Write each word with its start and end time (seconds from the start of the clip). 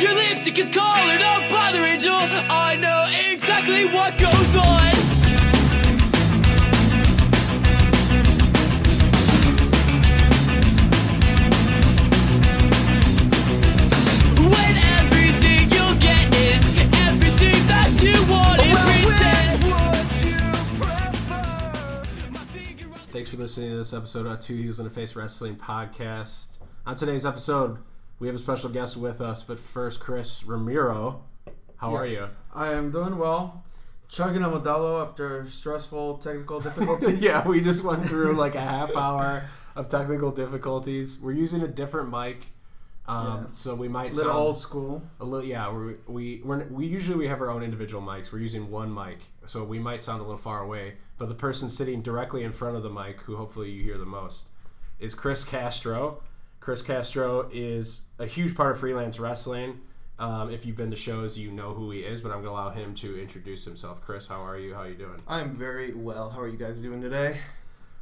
Your 0.00 0.14
lipstick 0.14 0.58
is 0.58 0.70
calling 0.70 1.22
up 1.22 1.50
by 1.50 1.72
the 1.72 1.84
angel. 1.84 2.14
I 2.14 2.76
know 2.76 3.04
exactly 3.32 3.86
what 3.86 4.16
goes 4.16 4.56
on. 4.56 4.94
When 14.52 14.76
everything 14.76 15.68
you'll 15.70 15.98
get 15.98 16.32
is 16.32 16.62
everything 17.08 17.66
that 17.66 17.90
you 18.00 18.14
want 18.30 18.60
in 18.62 18.76
princess. 18.86 19.58
Thanks 23.10 23.30
for 23.30 23.36
listening 23.38 23.70
to 23.70 23.76
this 23.78 23.92
episode 23.92 24.26
of 24.26 24.38
Two 24.38 24.54
Heels 24.54 24.78
in 24.78 24.86
a 24.86 24.90
Face 24.90 25.16
Wrestling 25.16 25.56
Podcast. 25.56 26.58
On 26.86 26.94
today's 26.94 27.26
episode, 27.26 27.78
we 28.18 28.26
have 28.26 28.36
a 28.36 28.38
special 28.38 28.70
guest 28.70 28.96
with 28.96 29.20
us, 29.20 29.44
but 29.44 29.58
first, 29.58 30.00
Chris 30.00 30.44
Ramiro. 30.44 31.22
How 31.76 31.94
are 31.94 32.06
you? 32.06 32.24
I 32.54 32.72
am 32.72 32.90
doing 32.90 33.18
well. 33.18 33.62
Chugging 34.08 34.42
a 34.42 34.48
Modelo 34.48 35.02
after 35.06 35.46
stressful 35.48 36.18
technical 36.18 36.60
difficulties. 36.60 37.20
yeah, 37.22 37.46
we 37.46 37.60
just 37.60 37.84
went 37.84 38.06
through 38.06 38.32
like 38.34 38.54
a 38.54 38.60
half 38.60 38.94
hour 38.96 39.44
of 39.76 39.88
technical 39.88 40.30
difficulties. 40.32 41.20
We're 41.22 41.32
using 41.32 41.62
a 41.62 41.68
different 41.68 42.10
mic, 42.10 42.46
um, 43.06 43.26
Yeah. 43.26 43.44
so 43.52 43.74
we 43.74 43.86
might 43.86 44.12
a 44.12 44.16
Little 44.16 44.32
sound 44.32 44.42
old 44.44 44.58
school. 44.60 45.02
a 45.20 45.24
little. 45.24 45.46
Yeah, 45.46 45.70
we 45.72 45.94
we 46.06 46.40
we're, 46.42 46.64
we 46.68 46.86
usually 46.86 47.18
we 47.18 47.28
have 47.28 47.40
our 47.42 47.50
own 47.50 47.62
individual 47.62 48.02
mics. 48.02 48.32
We're 48.32 48.38
using 48.40 48.70
one 48.70 48.92
mic, 48.92 49.18
so 49.46 49.62
we 49.62 49.78
might 49.78 50.02
sound 50.02 50.20
a 50.20 50.24
little 50.24 50.38
far 50.38 50.62
away. 50.62 50.94
But 51.18 51.28
the 51.28 51.34
person 51.34 51.68
sitting 51.68 52.00
directly 52.02 52.42
in 52.44 52.52
front 52.52 52.76
of 52.76 52.82
the 52.82 52.90
mic, 52.90 53.20
who 53.20 53.36
hopefully 53.36 53.70
you 53.70 53.82
hear 53.82 53.98
the 53.98 54.06
most, 54.06 54.48
is 54.98 55.14
Chris 55.14 55.44
Castro. 55.44 56.22
Chris 56.68 56.82
Castro 56.82 57.48
is 57.50 58.02
a 58.18 58.26
huge 58.26 58.54
part 58.54 58.72
of 58.72 58.78
freelance 58.80 59.18
wrestling. 59.18 59.80
Um, 60.18 60.50
if 60.50 60.66
you've 60.66 60.76
been 60.76 60.90
to 60.90 60.98
shows, 60.98 61.38
you 61.38 61.50
know 61.50 61.72
who 61.72 61.90
he 61.92 62.00
is. 62.00 62.20
But 62.20 62.30
I'm 62.30 62.40
gonna 62.42 62.50
allow 62.50 62.68
him 62.68 62.94
to 62.96 63.18
introduce 63.18 63.64
himself. 63.64 64.02
Chris, 64.02 64.28
how 64.28 64.44
are 64.44 64.58
you? 64.58 64.74
How 64.74 64.82
are 64.82 64.88
you 64.90 64.94
doing? 64.94 65.18
I'm 65.26 65.56
very 65.56 65.94
well. 65.94 66.28
How 66.28 66.42
are 66.42 66.46
you 66.46 66.58
guys 66.58 66.82
doing 66.82 67.00
today? 67.00 67.38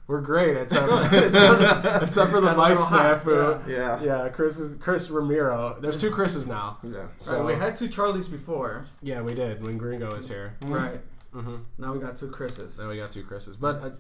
We're 0.08 0.20
great. 0.20 0.56
it's 0.56 0.75
Except, 0.75 1.14
except, 1.14 2.03
except 2.03 2.31
for 2.33 2.41
the 2.41 2.55
Got 2.55 2.58
a 2.58 2.75
mic 2.75 2.81
little 2.81 2.98
hot, 2.98 3.23
snafu. 3.23 3.69
Yeah. 3.69 4.03
Yeah, 4.03 4.28
Chris 4.31 4.58
is 4.58 4.77
Chris 4.78 5.11
Ramiro. 5.12 5.78
There's 5.80 6.01
two 6.01 6.11
Chris's 6.11 6.48
now. 6.48 6.78
Yeah. 6.83 7.06
So 7.19 7.45
right, 7.45 7.47
we 7.47 7.53
had 7.55 7.77
two 7.77 7.89
Charlies 7.89 8.28
before. 8.28 8.84
yeah, 9.01 9.23
we 9.23 9.33
did 9.33 9.64
when 9.64 9.78
Gringo 9.78 10.11
was 10.17 10.28
here. 10.28 10.56
Right. 10.62 10.98
Hmm 11.41 11.56
Now 11.79 11.92
we 11.92 11.98
got 11.98 12.17
two 12.17 12.31
Chris's. 12.31 12.79
Now 12.79 12.89
we 12.89 12.97
got 12.97 13.12
two 13.12 13.23
Chris's. 13.23 13.56
But 13.56 13.83
uh, 13.83 13.91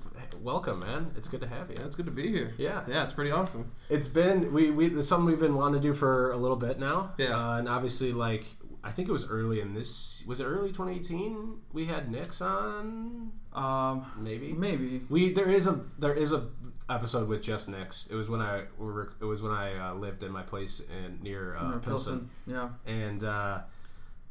welcome, 0.40 0.80
man. 0.80 1.10
It's 1.16 1.28
good 1.28 1.40
to 1.42 1.46
have 1.48 1.68
you. 1.70 1.76
Yeah, 1.78 1.86
it's 1.86 1.96
good 1.96 2.06
to 2.06 2.12
be 2.12 2.28
here. 2.28 2.54
Yeah. 2.58 2.84
Yeah, 2.88 3.04
it's 3.04 3.14
pretty 3.14 3.30
awesome. 3.30 3.72
It's 3.90 4.08
been 4.08 4.52
we 4.52 4.70
we 4.70 4.86
it's 4.86 5.08
something 5.08 5.26
we've 5.26 5.40
been 5.40 5.54
wanting 5.56 5.80
to 5.82 5.86
do 5.88 5.94
for 5.94 6.30
a 6.32 6.36
little 6.36 6.56
bit 6.56 6.78
now. 6.78 7.12
Yeah. 7.18 7.36
Uh, 7.36 7.58
and 7.58 7.68
obviously, 7.68 8.12
like 8.12 8.44
I 8.82 8.90
think 8.90 9.08
it 9.08 9.12
was 9.12 9.28
early 9.28 9.60
in 9.60 9.74
this. 9.74 10.24
Was 10.26 10.40
it 10.40 10.44
early 10.44 10.68
2018? 10.68 11.58
We 11.72 11.86
had 11.86 12.10
Nix 12.10 12.40
on. 12.40 13.32
Um, 13.52 14.06
Maybe. 14.18 14.52
maybe. 14.52 15.02
We 15.08 15.32
there 15.32 15.48
is 15.50 15.66
a 15.66 15.80
there 15.98 16.14
is 16.14 16.32
a 16.32 16.46
episode 16.88 17.28
with 17.28 17.42
just 17.42 17.68
Nix. 17.68 18.06
It 18.06 18.14
was 18.14 18.28
when 18.28 18.40
I 18.40 18.64
were, 18.78 19.12
it 19.20 19.24
was 19.24 19.42
when 19.42 19.52
I 19.52 19.90
uh, 19.90 19.94
lived 19.94 20.22
in 20.22 20.30
my 20.30 20.42
place 20.42 20.80
in 20.80 21.18
near 21.22 21.56
uh, 21.56 21.74
Or 21.74 21.78
Pilsen. 21.80 22.30
Yeah. 22.46 22.68
and 22.86 23.24
uh, 23.24 23.60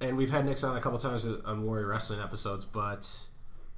and 0.06 0.18
we've 0.18 0.30
had 0.30 0.46
Nix 0.46 0.64
on 0.64 0.78
a 0.78 0.82
couple 0.82 1.00
times 1.00 1.26
on 1.26 1.66
Warrior 1.66 1.88
Wrestling 1.88 2.20
episodes, 2.20 2.64
but 2.64 3.10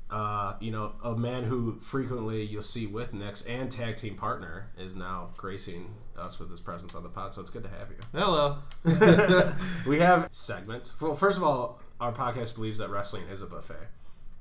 uh, 0.09 0.53
you 0.59 0.71
know, 0.71 0.93
a 1.03 1.15
man 1.15 1.43
who 1.43 1.79
frequently 1.79 2.43
you'll 2.43 2.61
see 2.63 2.85
with 2.85 3.13
Nix 3.13 3.45
and 3.45 3.71
tag 3.71 3.95
team 3.95 4.15
partner 4.15 4.69
is 4.77 4.95
now 4.95 5.29
gracing 5.37 5.93
us 6.17 6.39
with 6.39 6.49
his 6.49 6.59
presence 6.59 6.95
on 6.95 7.03
the 7.03 7.09
pod. 7.09 7.33
So 7.33 7.41
it's 7.41 7.49
good 7.49 7.63
to 7.63 7.69
have 7.69 7.89
you. 7.89 7.97
Hello. 8.13 8.57
we 9.85 9.99
have 9.99 10.27
segments. 10.31 10.99
Well, 10.99 11.15
first 11.15 11.37
of 11.37 11.43
all, 11.43 11.79
our 11.99 12.11
podcast 12.11 12.55
believes 12.55 12.79
that 12.79 12.89
wrestling 12.89 13.23
is 13.31 13.41
a 13.41 13.47
buffet. 13.47 13.87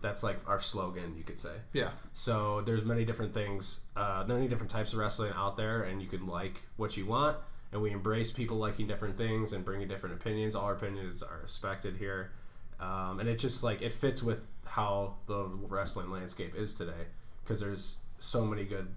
That's 0.03 0.23
like 0.23 0.39
our 0.47 0.61
slogan, 0.61 1.15
you 1.17 1.25
could 1.25 1.41
say. 1.41 1.55
Yeah. 1.73 1.91
So 2.13 2.61
there's 2.63 2.85
many 2.85 3.05
different 3.05 3.33
things, 3.33 3.81
uh, 3.97 4.25
many 4.27 4.47
different 4.47 4.71
types 4.71 4.93
of 4.93 4.99
wrestling 4.99 5.33
out 5.35 5.57
there, 5.57 5.83
and 5.83 6.03
you 6.03 6.09
can 6.09 6.27
like 6.27 6.61
what 6.77 6.97
you 6.97 7.07
want. 7.07 7.39
And 7.73 7.83
we 7.83 7.91
embrace 7.91 8.33
people 8.33 8.57
liking 8.57 8.87
different 8.87 9.17
things 9.19 9.53
and 9.53 9.65
bringing 9.65 9.89
different 9.89 10.15
opinions. 10.15 10.55
All 10.55 10.65
our 10.65 10.75
opinions 10.75 11.23
are 11.23 11.41
respected 11.43 11.97
here, 11.97 12.31
um, 12.81 13.19
and 13.21 13.29
it 13.29 13.39
just 13.39 13.63
like 13.65 13.83
it 13.83 13.93
fits 13.93 14.23
with 14.23 14.47
how 14.65 15.17
the 15.27 15.45
wrestling 15.69 16.11
landscape 16.11 16.55
is 16.57 16.75
today. 16.75 17.07
Because 17.43 17.61
there's 17.61 17.99
so 18.19 18.45
many 18.47 18.65
good, 18.65 18.89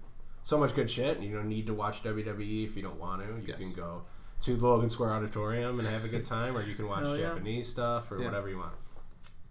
so 0.44 0.56
much 0.58 0.74
good 0.74 0.90
shit. 0.90 1.16
And 1.16 1.26
you 1.26 1.34
don't 1.36 1.48
need 1.48 1.66
to 1.66 1.74
watch 1.74 2.02
WWE 2.02 2.64
if 2.64 2.76
you 2.76 2.82
don't 2.82 2.98
want 2.98 3.22
to. 3.22 3.28
You 3.28 3.42
Yes. 3.46 3.58
can 3.58 3.72
go 3.72 4.02
to 4.42 4.56
the 4.56 4.66
Logan 4.66 4.88
Square 4.88 5.12
Auditorium 5.14 5.78
and 5.78 5.86
have 5.88 6.04
a 6.04 6.08
good 6.08 6.24
time, 6.24 6.56
or 6.56 6.62
you 6.62 6.74
can 6.74 6.88
watch 6.88 7.02
Hell 7.04 7.16
yeah. 7.18 7.28
Japanese 7.28 7.68
stuff 7.68 8.10
or 8.10 8.18
Yeah. 8.18 8.24
whatever 8.26 8.48
you 8.48 8.58
want. 8.58 8.72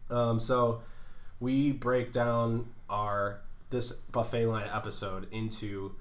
Um, 0.10 0.40
so 0.40 0.82
we 1.40 1.72
break 1.72 2.12
down 2.14 2.70
our 2.90 3.42
this 3.70 3.92
buffet 3.94 4.48
line 4.48 4.68
episode 4.74 5.28
into 5.32 5.94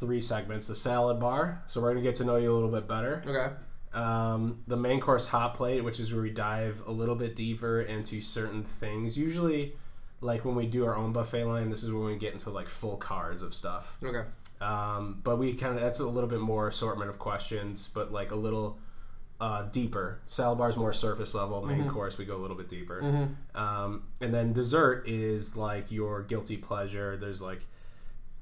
three 0.00 0.20
segments: 0.20 0.66
the 0.66 0.74
salad 0.74 1.20
bar. 1.20 1.62
So 1.66 1.80
we're 1.80 1.90
gonna 1.90 2.02
get 2.02 2.16
to 2.16 2.24
know 2.24 2.36
you 2.36 2.50
a 2.50 2.54
little 2.54 2.70
bit 2.70 2.88
better. 2.88 3.22
Okay. 3.26 3.54
Um, 3.92 4.62
the 4.66 4.76
main 4.76 5.00
course 5.00 5.28
hot 5.28 5.54
plate, 5.54 5.82
which 5.82 6.00
is 6.00 6.12
where 6.12 6.22
we 6.22 6.30
dive 6.30 6.82
a 6.86 6.92
little 6.92 7.16
bit 7.16 7.36
deeper 7.36 7.80
into 7.80 8.20
certain 8.20 8.64
things. 8.64 9.18
Usually, 9.18 9.74
like 10.20 10.44
when 10.44 10.54
we 10.54 10.66
do 10.66 10.86
our 10.86 10.96
own 10.96 11.12
buffet 11.12 11.44
line, 11.44 11.70
this 11.70 11.82
is 11.82 11.92
when 11.92 12.04
we 12.04 12.16
get 12.16 12.32
into 12.32 12.50
like 12.50 12.68
full 12.68 12.96
cards 12.96 13.42
of 13.42 13.54
stuff. 13.54 13.96
Okay. 14.02 14.22
Um, 14.60 15.20
but 15.24 15.38
we 15.38 15.54
kind 15.54 15.74
of 15.74 15.80
that's 15.80 16.00
a 16.00 16.06
little 16.06 16.28
bit 16.28 16.40
more 16.40 16.68
assortment 16.68 17.10
of 17.10 17.18
questions, 17.18 17.90
but 17.92 18.12
like 18.12 18.30
a 18.30 18.36
little 18.36 18.78
uh, 19.40 19.62
deeper. 19.62 20.20
Salad 20.26 20.58
bar 20.58 20.68
is 20.68 20.76
more 20.76 20.92
surface 20.92 21.34
level. 21.34 21.64
Main 21.64 21.88
course 21.88 22.18
we 22.18 22.26
go 22.26 22.36
a 22.36 22.42
little 22.42 22.56
bit 22.56 22.68
deeper. 22.68 23.28
Um, 23.54 24.04
and 24.20 24.34
then 24.34 24.52
dessert 24.52 25.08
is 25.08 25.56
like 25.56 25.90
your 25.90 26.22
guilty 26.22 26.58
pleasure. 26.58 27.16
There's 27.16 27.40
like 27.40 27.66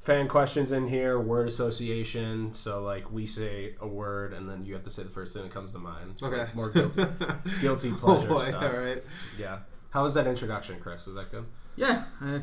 fan 0.00 0.28
questions 0.28 0.72
in 0.72 0.88
here, 0.88 1.19
word 1.19 1.48
association. 1.48 2.54
So 2.54 2.82
like 2.82 3.10
we 3.12 3.26
say 3.26 3.75
a 3.81 3.86
word, 3.86 4.32
and 4.32 4.48
then 4.48 4.64
you 4.64 4.75
have 4.75 4.82
to 4.84 4.91
say 4.91 5.03
the 5.03 5.09
first 5.10 5.34
thing 5.34 5.42
that 5.44 5.53
comes 5.53 5.72
to 5.72 5.78
mind. 5.78 6.14
So, 6.16 6.26
Okay. 6.28 6.38
like, 6.38 6.54
more 6.54 6.70
guilty, 6.70 7.04
guilty 7.60 7.91
Oh 7.92 7.97
pleasure 7.97 8.28
boy. 8.28 8.44
stuff. 8.44 8.62
All 8.62 8.78
right. 8.81 9.03
Yeah. 9.38 9.58
How 9.91 10.04
was 10.04 10.14
that 10.14 10.26
introduction, 10.26 10.78
Chris? 10.81 11.06
Was 11.06 11.16
that 11.16 11.31
good? 11.31 11.47
Yeah. 11.76 12.04
uh, 12.22 12.38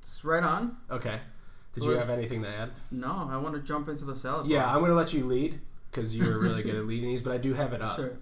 It's 0.00 0.24
right 0.24 0.42
on. 0.42 0.76
Okay. 0.90 1.20
Did 1.74 1.84
you 1.84 1.90
have 1.90 2.10
anything 2.10 2.42
to 2.42 2.48
add? 2.48 2.70
No, 2.90 3.28
I 3.30 3.36
want 3.36 3.54
to 3.54 3.60
jump 3.60 3.88
into 3.88 4.04
the 4.04 4.16
salad. 4.16 4.46
Yeah, 4.48 4.64
bar. 4.66 4.74
I'm 4.74 4.80
gonna 4.80 4.94
let 4.94 5.12
you 5.14 5.24
lead 5.24 5.60
because 5.90 6.16
you're 6.16 6.38
really 6.38 6.62
good 6.64 6.74
at 6.74 6.84
leading 6.86 7.08
these, 7.10 7.22
but 7.22 7.32
I 7.32 7.38
do 7.38 7.54
have 7.54 7.72
it 7.72 7.80
up. 7.80 7.94
Sure. 7.96 8.18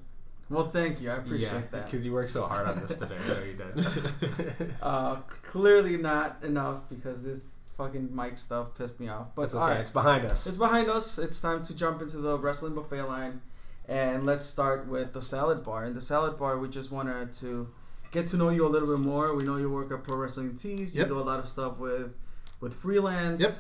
Well, 0.51 0.71
thank 0.71 1.01
you. 1.01 1.11
I 1.11 1.17
appreciate 1.17 1.51
yeah, 1.53 1.61
that. 1.73 1.85
because 1.87 2.05
you 2.07 2.13
worked 2.13 2.31
so 2.31 2.47
hard 2.47 2.67
on 2.69 2.81
this 2.81 2.97
today. 2.99 3.17
I 3.23 3.29
know 3.29 3.43
you 3.43 3.55
did. 3.55 4.75
Uh, 4.83 5.17
clearly 5.43 5.97
not 5.97 6.39
enough 6.43 6.89
because 6.89 7.23
this 7.23 7.45
fucking 7.79 8.15
mic 8.15 8.37
stuff 8.37 8.75
pissed 8.77 9.01
me 9.01 9.09
off. 9.09 9.29
But 9.35 9.43
It's 9.43 9.55
okay. 9.55 9.81
It's 9.81 9.91
behind 9.91 10.27
us. 10.27 10.47
It's 10.47 10.57
behind 10.59 10.91
us. 10.91 11.19
It's 11.19 11.41
time 11.41 11.65
to 11.65 11.75
jump 11.75 12.03
into 12.03 12.19
the 12.19 12.37
wrestling 12.39 12.75
buffet 12.75 13.03
line. 13.05 13.41
And 13.89 14.27
let's 14.27 14.45
start 14.45 14.87
with 14.87 15.15
the 15.15 15.23
salad 15.23 15.65
bar. 15.65 15.87
In 15.87 15.95
the 15.95 16.01
salad 16.03 16.39
bar, 16.39 16.59
we 16.59 16.69
just 16.69 16.91
wanted 16.93 17.33
to 17.35 17.69
get 18.11 18.27
to 18.29 18.37
know 18.37 18.51
you 18.51 18.67
a 18.67 18.69
little 18.69 18.89
bit 18.95 18.99
more. 19.03 19.35
We 19.35 19.45
know 19.45 19.57
you 19.57 19.71
work 19.71 19.91
at 19.93 20.05
Pro 20.05 20.17
Wrestling 20.17 20.57
Tees. 20.57 20.95
You 20.95 21.01
Yep. 21.01 21.09
do 21.09 21.19
a 21.19 21.27
lot 21.31 21.39
of 21.39 21.49
stuff 21.49 21.79
with 21.79 22.13
with 22.61 22.75
freelance. 22.75 23.41
Yep. 23.41 23.53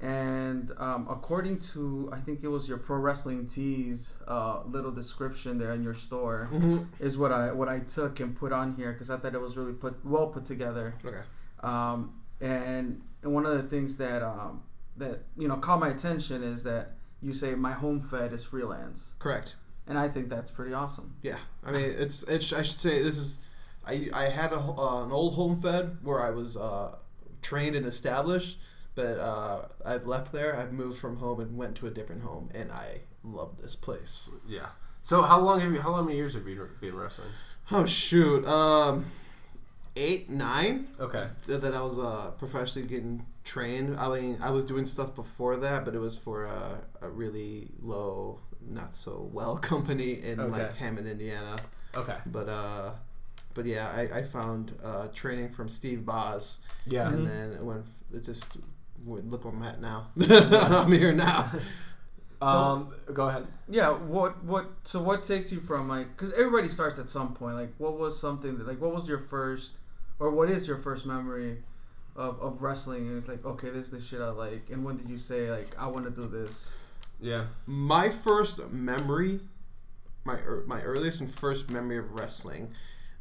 And 0.00 0.72
um, 0.76 1.06
according 1.08 1.58
to, 1.72 2.10
I 2.12 2.18
think 2.18 2.40
it 2.42 2.48
was 2.48 2.68
your 2.68 2.76
Pro 2.78 2.98
Wrestling 2.98 3.46
Tees 3.46 4.14
uh, 4.28 4.62
little 4.66 4.90
description 4.92 5.58
there 5.58 5.72
in 5.72 5.82
your 5.82 5.94
store, 5.94 6.48
Mhm. 6.52 6.86
is 6.98 7.16
what 7.16 7.32
I 7.32 7.52
what 7.52 7.68
I 7.68 7.78
took 7.80 8.20
and 8.20 8.36
put 8.36 8.52
on 8.52 8.74
here 8.74 8.92
because 8.92 9.10
I 9.10 9.16
thought 9.16 9.34
it 9.34 9.40
was 9.40 9.56
really 9.56 9.72
put 9.72 10.04
well 10.04 10.26
put 10.26 10.44
together. 10.44 10.94
Okay. 11.04 11.22
Um, 11.60 12.12
and 12.40 13.00
and 13.26 13.34
one 13.34 13.44
of 13.44 13.60
the 13.60 13.68
things 13.68 13.96
that 13.96 14.22
um, 14.22 14.62
that 14.96 15.24
you 15.36 15.48
know 15.48 15.56
caught 15.56 15.80
my 15.80 15.88
attention 15.88 16.42
is 16.44 16.62
that 16.62 16.92
you 17.20 17.32
say 17.32 17.54
my 17.56 17.72
home 17.72 18.00
fed 18.00 18.32
is 18.32 18.44
freelance, 18.44 19.14
Correct. 19.18 19.56
and 19.88 19.98
I 19.98 20.08
think 20.08 20.28
that's 20.28 20.50
pretty 20.50 20.72
awesome. 20.72 21.16
Yeah. 21.22 21.38
I 21.64 21.72
mean, 21.72 21.82
it's. 21.98 22.22
It's. 22.24 22.52
I 22.52 22.62
should 22.62 22.76
say 22.76 23.02
this 23.02 23.18
is. 23.18 23.38
I. 23.84 24.08
I 24.12 24.24
had 24.28 24.52
a, 24.52 24.58
uh, 24.60 25.04
an 25.04 25.10
old 25.12 25.34
home 25.34 25.60
fed 25.60 25.98
where 26.02 26.22
I 26.22 26.30
was 26.30 26.56
uh, 26.56 26.94
trained 27.42 27.74
and 27.74 27.84
established, 27.84 28.58
but 28.94 29.18
uh, 29.18 29.62
I've 29.84 30.06
left 30.06 30.32
there. 30.32 30.56
I've 30.56 30.72
moved 30.72 30.98
from 30.98 31.16
home 31.16 31.40
and 31.40 31.56
went 31.56 31.74
to 31.78 31.86
a 31.86 31.90
different 31.90 32.22
home, 32.22 32.50
and 32.54 32.70
I 32.70 33.00
love 33.24 33.56
this 33.60 33.74
place. 33.74 34.30
yeah. 34.46 34.68
So 35.02 35.22
how 35.22 35.40
long 35.40 35.60
have 35.60 35.72
you? 35.72 35.80
How 35.80 35.90
long 35.90 36.06
many 36.06 36.16
years 36.16 36.34
have 36.34 36.46
you 36.46 36.68
been 36.80 36.96
wrestling? 36.96 37.30
Oh 37.72 37.86
shoot. 37.86 38.46
Um, 38.46 39.04
eight, 39.96 40.30
nine. 40.30 40.88
Okay. 41.00 41.26
that 41.46 41.60
that 41.62 41.74
I 41.74 41.82
was 41.82 41.98
uh, 41.98 42.30
professionally 42.38 42.86
getting 42.88 43.24
trained. 43.44 43.98
I 43.98 44.08
mean, 44.20 44.38
I 44.42 44.50
was 44.50 44.64
doing 44.64 44.84
stuff 44.84 45.14
before 45.14 45.56
that, 45.56 45.84
but 45.84 45.94
it 45.94 45.98
was 46.00 46.16
for 46.16 46.44
a, 46.44 46.78
a 47.00 47.08
really 47.08 47.68
low, 47.82 48.40
not 48.60 48.94
so 48.94 49.28
well 49.32 49.56
company 49.72 50.22
in 50.22 50.40
Okay. 50.40 50.50
like 50.62 50.76
Hammond, 50.76 51.08
Indiana. 51.08 51.56
Okay. 51.96 52.16
But 52.26 52.48
uh, 52.48 52.90
but 53.54 53.64
yeah, 53.64 53.88
I, 53.88 54.18
I 54.18 54.22
found 54.22 54.72
uh, 54.84 55.08
training 55.14 55.48
from 55.50 55.68
Steve 55.68 56.04
Boz, 56.04 56.60
Yeah. 56.86 57.08
and 57.08 57.26
then 57.26 57.52
it 57.52 57.62
went. 57.64 57.86
It 58.12 58.22
just 58.22 58.58
look 59.06 59.44
where 59.44 59.54
I'm 59.54 59.62
at 59.62 59.80
now. 59.80 60.08
I'm 60.30 60.92
here 60.92 61.12
now. 61.12 61.50
Um, 62.42 62.92
go 63.14 63.28
ahead. 63.30 63.46
Yeah, 63.66 63.90
what 63.92 64.44
what 64.44 64.66
so 64.84 65.00
what 65.00 65.24
takes 65.24 65.50
you 65.52 65.58
from 65.60 65.88
like 65.88 66.08
because 66.14 66.32
everybody 66.34 66.68
starts 66.68 66.98
at 66.98 67.08
some 67.08 67.32
point. 67.34 67.56
Like, 67.56 67.72
what 67.78 67.98
was 67.98 68.20
something 68.20 68.58
that 68.58 68.66
like 68.66 68.78
what 68.78 68.94
was 68.94 69.08
your 69.08 69.18
first 69.20 69.76
or 70.18 70.30
what 70.30 70.50
is 70.50 70.66
your 70.66 70.78
first 70.78 71.06
memory 71.06 71.62
of, 72.14 72.40
of 72.40 72.62
wrestling? 72.62 73.08
And 73.08 73.18
it's 73.18 73.28
like, 73.28 73.44
okay, 73.44 73.70
this 73.70 73.86
is 73.86 73.90
the 73.92 74.00
shit 74.00 74.20
I 74.20 74.30
like. 74.30 74.68
And 74.70 74.84
when 74.84 74.96
did 74.96 75.08
you 75.08 75.18
say 75.18 75.50
like 75.50 75.76
I 75.78 75.86
want 75.86 76.04
to 76.04 76.10
do 76.10 76.28
this? 76.28 76.76
Yeah. 77.20 77.46
My 77.66 78.10
first 78.10 78.70
memory, 78.70 79.40
my 80.24 80.34
ear- 80.34 80.64
my 80.66 80.80
earliest 80.82 81.20
and 81.20 81.30
first 81.32 81.70
memory 81.70 81.98
of 81.98 82.12
wrestling, 82.12 82.72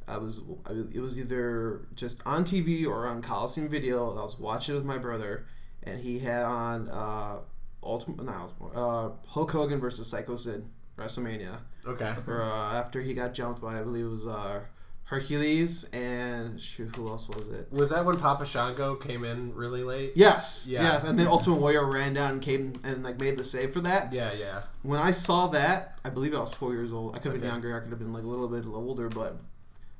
I 0.07 0.17
was 0.17 0.41
I, 0.65 0.71
it 0.93 0.99
was 0.99 1.17
either 1.17 1.87
just 1.95 2.21
on 2.25 2.43
TV 2.43 2.85
or 2.85 3.07
on 3.07 3.21
Coliseum 3.21 3.69
Video. 3.69 4.11
I 4.11 4.21
was 4.21 4.39
watching 4.39 4.75
it 4.75 4.77
with 4.77 4.85
my 4.85 4.97
brother, 4.97 5.45
and 5.83 5.99
he 5.99 6.19
had 6.19 6.43
on 6.43 6.89
uh, 6.89 7.39
Ultimate, 7.83 8.23
not 8.23 8.53
Ultimate, 8.61 8.79
uh, 8.79 9.11
Hulk 9.27 9.51
Hogan 9.51 9.79
versus 9.79 10.07
Psycho 10.07 10.35
Sid 10.35 10.65
WrestleMania. 10.97 11.59
Okay. 11.85 12.15
Or, 12.27 12.41
uh, 12.41 12.73
after 12.73 13.01
he 13.01 13.13
got 13.13 13.33
jumped 13.33 13.61
by, 13.61 13.79
I 13.79 13.83
believe 13.83 14.05
it 14.05 14.09
was 14.09 14.25
uh, 14.27 14.61
Hercules 15.05 15.83
and 15.93 16.59
shoot, 16.59 16.95
who 16.95 17.07
else 17.07 17.27
was 17.29 17.47
it? 17.49 17.67
Was 17.71 17.91
that 17.91 18.03
when 18.05 18.17
Papa 18.17 18.45
Shango 18.45 18.95
came 18.95 19.23
in 19.23 19.53
really 19.53 19.83
late? 19.83 20.13
Yes, 20.15 20.65
Yeah. 20.67 20.81
yes, 20.81 21.03
and 21.03 21.17
then 21.19 21.27
Ultimate 21.27 21.59
Warrior 21.59 21.85
ran 21.85 22.15
down 22.15 22.31
and 22.33 22.41
came 22.41 22.73
and 22.83 23.03
like 23.03 23.19
made 23.19 23.37
the 23.37 23.43
save 23.43 23.71
for 23.71 23.81
that. 23.81 24.11
Yeah, 24.11 24.31
yeah. 24.33 24.63
When 24.81 24.99
I 24.99 25.11
saw 25.11 25.47
that, 25.49 25.99
I 26.03 26.09
believe 26.09 26.33
I 26.33 26.39
was 26.39 26.53
four 26.55 26.73
years 26.73 26.91
old. 26.91 27.15
I 27.15 27.19
could 27.19 27.33
have 27.33 27.41
been 27.41 27.49
younger. 27.49 27.77
I 27.77 27.81
could 27.81 27.91
have 27.91 27.99
been 27.99 28.13
like 28.13 28.23
a 28.23 28.27
little 28.27 28.47
bit 28.47 28.65
older, 28.65 29.07
but 29.07 29.37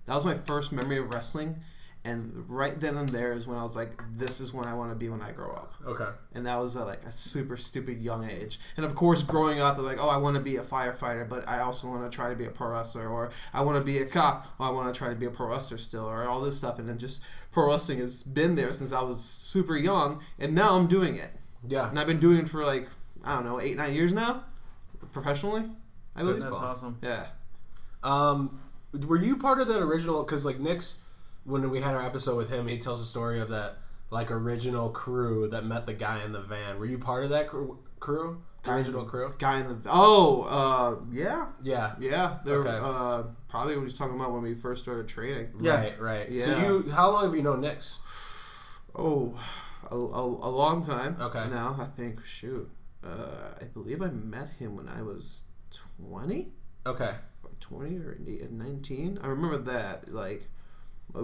that 0.08 0.16
was 0.16 0.26
my 0.26 0.34
first 0.34 0.72
memory 0.72 0.98
of 0.98 1.14
wrestling. 1.14 1.58
And 2.06 2.46
right 2.48 2.80
then 2.80 2.96
and 2.98 3.10
there 3.10 3.32
is 3.32 3.48
when 3.48 3.58
I 3.58 3.64
was 3.64 3.76
like, 3.76 4.00
"This 4.16 4.40
is 4.40 4.54
when 4.54 4.68
I 4.68 4.76
want 4.76 4.92
to 4.92 4.96
be 4.96 5.10
when 5.10 5.24
I 5.24 5.32
grow 5.32 5.52
up." 5.52 5.74
Okay. 5.86 6.08
And 6.34 6.46
that 6.46 6.58
was 6.58 6.76
at 6.78 6.86
like 6.86 7.04
a 7.04 7.12
super 7.12 7.58
stupid 7.58 8.00
young 8.00 8.30
age. 8.30 8.60
And 8.78 8.86
of 8.86 8.94
course, 8.96 9.24
growing 9.24 9.60
up, 9.60 9.80
like, 9.80 9.98
"Oh, 10.00 10.08
I 10.08 10.18
want 10.18 10.36
to 10.36 10.42
be 10.42 10.58
a 10.58 10.62
firefighter, 10.62 11.28
but 11.28 11.50
I 11.50 11.62
also 11.62 11.90
want 11.90 12.10
to 12.10 12.16
try 12.16 12.30
to 12.30 12.36
be 12.36 12.46
a 12.46 12.52
pro 12.52 12.70
wrestler," 12.70 13.10
or 13.10 13.32
"I 13.54 13.64
want 13.64 13.80
to 13.80 13.84
be 13.84 13.98
a 13.98 14.06
cop, 14.06 14.46
or 14.60 14.68
I 14.68 14.70
want 14.70 14.94
to 14.94 14.98
try 14.98 15.10
to 15.10 15.16
be 15.16 15.26
a 15.26 15.32
pro 15.32 15.50
wrestler 15.50 15.80
still," 15.80 16.06
or 16.06 16.28
all 16.28 16.42
this 16.42 16.56
stuff. 16.56 16.78
And 16.78 16.88
then 16.88 17.00
just 17.00 17.24
pro 17.52 17.72
wrestling 17.72 17.98
has 18.00 18.22
been 18.22 18.54
there 18.54 18.72
since 18.72 18.92
I 18.94 19.02
was 19.02 19.20
super 19.24 19.76
young, 19.76 20.22
and 20.38 20.54
now 20.54 20.76
I'm 20.76 20.86
doing 20.86 21.16
it. 21.16 21.32
Yeah. 21.68 21.90
And 21.90 21.98
I've 21.98 22.08
been 22.08 22.20
doing 22.20 22.38
it 22.38 22.50
for 22.50 22.64
like 22.64 22.88
I 23.24 23.36
don't 23.36 23.46
know 23.46 23.60
eight 23.60 23.78
nine 23.78 23.96
years 23.96 24.14
now, 24.14 24.44
professionally. 25.12 25.64
I 26.16 26.22
believe. 26.22 26.42
That's 26.42 26.56
awesome. 26.56 27.00
Yeah. 27.02 27.26
Um, 28.04 28.60
were 28.94 29.18
you 29.18 29.38
part 29.38 29.60
of 29.60 29.68
that 29.68 29.82
original? 29.82 30.24
Because 30.24 30.46
like 30.46 30.60
Nix, 30.60 31.02
when 31.46 31.70
we 31.70 31.80
had 31.82 31.96
our 31.96 32.06
episode 32.06 32.36
with 32.38 32.50
him, 32.50 32.68
he 32.68 32.78
tells 32.80 33.00
the 33.00 33.06
story 33.06 33.40
of 33.40 33.50
that 33.50 33.78
like 34.12 34.30
original 34.32 34.90
crew 34.90 35.48
that 35.50 35.66
met 35.66 35.86
the 35.86 35.94
guy 35.94 36.24
in 36.24 36.32
the 36.32 36.42
van. 36.42 36.78
Were 36.80 36.86
you 36.86 36.98
part 37.00 37.24
of 37.24 37.30
that 37.32 37.48
crew? 37.48 37.80
crew? 38.00 38.42
The 38.64 38.70
Guy 38.72 38.76
original 38.78 39.04
the- 39.04 39.10
crew? 39.10 39.34
Guy 39.38 39.60
in 39.62 39.68
the 39.68 39.78
oh 39.90 40.42
uh 40.44 41.06
yeah 41.12 41.48
Yeah. 41.64 41.96
yeah 42.00 42.40
they're 42.44 42.60
Okay. 42.60 42.80
uh 42.82 43.24
probably 43.48 43.76
what 43.78 43.84
he's 43.84 43.98
talking 43.98 44.16
about 44.16 44.32
when 44.34 44.42
we 44.42 44.54
first 44.56 44.84
started 44.84 45.08
training. 45.08 45.50
Yeah. 45.62 45.76
Right. 45.76 46.02
Right. 46.02 46.40
So 46.42 46.52
Yeah. 46.52 46.66
you, 46.68 46.90
how 46.92 47.12
long 47.12 47.26
have 47.26 47.36
you 47.36 47.42
known 47.44 47.62
Nix? 47.62 48.00
Oh, 48.96 49.38
a, 49.92 49.96
a, 49.96 50.24
a 50.24 50.52
long 50.52 50.84
time. 50.84 51.18
Okay. 51.20 51.48
Now 51.50 51.76
I 51.80 51.86
think 51.86 52.24
shoot, 52.26 52.70
uh, 53.04 53.54
I 53.62 53.66
believe 53.66 54.02
I 54.02 54.10
met 54.10 54.50
him 54.50 54.76
when 54.76 54.88
I 54.90 55.02
was 55.04 55.44
twenty, 55.72 56.54
Okay. 56.86 57.16
or 57.44 57.50
twenty 57.60 57.98
or 57.98 58.18
nineteen. 58.52 59.20
I 59.22 59.28
remember 59.28 59.58
that 59.60 60.12
like 60.12 60.50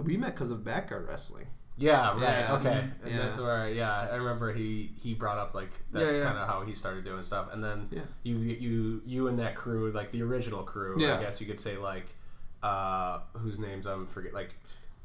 we 0.00 0.16
met 0.16 0.34
because 0.34 0.50
of 0.50 0.64
backyard 0.64 1.06
wrestling. 1.08 1.46
Yeah. 1.78 2.12
Right. 2.12 2.20
Yeah. 2.20 2.56
Okay. 2.56 2.88
And 3.02 3.10
Yeah. 3.12 3.18
that's 3.22 3.38
where 3.38 3.68
yeah 3.70 4.08
I 4.12 4.16
remember 4.16 4.52
he 4.52 4.92
he 5.02 5.14
brought 5.14 5.38
up 5.38 5.54
like 5.54 5.70
that's 5.90 6.12
Yeah, 6.12 6.18
yeah. 6.18 6.24
kind 6.24 6.38
of 6.38 6.46
how 6.48 6.62
he 6.62 6.74
started 6.74 7.04
doing 7.04 7.22
stuff, 7.22 7.48
and 7.52 7.62
then 7.64 7.88
Yeah. 7.90 8.02
you 8.22 8.38
you 8.38 9.02
you 9.06 9.28
and 9.28 9.38
that 9.38 9.54
crew 9.56 9.90
like 9.92 10.12
the 10.12 10.22
original 10.22 10.62
crew. 10.62 10.96
Yeah. 10.98 11.16
I 11.18 11.20
guess 11.22 11.40
you 11.40 11.46
could 11.46 11.60
say 11.60 11.76
like 11.78 12.06
uh 12.62 13.20
whose 13.34 13.58
names 13.58 13.86
I'm 13.86 14.06
forget 14.06 14.32
like 14.34 14.54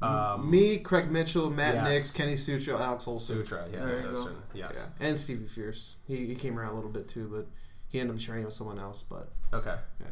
um 0.00 0.48
Me, 0.50 0.78
Craig 0.78 1.10
Mitchell, 1.10 1.50
Matt 1.50 1.74
yes. 1.74 1.88
Nix, 1.88 2.10
Kenny 2.12 2.36
Sutra, 2.36 2.78
Alex 2.80 3.08
Olson. 3.08 3.36
Sutra. 3.38 3.66
Yeah. 3.72 3.84
There 3.86 3.96
you 3.96 4.02
go. 4.02 4.16
Ocean, 4.22 4.36
Yes. 4.54 4.90
Yeah, 5.00 5.08
and 5.08 5.18
Stevie 5.18 5.46
Fierce. 5.46 5.96
He, 6.06 6.26
he 6.26 6.34
came 6.36 6.56
around 6.58 6.72
a 6.72 6.74
little 6.74 6.90
bit 6.90 7.08
too, 7.08 7.28
but 7.34 7.46
he 7.88 7.98
ended 7.98 8.14
up 8.14 8.22
training 8.22 8.44
with 8.44 8.54
someone 8.54 8.78
else. 8.78 9.02
But 9.02 9.32
Okay. 9.52 9.74
yeah. 10.00 10.06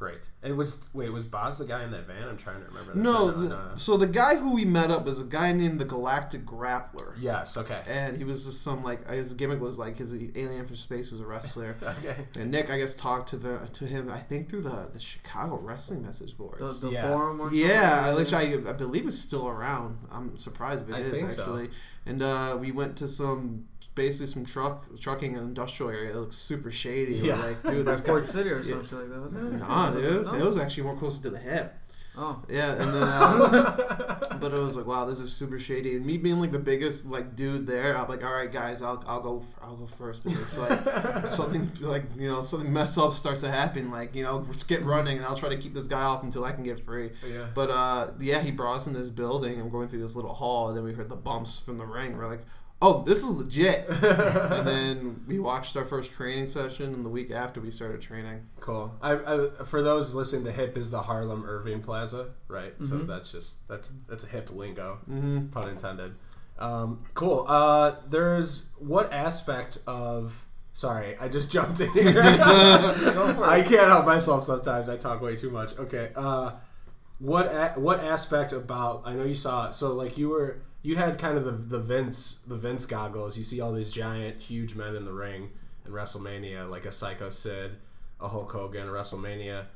Great. 0.00 0.30
And 0.42 0.56
was 0.56 0.78
wait 0.94 1.10
was 1.12 1.26
Boz 1.26 1.58
the 1.58 1.66
guy 1.66 1.84
in 1.84 1.90
that 1.90 2.06
van? 2.06 2.26
I'm 2.26 2.38
trying 2.38 2.60
to 2.62 2.66
remember. 2.68 2.94
That. 2.94 2.96
No, 2.98 3.30
Sorry, 3.30 3.48
the, 3.48 3.76
so 3.76 3.96
the 3.98 4.06
guy 4.06 4.36
who 4.36 4.54
we 4.54 4.64
met 4.64 4.90
up 4.90 5.06
is 5.06 5.20
a 5.20 5.24
guy 5.24 5.52
named 5.52 5.78
the 5.78 5.84
Galactic 5.84 6.46
Grappler. 6.46 7.12
Yes. 7.18 7.58
Okay. 7.58 7.82
And 7.86 8.16
he 8.16 8.24
was 8.24 8.46
just 8.46 8.62
some 8.62 8.82
like 8.82 9.06
his 9.10 9.34
gimmick 9.34 9.60
was 9.60 9.78
like 9.78 9.98
his 9.98 10.14
alien 10.14 10.64
from 10.64 10.76
space 10.76 11.10
was 11.12 11.20
a 11.20 11.26
wrestler. 11.26 11.76
Okay. 11.98 12.16
and 12.38 12.50
Nick, 12.50 12.70
I 12.70 12.78
guess, 12.78 12.96
talked 12.96 13.28
to 13.28 13.36
the 13.36 13.58
to 13.74 13.84
him. 13.84 14.10
I 14.10 14.20
think 14.20 14.48
through 14.48 14.62
the 14.62 14.88
the 14.90 14.98
Chicago 14.98 15.56
wrestling 15.58 16.00
message 16.00 16.34
boards. 16.34 16.80
the 16.80 16.92
Yeah. 16.92 17.06
forum 17.06 17.38
or 17.38 17.50
something? 17.50 17.58
yeah, 17.60 18.14
which 18.14 18.32
I 18.32 18.40
I 18.54 18.72
believe 18.72 19.06
is 19.06 19.20
still 19.20 19.48
around. 19.48 19.98
I'm 20.10 20.38
surprised 20.38 20.88
if 20.88 20.94
I 20.94 21.00
it 21.00 21.06
is 21.08 21.12
think 21.12 21.32
so. 21.32 21.42
actually. 21.42 21.70
And 22.06 22.22
uh, 22.22 22.56
we 22.58 22.72
went 22.72 22.96
to 22.96 23.06
some 23.06 23.66
basically 23.94 24.26
some 24.26 24.46
truck 24.46 24.86
trucking 24.98 25.36
and 25.36 25.48
industrial 25.48 25.90
area. 25.90 26.10
It 26.10 26.16
looks 26.16 26.36
super 26.36 26.70
shady. 26.70 27.20
We're 27.20 27.28
Yeah. 27.28 27.44
like, 27.44 27.62
dude, 27.62 27.86
guy. 27.86 27.94
Ford 27.94 28.28
City 28.28 28.50
or 28.50 28.60
Yeah. 28.62 28.74
something 28.82 28.98
like 29.00 29.08
that, 29.10 29.20
wasn't 29.20 29.54
it? 29.54 29.58
Nah, 29.58 29.90
dude, 29.90 30.26
No? 30.26 30.34
it 30.34 30.42
was 30.44 30.58
actually 30.58 30.84
more 30.84 30.96
closer 30.96 31.20
to 31.22 31.30
the 31.30 31.38
hip. 31.38 31.74
Oh. 32.16 32.42
Yeah, 32.50 32.72
and 32.72 32.92
then, 32.92 33.02
uh, 33.04 34.18
but 34.40 34.52
I 34.52 34.58
was 34.58 34.76
like, 34.76 34.84
wow, 34.84 35.04
this 35.04 35.20
is 35.20 35.32
super 35.32 35.60
shady. 35.60 35.94
And 35.94 36.04
me 36.04 36.18
being 36.18 36.40
like 36.40 36.50
the 36.50 36.58
biggest 36.58 37.06
like 37.06 37.36
dude 37.36 37.68
there, 37.68 37.96
I'm 37.96 38.08
like, 38.08 38.24
all 38.24 38.32
right, 38.32 38.50
guys, 38.50 38.82
I'll, 38.82 39.02
I'll 39.06 39.20
go, 39.20 39.44
I'll 39.62 39.76
go 39.76 39.86
first. 39.86 40.24
But 40.24 40.32
if 40.32 40.58
like 40.58 41.26
something 41.28 41.70
like 41.80 42.04
you 42.18 42.28
know 42.28 42.42
something 42.42 42.70
mess 42.70 42.98
up 42.98 43.12
starts 43.12 43.42
to 43.42 43.50
happen, 43.50 43.92
like 43.92 44.14
you 44.16 44.24
know, 44.24 44.44
let's 44.48 44.64
get 44.64 44.84
running, 44.84 45.18
and 45.18 45.24
I'll 45.26 45.36
try 45.36 45.50
to 45.50 45.56
keep 45.56 45.72
this 45.72 45.86
guy 45.86 46.02
off 46.02 46.24
until 46.24 46.44
I 46.44 46.50
can 46.52 46.64
get 46.64 46.80
free. 46.80 47.10
yeah. 47.26 47.46
But 47.54 47.70
uh, 47.70 48.10
yeah, 48.18 48.40
he 48.40 48.50
brought 48.50 48.78
us 48.78 48.86
in 48.88 48.92
this 48.92 49.08
building. 49.08 49.60
I'm 49.60 49.70
going 49.70 49.88
through 49.88 50.00
this 50.02 50.16
little 50.16 50.34
hall, 50.34 50.68
and 50.68 50.76
then 50.76 50.84
we 50.84 50.92
heard 50.92 51.08
the 51.08 51.16
bumps 51.16 51.60
from 51.60 51.78
the 51.78 51.86
ring. 51.86 52.18
We're 52.18 52.26
like, 52.26 52.44
oh, 52.82 53.02
this 53.04 53.18
is 53.18 53.28
legit. 53.28 53.86
and 53.88 54.66
then 54.66 55.24
we 55.26 55.38
watched 55.38 55.76
our 55.76 55.84
first 55.84 56.12
training 56.12 56.48
session, 56.48 56.94
and 56.94 57.04
the 57.04 57.08
week 57.10 57.30
after 57.30 57.60
we 57.60 57.70
started 57.70 58.00
training. 58.00 58.46
Cool. 58.60 58.94
I, 59.02 59.12
I 59.14 59.48
for 59.64 59.82
those 59.82 60.14
listening, 60.14 60.44
the 60.44 60.52
hip 60.52 60.76
is 60.76 60.90
the 60.90 61.02
Harlem 61.02 61.44
Irving 61.46 61.80
Plaza, 61.82 62.30
right? 62.48 62.74
So 62.82 62.96
Mhm. 62.96 63.06
that's 63.06 63.30
just 63.32 63.66
that's 63.68 63.92
that's 64.08 64.24
a 64.24 64.28
hip 64.28 64.50
lingo, 64.50 64.98
Mm-hmm. 65.10 65.46
pun 65.48 65.68
intended. 65.68 66.14
Um, 66.58 67.04
cool. 67.14 67.46
Uh, 67.48 67.96
there's 68.08 68.66
what 68.78 69.12
aspect 69.12 69.78
of 69.86 70.44
sorry, 70.72 71.16
I 71.18 71.28
just 71.28 71.50
jumped 71.56 71.80
in 71.80 71.90
here. 71.92 72.12
Go 72.22 72.22
for 73.34 73.44
it. 73.44 73.48
I 73.48 73.62
can't 73.62 73.88
help 73.88 74.06
myself 74.06 74.44
sometimes. 74.44 74.88
I 74.88 74.96
talk 74.96 75.20
way 75.22 75.36
too 75.36 75.50
much. 75.50 75.76
Okay. 75.78 76.10
Uh, 76.14 76.52
what 77.18 77.46
a, 77.46 77.72
what 77.76 78.00
aspect 78.00 78.52
about? 78.52 79.02
I 79.04 79.14
know 79.14 79.24
you 79.24 79.34
saw. 79.34 79.70
So 79.72 79.94
like 79.94 80.16
you 80.18 80.28
were 80.30 80.62
you 80.82 80.96
had 80.96 81.18
kind 81.18 81.36
of 81.36 81.44
the 81.44 81.52
the 81.52 81.78
Vince 81.80 82.40
the 82.46 82.56
Vince 82.56 82.86
goggles. 82.86 83.36
You 83.38 83.44
see 83.44 83.60
all 83.60 83.72
these 83.72 83.90
giant, 83.90 84.40
huge 84.40 84.74
men 84.74 84.94
in 84.96 85.04
the 85.04 85.12
ring 85.12 85.50
in 85.86 85.92
WrestleMania, 85.92 86.68
like 86.70 86.86
a 86.86 86.92
Psycho 86.92 87.30
Sid, 87.30 87.72
a 88.20 88.28
Hulk 88.28 88.50
Hogan, 88.52 88.88
WrestleMania, 88.88 89.66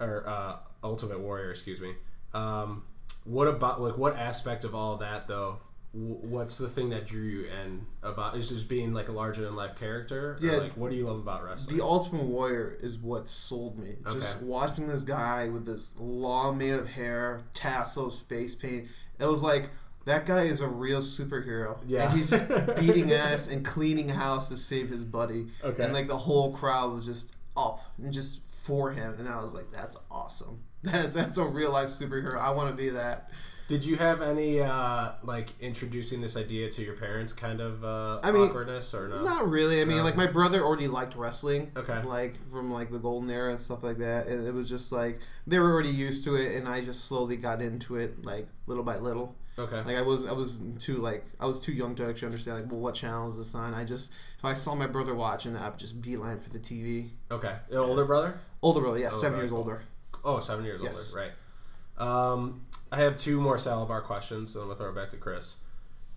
or 0.00 0.28
uh, 0.28 0.56
Ultimate 0.84 1.20
Warrior. 1.20 1.50
Excuse 1.50 1.80
me. 1.80 1.94
Um, 2.34 2.84
what 3.24 3.48
about 3.48 3.80
like 3.80 3.96
what 3.98 4.16
aspect 4.16 4.64
of 4.64 4.74
all 4.74 4.98
that 4.98 5.26
though? 5.28 5.58
wh- 5.92 6.22
What's 6.24 6.56
the 6.58 6.68
thing 6.68 6.90
that 6.90 7.06
drew 7.06 7.22
you 7.24 7.46
in 7.46 7.84
about? 8.02 8.36
Is 8.36 8.48
just 8.48 8.68
being 8.68 8.92
like 8.94 9.08
a 9.08 9.12
larger 9.12 9.44
than 9.44 9.56
life 9.56 9.76
character? 9.78 10.32
Or, 10.32 10.36
Yeah. 10.46 10.58
like 10.58 10.76
what 10.76 10.90
do 10.90 10.96
you 10.96 11.06
love 11.06 11.18
about 11.18 11.44
wrestling? 11.44 11.76
The 11.76 11.82
Ultimate 11.84 12.24
Warrior 12.24 12.76
is 12.80 12.96
what 12.98 13.28
sold 13.28 13.78
me. 13.78 13.96
Just 14.12 14.40
watching 14.42 14.88
this 14.88 15.02
guy 15.02 15.48
with 15.48 15.66
this 15.66 15.94
long 15.98 16.56
mane 16.58 16.74
of 16.74 16.88
hair, 16.88 17.42
tassels, 17.54 18.22
face 18.22 18.54
paint. 18.54 18.88
It 19.18 19.26
was 19.26 19.42
like 19.42 19.68
that 20.06 20.26
guy 20.26 20.42
is 20.42 20.60
a 20.60 20.68
real 20.68 21.00
superhero. 21.00 21.78
Yeah. 21.86 22.04
And 22.08 22.16
he's 22.16 22.30
just 22.30 22.48
beating 22.80 23.12
ass 23.12 23.50
and 23.50 23.64
cleaning 23.64 24.08
house 24.08 24.48
to 24.48 24.56
save 24.56 24.88
his 24.88 25.04
buddy. 25.04 25.46
Okay. 25.62 25.82
And 25.84 25.92
like 25.92 26.06
the 26.08 26.16
whole 26.18 26.52
crowd 26.52 26.94
was 26.94 27.06
just 27.06 27.32
up 27.56 27.84
and 27.98 28.12
just 28.12 28.40
for 28.62 28.90
him. 28.92 29.14
And 29.18 29.28
I 29.28 29.40
was 29.40 29.52
like, 29.54 29.70
that's 29.70 29.96
awesome. 30.10 30.62
That's 30.82 31.14
that's 31.14 31.36
a 31.36 31.44
real 31.44 31.72
life 31.72 31.90
superhero. 31.90 32.38
I 32.40 32.52
want 32.52 32.70
to 32.70 32.74
be 32.82 32.88
that. 32.88 33.30
Did 33.68 33.84
you 33.84 33.96
have 33.98 34.22
any 34.22 34.60
uh, 34.60 35.12
like 35.22 35.48
introducing 35.60 36.22
this 36.22 36.38
idea 36.38 36.70
to 36.70 36.82
your 36.82 36.94
parents 36.94 37.34
kind 37.34 37.60
of 37.60 37.84
uh, 37.84 38.18
I 38.22 38.32
mean, 38.32 38.48
awkwardness 38.48 38.94
or 38.94 39.06
no? 39.08 39.22
Not 39.22 39.48
really. 39.50 39.82
I 39.82 39.84
mean, 39.84 39.98
No. 39.98 40.02
like 40.04 40.16
my 40.16 40.26
brother 40.26 40.62
already 40.62 40.88
liked 40.88 41.16
wrestling. 41.16 41.70
Okay. 41.76 42.02
Like 42.02 42.34
from 42.50 42.72
like 42.72 42.90
the 42.90 42.98
golden 42.98 43.28
era 43.30 43.50
and 43.50 43.60
stuff 43.60 43.82
like 43.82 43.98
that, 43.98 44.26
and 44.28 44.46
it 44.46 44.54
was 44.54 44.70
just 44.70 44.90
like 44.90 45.20
they 45.46 45.58
were 45.58 45.70
already 45.70 45.90
used 45.90 46.24
to 46.24 46.34
it, 46.36 46.56
and 46.56 46.66
I 46.66 46.80
just 46.82 47.04
slowly 47.04 47.36
got 47.36 47.60
into 47.60 47.96
it, 47.96 48.24
like 48.24 48.48
little 48.66 48.82
by 48.82 48.96
little. 48.96 49.36
Okay. 49.60 49.82
Like 49.82 49.96
I 49.96 50.02
was, 50.02 50.26
I 50.26 50.32
was 50.32 50.60
too 50.78 50.96
like 50.98 51.24
I 51.38 51.46
was 51.46 51.60
too 51.60 51.72
young 51.72 51.94
to 51.96 52.06
actually 52.08 52.26
understand 52.26 52.62
like, 52.62 52.70
well, 52.70 52.80
what 52.80 52.94
channel 52.94 53.28
is 53.28 53.36
this 53.36 53.54
on? 53.54 53.74
I 53.74 53.84
just 53.84 54.12
if 54.38 54.44
I 54.44 54.54
saw 54.54 54.74
my 54.74 54.86
brother 54.86 55.14
watching, 55.14 55.54
I'd 55.56 55.78
just 55.78 56.00
beeline 56.00 56.40
for 56.40 56.50
the 56.50 56.58
TV. 56.58 57.10
Okay. 57.30 57.56
The 57.68 57.76
older 57.78 58.04
brother? 58.04 58.40
Older 58.62 58.80
brother, 58.80 58.98
yeah, 58.98 59.10
Oh, 59.12 59.16
seven 59.16 59.38
years 59.38 59.52
older. 59.52 59.82
Oh, 60.24 60.40
seven 60.40 60.64
years 60.64 60.80
Yes. 60.82 61.14
older. 61.14 61.28
Right. 61.28 62.32
Um, 62.32 62.66
I 62.90 63.00
have 63.00 63.16
two 63.18 63.40
more 63.40 63.58
salad 63.58 63.88
bar 63.88 64.00
questions, 64.02 64.54
and 64.54 64.62
I'm 64.62 64.68
gonna 64.68 64.78
throw 64.78 64.88
it 64.90 64.94
back 64.94 65.10
to 65.10 65.16
Chris. 65.18 65.56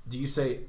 Do 0.08 0.18
you 0.18 0.28
say 0.28 0.62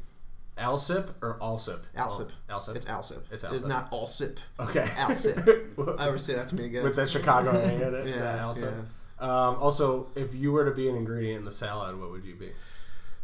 Alsip 0.58 1.14
or 1.22 1.38
Alsip? 1.40 1.80
Alsip. 1.96 2.30
Oh, 2.48 2.54
Alsip. 2.58 2.76
It's 2.76 2.86
Alsip. 2.86 3.22
It's 3.30 3.44
Alsip. 3.44 3.52
It's 3.54 3.64
not 3.64 3.90
Alsip. 3.92 4.38
okay. 4.58 4.84
Alsip. 4.96 5.96
I 6.00 6.10
would 6.10 6.20
say 6.20 6.34
that 6.34 6.48
to 6.48 6.54
me 6.56 6.66
again. 6.66 6.84
With 6.84 6.96
the 6.96 7.06
Chicago 7.06 7.50
A 7.50 7.62
in 7.64 7.94
it. 7.94 8.06
Yeah, 8.08 8.16
Yeah, 8.16 8.42
Alsip. 8.44 8.84
Um, 9.18 9.56
also, 9.56 10.08
if 10.16 10.34
you 10.34 10.52
were 10.52 10.64
to 10.64 10.72
be 10.74 10.88
an 10.88 10.96
ingredient 10.96 11.40
in 11.40 11.44
the 11.44 11.52
salad, 11.52 11.98
what 11.98 12.10
would 12.10 12.24
you 12.24 12.34
be? 12.34 12.50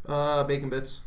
Uh, 0.06 0.44
bacon 0.44 0.68
bits. 0.68 1.02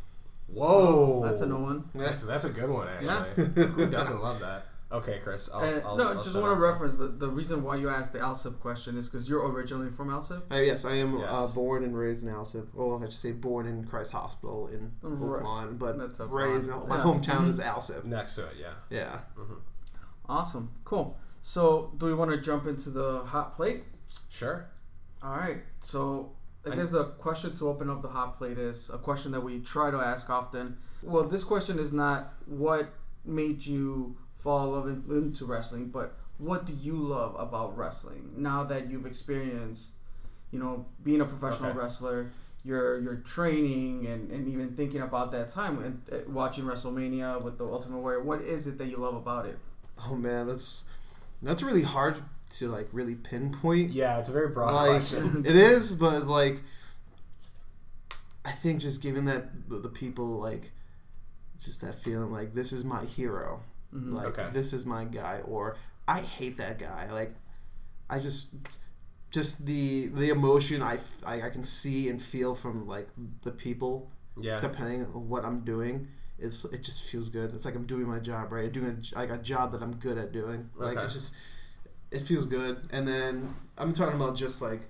Whoa, 0.48 1.24
That's 1.26 1.42
a 1.42 1.46
no 1.48 1.58
one. 1.58 1.86
That's 1.96 2.24
that's 2.24 2.46
a 2.46 2.50
good 2.50 2.70
one 2.70 2.88
actually. 2.88 3.08
Yeah. 3.56 3.64
Who 3.70 3.90
doesn't 3.90 4.22
love 4.22 4.40
that? 4.42 4.66
Okay, 4.92 5.20
Chris. 5.24 5.50
I'll, 5.52 5.62
And, 5.62 5.82
I'll, 5.84 5.98
no, 5.98 6.10
I'll 6.18 6.24
just 6.24 6.36
want 6.36 6.56
to 6.56 6.62
reference 6.62 6.98
the, 6.98 7.08
the 7.08 7.28
reason 7.28 7.64
why 7.64 7.78
you 7.78 7.90
asked 7.90 8.14
the 8.14 8.20
Alsip 8.20 8.60
question 8.60 8.96
is 8.96 9.10
because 9.10 9.28
you're 9.28 9.44
originally 9.50 9.90
from 9.90 10.10
Alsip. 10.10 10.44
Uh, 10.52 10.58
yes, 10.62 10.86
I 10.86 10.96
am 10.98 11.20
uh, 11.20 11.48
born 11.48 11.84
and 11.84 11.98
raised 11.98 12.24
in 12.24 12.30
Alsip. 12.30 12.68
Well, 12.76 13.02
I 13.02 13.06
should 13.06 13.14
say 13.14 13.32
born 13.32 13.66
in 13.66 13.86
Christ 13.86 14.12
Hospital 14.12 14.68
in 14.68 14.92
Right. 15.02 15.38
Oak 15.40 15.44
Lawn, 15.44 15.78
but 15.78 15.98
That's 15.98 16.20
Oak 16.20 16.30
Lawn. 16.32 16.52
raised. 16.54 16.70
My 16.70 16.98
Yeah. 16.98 17.04
hometown 17.04 17.48
is 17.50 17.60
Alsip. 17.60 18.04
next 18.04 18.36
to 18.36 18.44
it. 18.44 18.54
Yeah. 18.60 18.74
Yeah. 18.92 19.20
Awesome, 20.30 20.72
cool. 20.86 21.18
So, 21.42 21.92
do 21.98 22.06
we 22.06 22.14
want 22.14 22.30
to 22.32 22.38
jump 22.38 22.68
into 22.68 22.90
the 22.92 23.24
hot 23.26 23.56
plate? 23.56 23.84
Sure. 24.30 24.66
All 25.22 25.32
right. 25.36 25.58
So, 25.82 26.32
I 26.66 26.72
I- 26.72 26.76
guess 26.76 26.92
the 26.92 27.06
question 27.06 27.56
to 27.58 27.70
open 27.70 27.90
up 27.90 28.02
the 28.02 28.10
hot 28.10 28.38
plate 28.38 28.58
is 28.58 28.90
a 28.90 28.98
question 28.98 29.32
that 29.32 29.42
we 29.42 29.60
try 29.62 29.92
to 29.92 29.98
ask 29.98 30.30
often. 30.30 30.78
Well, 31.02 31.24
this 31.24 31.44
question 31.44 31.80
is 31.80 31.92
not 31.94 32.34
what 32.46 32.90
made 33.26 33.66
you 33.66 34.16
fall 34.40 34.66
in 34.68 34.72
love 34.72 34.88
in- 34.88 35.24
into 35.24 35.46
wrestling, 35.46 35.90
but 35.90 36.16
what 36.38 36.66
do 36.66 36.74
you 36.74 36.96
love 36.98 37.36
about 37.40 37.78
wrestling 37.78 38.34
now 38.38 38.64
that 38.66 38.90
you've 38.90 39.06
experienced, 39.06 39.94
you 40.52 40.60
know, 40.60 40.86
being 41.04 41.22
a 41.22 41.26
professional 41.26 41.70
Okay. 41.70 41.80
wrestler, 41.80 42.30
your 42.66 43.00
your 43.00 43.16
training, 43.18 44.06
and, 44.08 44.32
and 44.32 44.48
even 44.48 44.74
thinking 44.76 45.02
about 45.02 45.32
that 45.32 45.50
time 45.50 45.82
and 45.84 46.02
uh, 46.12 46.30
watching 46.30 46.64
WrestleMania 46.66 47.42
with 47.42 47.58
the 47.58 47.66
Ultimate 47.66 48.00
Warrior. 48.00 48.24
What 48.24 48.42
is 48.42 48.68
it 48.68 48.78
that 48.78 48.88
you 48.88 48.98
love 48.98 49.16
about 49.16 49.46
it? 49.46 49.58
Oh 50.08 50.16
man, 50.16 50.48
that's 50.48 50.86
that's 51.42 51.62
really 51.62 51.82
hard 51.84 52.18
to 52.52 52.68
like 52.68 52.88
really 52.92 53.16
pinpoint. 53.16 53.92
Yeah, 53.92 54.20
it's 54.20 54.30
a 54.30 54.32
very 54.32 54.50
broad 54.50 54.74
like 54.74 54.90
question. 54.92 55.44
it 55.48 55.56
is, 55.56 55.96
but 55.96 56.14
it's 56.16 56.28
like 56.28 56.62
I 58.46 58.52
think 58.52 58.82
just 58.82 59.02
giving 59.02 59.26
that 59.26 59.70
the, 59.70 59.90
people 59.90 60.40
like 60.40 60.72
just 61.60 61.82
that 61.82 61.96
feeling 61.96 62.32
like 62.32 62.54
this 62.54 62.74
is 62.74 62.84
my 62.84 63.06
hero, 63.06 63.62
Mhm. 63.94 64.14
like 64.14 64.28
Okay. 64.38 64.50
this 64.52 64.74
is 64.74 64.86
my 64.86 65.06
guy, 65.06 65.40
or 65.46 65.78
I 66.08 66.22
hate 66.22 66.58
that 66.58 66.78
guy. 66.78 67.10
Like 67.12 67.34
I 68.10 68.20
just 68.20 68.50
just 69.32 69.66
the 69.66 70.08
the 70.08 70.30
emotion 70.30 70.82
I 70.82 71.00
I 71.26 71.50
can 71.50 71.64
see 71.64 72.10
and 72.10 72.22
feel 72.22 72.54
from 72.54 72.86
like 72.86 73.08
the 73.44 73.52
people 73.52 74.12
Yeah. 74.40 74.60
depending 74.60 75.06
on 75.06 75.30
what 75.30 75.46
I'm 75.46 75.62
doing. 75.62 76.10
It's 76.38 76.66
it 76.66 76.84
just 76.84 77.04
feels 77.04 77.30
good. 77.30 77.54
It's 77.54 77.64
like 77.64 77.76
I'm 77.76 77.86
doing 77.86 78.08
my 78.08 78.20
job 78.20 78.52
right. 78.52 78.70
doing 78.72 79.02
a, 79.16 79.16
like 79.18 79.30
a 79.30 79.38
job 79.38 79.72
that 79.72 79.82
I'm 79.82 79.96
good 79.96 80.18
at 80.18 80.34
doing. 80.34 80.70
Like 80.76 80.98
Okay. 80.98 81.06
it's 81.06 81.14
just 81.14 81.34
it 82.14 82.22
feels 82.22 82.46
good. 82.46 82.88
And 82.92 83.08
then 83.08 83.56
I'm 83.78 83.92
talking 83.94 84.16
about 84.16 84.36
just 84.36 84.62
like 84.62 84.82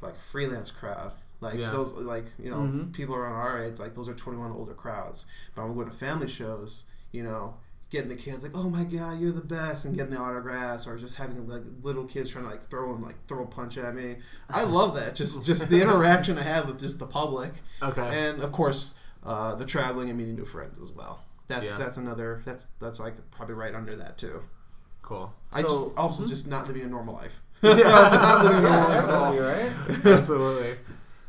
like 0.00 0.18
freelance 0.20 0.70
crowd. 0.70 1.12
Like 1.40 1.54
Yeah. 1.58 1.70
those 1.70 1.92
like 1.92 2.26
you 2.38 2.50
know 2.50 2.58
Mhm. 2.60 2.92
people 2.92 3.14
around 3.14 3.34
our 3.34 3.62
age 3.62 3.78
like 3.78 3.94
those 3.94 4.08
are 4.08 4.14
21 4.14 4.52
older 4.52 4.74
crowds. 4.74 5.26
But 5.54 5.62
I'm 5.62 5.74
going 5.74 5.88
to 5.90 5.96
family 5.96 6.28
shows. 6.28 6.84
You 7.12 7.22
know. 7.24 7.54
Getting 7.90 8.10
the 8.10 8.16
kids 8.16 8.42
like, 8.42 8.54
oh 8.54 8.68
my 8.68 8.84
god, 8.84 9.18
you're 9.18 9.32
the 9.32 9.40
best, 9.40 9.86
and 9.86 9.96
getting 9.96 10.12
the 10.12 10.18
autographs, 10.20 10.86
or 10.86 10.98
just 10.98 11.14
having 11.14 11.48
like 11.48 11.62
little 11.82 12.04
kids 12.04 12.30
trying 12.30 12.44
to 12.44 12.50
like 12.50 12.68
throw 12.68 12.92
them 12.92 13.02
like 13.02 13.16
throw 13.26 13.44
a 13.44 13.46
punch 13.46 13.78
at 13.78 13.94
me. 13.94 14.18
I 14.50 14.64
love 14.64 14.94
that. 14.96 15.14
Just 15.14 15.42
just 15.50 15.70
the 15.70 15.80
interaction 15.80 16.36
I 16.36 16.42
have 16.42 16.66
with 16.66 16.78
just 16.78 16.98
the 16.98 17.06
public 17.06 17.62
okay. 17.82 18.02
and 18.26 18.42
of 18.42 18.52
course 18.52 18.94
uh, 19.24 19.54
the 19.54 19.64
traveling 19.64 20.10
and 20.10 20.18
meeting 20.18 20.34
new 20.36 20.44
friends 20.44 20.78
as 20.82 20.92
well. 20.92 21.24
That's 21.46 21.70
Yeah. 21.70 21.78
that's 21.78 21.96
another 21.96 22.42
that's 22.44 22.66
that's 22.78 23.00
like 23.00 23.14
probably 23.30 23.54
right 23.54 23.74
under 23.74 23.94
that 23.96 24.18
too. 24.18 24.42
Cool. 25.08 25.32
I 25.52 25.62
just 25.62 25.74
So- 25.74 25.92
also 25.96 26.22
Mhm. 26.24 26.28
just 26.28 26.46
not 26.48 26.66
living 26.68 26.82
a 26.82 26.86
normal 26.86 27.14
life. 27.14 27.40
Yeah. 27.62 27.74
not 27.74 28.44
living 28.44 28.58
a 28.58 28.62
Yeah, 28.62 28.68
normal 28.68 28.88
life 28.88 29.04
at 29.04 29.10
all. 29.10 29.24
absolutely, 29.34 29.46
right? 29.46 30.06
Absolutely. 30.18 30.78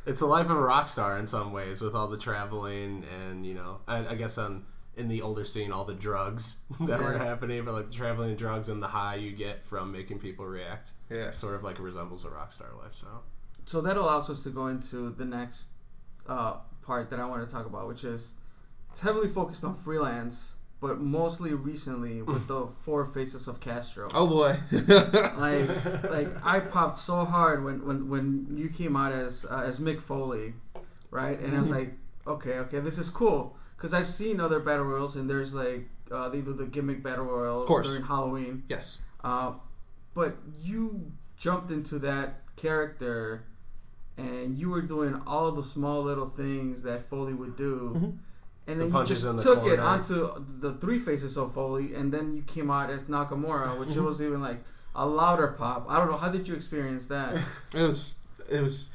It's 0.06 0.20
the 0.20 0.26
life 0.26 0.46
of 0.50 0.58
a 0.58 0.62
rock 0.62 0.88
star 0.88 1.18
in 1.18 1.28
some 1.28 1.52
ways, 1.54 1.82
with 1.82 1.94
all 1.96 2.08
the 2.08 2.18
traveling 2.18 3.04
and 3.22 3.46
you 3.46 3.54
know, 3.54 3.80
I, 3.88 4.08
I 4.10 4.16
guess 4.16 4.38
on 4.38 4.66
in 4.98 5.08
the 5.08 5.22
older 5.22 5.46
scene, 5.46 5.72
all 5.72 5.86
the 5.86 5.94
drugs 5.94 6.60
that 6.82 7.00
were 7.00 7.14
happening, 7.18 7.64
but 7.64 7.74
like 7.74 7.88
the 7.90 7.94
traveling 7.96 8.36
drugs 8.36 8.68
and 8.68 8.84
the 8.84 8.88
high 8.88 9.16
you 9.16 9.32
get 9.32 9.64
from 9.66 9.92
making 9.94 10.20
people 10.20 10.46
react, 10.46 10.92
Yeah. 11.10 11.30
sort 11.32 11.56
of 11.56 11.64
like 11.64 11.80
resembles 11.80 12.26
a 12.26 12.30
rock 12.30 12.52
star 12.52 12.68
lifestyle. 12.82 13.24
so 13.66 13.80
that 13.82 13.96
allows 13.98 14.30
us 14.30 14.42
to 14.44 14.50
go 14.50 14.68
into 14.68 15.12
the 15.12 15.24
next 15.26 15.70
uh, 16.28 16.58
part 16.82 17.10
that 17.12 17.20
I 17.20 17.26
want 17.26 17.48
to 17.48 17.52
talk 17.54 17.66
about, 17.66 17.88
which 17.88 18.04
is 18.04 18.34
it's 18.92 19.00
heavily 19.02 19.30
focused 19.30 19.64
on 19.64 19.76
freelance, 19.76 20.54
but 20.82 21.00
mostly 21.02 21.54
recently 21.54 22.22
with 22.22 22.48
the 22.48 22.68
four 22.86 23.06
faces 23.06 23.48
of 23.48 23.60
Castro. 23.60 24.08
Oh 24.14 24.28
boy. 24.28 24.60
Like, 25.40 26.10
like 26.10 26.30
I 26.46 26.60
popped 26.60 26.98
so 26.98 27.26
hard 27.26 27.64
when 27.64 27.86
when, 27.86 28.10
when 28.10 28.48
you 28.58 28.70
came 28.70 28.96
out 28.96 29.12
as 29.12 29.46
uh, 29.50 29.64
as 29.66 29.80
Mick 29.80 30.02
Foley, 30.02 30.54
right? 31.12 31.40
And 31.40 31.56
I 31.56 31.60
was 31.60 31.70
like, 31.72 31.94
okay, 32.28 32.54
okay, 32.60 32.80
this 32.80 32.98
is 32.98 33.10
cool 33.10 33.56
because 33.78 33.94
I've 33.94 34.10
seen 34.10 34.40
other 34.40 34.60
battle 34.60 34.86
royals 34.86 35.16
and 35.16 35.30
there's 35.30 35.54
like 35.54 35.88
uh, 36.12 36.28
they 36.30 36.42
do 36.42 36.54
the 36.54 36.66
gimmick 36.66 37.04
battle 37.04 37.26
royals 37.26 37.68
during 37.86 38.04
Halloween. 38.04 38.64
yes. 38.70 39.00
Uh, 39.24 39.54
but 40.14 40.38
you 40.62 41.12
jumped 41.38 41.72
into 41.72 42.00
that 42.00 42.42
character 42.56 43.44
and 44.18 44.58
you 44.58 44.70
were 44.70 44.82
doing 44.82 45.22
all 45.26 45.52
the 45.52 45.64
small 45.64 46.02
little 46.04 46.30
things 46.30 46.84
that 46.84 47.10
Foley 47.10 47.34
would 47.34 47.56
do. 47.56 47.94
Mhm. 47.96 48.18
And 48.70 48.80
The 48.80 48.86
then 48.86 48.94
you 49.02 49.06
just 49.06 49.24
the 49.24 49.42
took 49.42 49.66
it 49.66 49.80
onto 49.80 50.46
the 50.60 50.74
three 50.76 51.00
faces 51.00 51.38
of 51.38 51.54
Foley, 51.54 51.96
and 51.96 52.12
then 52.14 52.36
you 52.36 52.44
came 52.44 52.70
out 52.70 52.90
as 52.90 53.06
Nakamura, 53.06 53.80
which 53.80 53.90
Mhm. 53.90 54.06
was 54.06 54.22
even 54.22 54.42
like 54.42 54.64
a 54.96 55.06
louder 55.06 55.48
pop. 55.48 55.86
I 55.90 55.98
don't 55.98 56.10
know. 56.12 56.18
How 56.18 56.30
did 56.30 56.48
you 56.48 56.56
experience 56.56 57.08
that? 57.08 57.36
It 57.74 57.82
was 57.82 58.20
it 58.50 58.62
was 58.62 58.92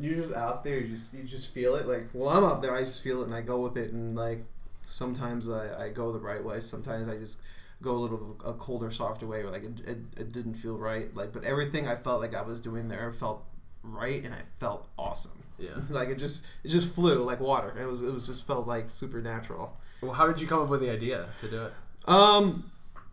you're 0.00 0.14
just 0.14 0.34
out 0.34 0.64
there, 0.64 0.78
you 0.78 0.88
just 0.88 1.12
you 1.14 1.24
just 1.24 1.52
feel 1.52 1.74
it. 1.76 1.86
Like 1.86 2.08
well 2.14 2.30
I'm 2.30 2.44
out 2.44 2.62
there, 2.62 2.74
I 2.74 2.82
just 2.82 3.02
feel 3.02 3.20
it 3.22 3.26
and 3.26 3.34
I 3.34 3.42
go 3.42 3.60
with 3.60 3.76
it 3.76 3.92
and 3.92 4.16
like 4.16 4.44
sometimes 4.88 5.48
I, 5.48 5.84
I 5.84 5.88
go 5.90 6.12
the 6.12 6.20
right 6.20 6.42
way, 6.42 6.60
sometimes 6.60 7.08
I 7.08 7.16
just 7.16 7.40
go 7.82 7.90
a 7.92 8.00
little 8.04 8.36
a 8.44 8.52
colder, 8.54 8.90
softer 8.90 9.26
way 9.26 9.42
where 9.42 9.52
like 9.52 9.64
it, 9.64 9.80
it, 9.86 9.98
it 10.16 10.32
didn't 10.32 10.54
feel 10.54 10.76
right. 10.78 11.14
Like 11.14 11.32
but 11.32 11.44
everything 11.44 11.86
I 11.86 11.96
felt 11.96 12.20
like 12.20 12.34
I 12.34 12.42
was 12.42 12.60
doing 12.60 12.88
there 12.88 13.12
felt 13.12 13.44
right 13.82 14.22
and 14.24 14.32
I 14.34 14.42
felt 14.58 14.88
awesome. 14.98 15.32
Yeah. 15.62 15.70
like 15.90 16.08
it 16.08 16.18
just 16.18 16.46
it 16.64 16.68
just 16.68 16.92
flew 16.94 17.22
like 17.22 17.40
water. 17.40 17.72
It 17.78 17.86
was 17.86 18.02
it 18.02 18.12
was 18.12 18.26
just 18.26 18.46
felt 18.46 18.66
like 18.66 18.90
supernatural. 18.90 19.78
Well, 20.02 20.12
how 20.12 20.26
did 20.26 20.40
you 20.40 20.46
come 20.48 20.60
up 20.60 20.68
with 20.68 20.80
the 20.80 20.90
idea 20.90 21.26
to 21.40 21.48
do 21.50 21.62
it? 21.66 21.72
Um 22.08 22.70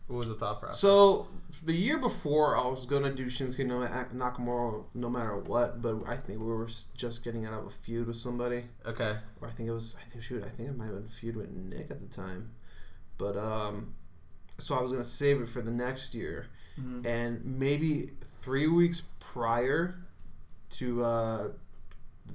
What 0.08 0.18
was 0.18 0.28
the 0.28 0.36
thought 0.36 0.60
process? 0.60 0.80
So 0.80 1.28
the 1.64 1.74
year 1.74 1.98
before, 2.00 2.58
I 2.58 2.66
was 2.68 2.86
gonna 2.86 3.14
do 3.14 3.26
Shinsuke 3.26 3.66
no 3.66 3.80
Nakamura 4.16 4.84
no 4.94 5.10
matter 5.10 5.36
what, 5.38 5.82
but 5.82 5.96
I 6.08 6.16
think 6.18 6.40
we 6.40 6.48
were 6.48 6.68
just 6.96 7.24
getting 7.24 7.46
out 7.46 7.54
of 7.54 7.66
a 7.68 7.70
feud 7.70 8.08
with 8.08 8.16
somebody. 8.16 8.66
Okay. 8.86 9.18
Or 9.42 9.48
I 9.48 9.52
think 9.52 9.70
it 9.70 9.74
was 9.74 9.96
I 10.02 10.10
think 10.10 10.24
shoot 10.24 10.44
I 10.44 10.50
think 10.50 10.70
it 10.70 10.78
might 10.78 10.86
have 10.86 10.96
been 10.96 11.06
a 11.06 11.10
feud 11.10 11.36
with 11.36 11.50
Nick 11.52 11.92
at 11.92 12.00
the 12.02 12.08
time, 12.08 12.50
but 13.18 13.38
um, 13.38 13.94
so 14.58 14.76
I 14.76 14.82
was 14.82 14.92
gonna 14.92 15.06
save 15.06 15.42
it 15.42 15.48
for 15.50 15.62
the 15.62 15.72
next 15.72 16.14
year, 16.16 16.48
Mhm. 16.80 17.06
and 17.06 17.46
maybe 17.46 18.12
three 18.42 18.68
weeks 18.68 19.02
prior 19.20 19.96
to 20.72 21.04
uh, 21.04 21.48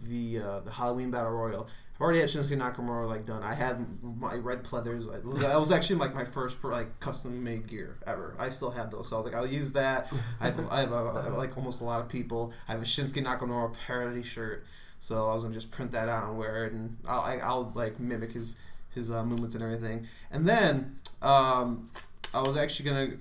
the 0.08 0.40
uh, 0.40 0.60
the 0.60 0.70
Halloween 0.70 1.10
Battle 1.10 1.30
Royal. 1.30 1.68
I've 1.94 2.00
already 2.00 2.20
had 2.20 2.28
Shinsuke 2.28 2.58
Nakamura 2.58 3.08
like 3.08 3.24
done. 3.24 3.42
I 3.42 3.54
had 3.54 3.86
my 4.02 4.34
red 4.34 4.64
pleathers. 4.64 5.06
Like, 5.06 5.22
that 5.40 5.60
was 5.60 5.70
actually 5.70 5.96
like 5.96 6.12
my 6.12 6.24
first 6.24 6.62
like 6.64 6.98
custom 6.98 7.44
made 7.44 7.68
gear 7.68 7.98
ever. 8.04 8.34
I 8.36 8.48
still 8.48 8.70
have 8.70 8.90
those, 8.90 9.08
so 9.08 9.16
I 9.16 9.18
was 9.20 9.26
like, 9.26 9.34
I'll 9.34 9.46
use 9.46 9.72
that. 9.72 10.12
I 10.40 10.46
have, 10.46 10.68
I 10.70 10.80
have, 10.80 10.92
a, 10.92 11.20
I 11.20 11.24
have 11.24 11.34
like 11.34 11.56
almost 11.56 11.80
a 11.80 11.84
lot 11.84 12.00
of 12.00 12.08
people. 12.08 12.52
I 12.68 12.72
have 12.72 12.82
a 12.82 12.84
Shinsuke 12.84 13.24
Nakamura 13.24 13.72
parody 13.86 14.24
shirt, 14.24 14.66
so 14.98 15.30
I 15.30 15.34
was 15.34 15.44
gonna 15.44 15.54
just 15.54 15.70
print 15.70 15.92
that 15.92 16.08
out 16.08 16.28
and 16.28 16.36
wear 16.36 16.66
it, 16.66 16.72
and 16.72 16.96
I'll, 17.06 17.20
I, 17.20 17.36
I'll 17.36 17.72
like 17.76 18.00
mimic 18.00 18.32
his 18.32 18.56
his 18.92 19.10
uh, 19.10 19.24
movements 19.24 19.54
and 19.54 19.62
everything. 19.62 20.08
And 20.32 20.48
then 20.48 20.96
um, 21.22 21.90
I 22.32 22.42
was 22.42 22.56
actually 22.56 22.90
gonna 22.90 23.16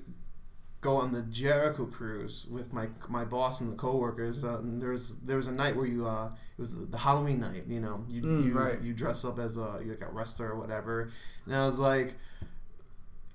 go 0.83 0.97
on 0.97 1.11
the 1.13 1.23
Jericho 1.23 1.85
cruise 1.85 2.45
with 2.51 2.71
my 2.73 2.87
my 3.09 3.25
boss 3.25 3.61
and 3.61 3.71
the 3.71 3.75
coworkers. 3.77 4.43
Uh, 4.43 4.57
and 4.59 4.79
there 4.81 4.89
was 4.91 5.15
there 5.25 5.37
was 5.37 5.47
a 5.47 5.51
night 5.51 5.75
where 5.75 5.87
you 5.87 6.05
uh 6.05 6.27
it 6.57 6.61
was 6.61 6.75
the 6.75 6.97
Halloween 6.97 7.39
night. 7.39 7.63
You 7.67 7.79
know, 7.79 8.05
you 8.09 8.21
Mm, 8.21 8.45
you, 8.45 8.53
right. 8.53 8.79
you 8.81 8.93
dress 8.93 9.25
up 9.25 9.39
as 9.39 9.57
a 9.57 9.79
you 9.83 9.89
like 9.91 10.01
a 10.01 10.11
wrestler 10.11 10.49
or 10.51 10.59
whatever. 10.59 11.09
And 11.47 11.55
I 11.55 11.65
was 11.65 11.79
like. 11.79 12.13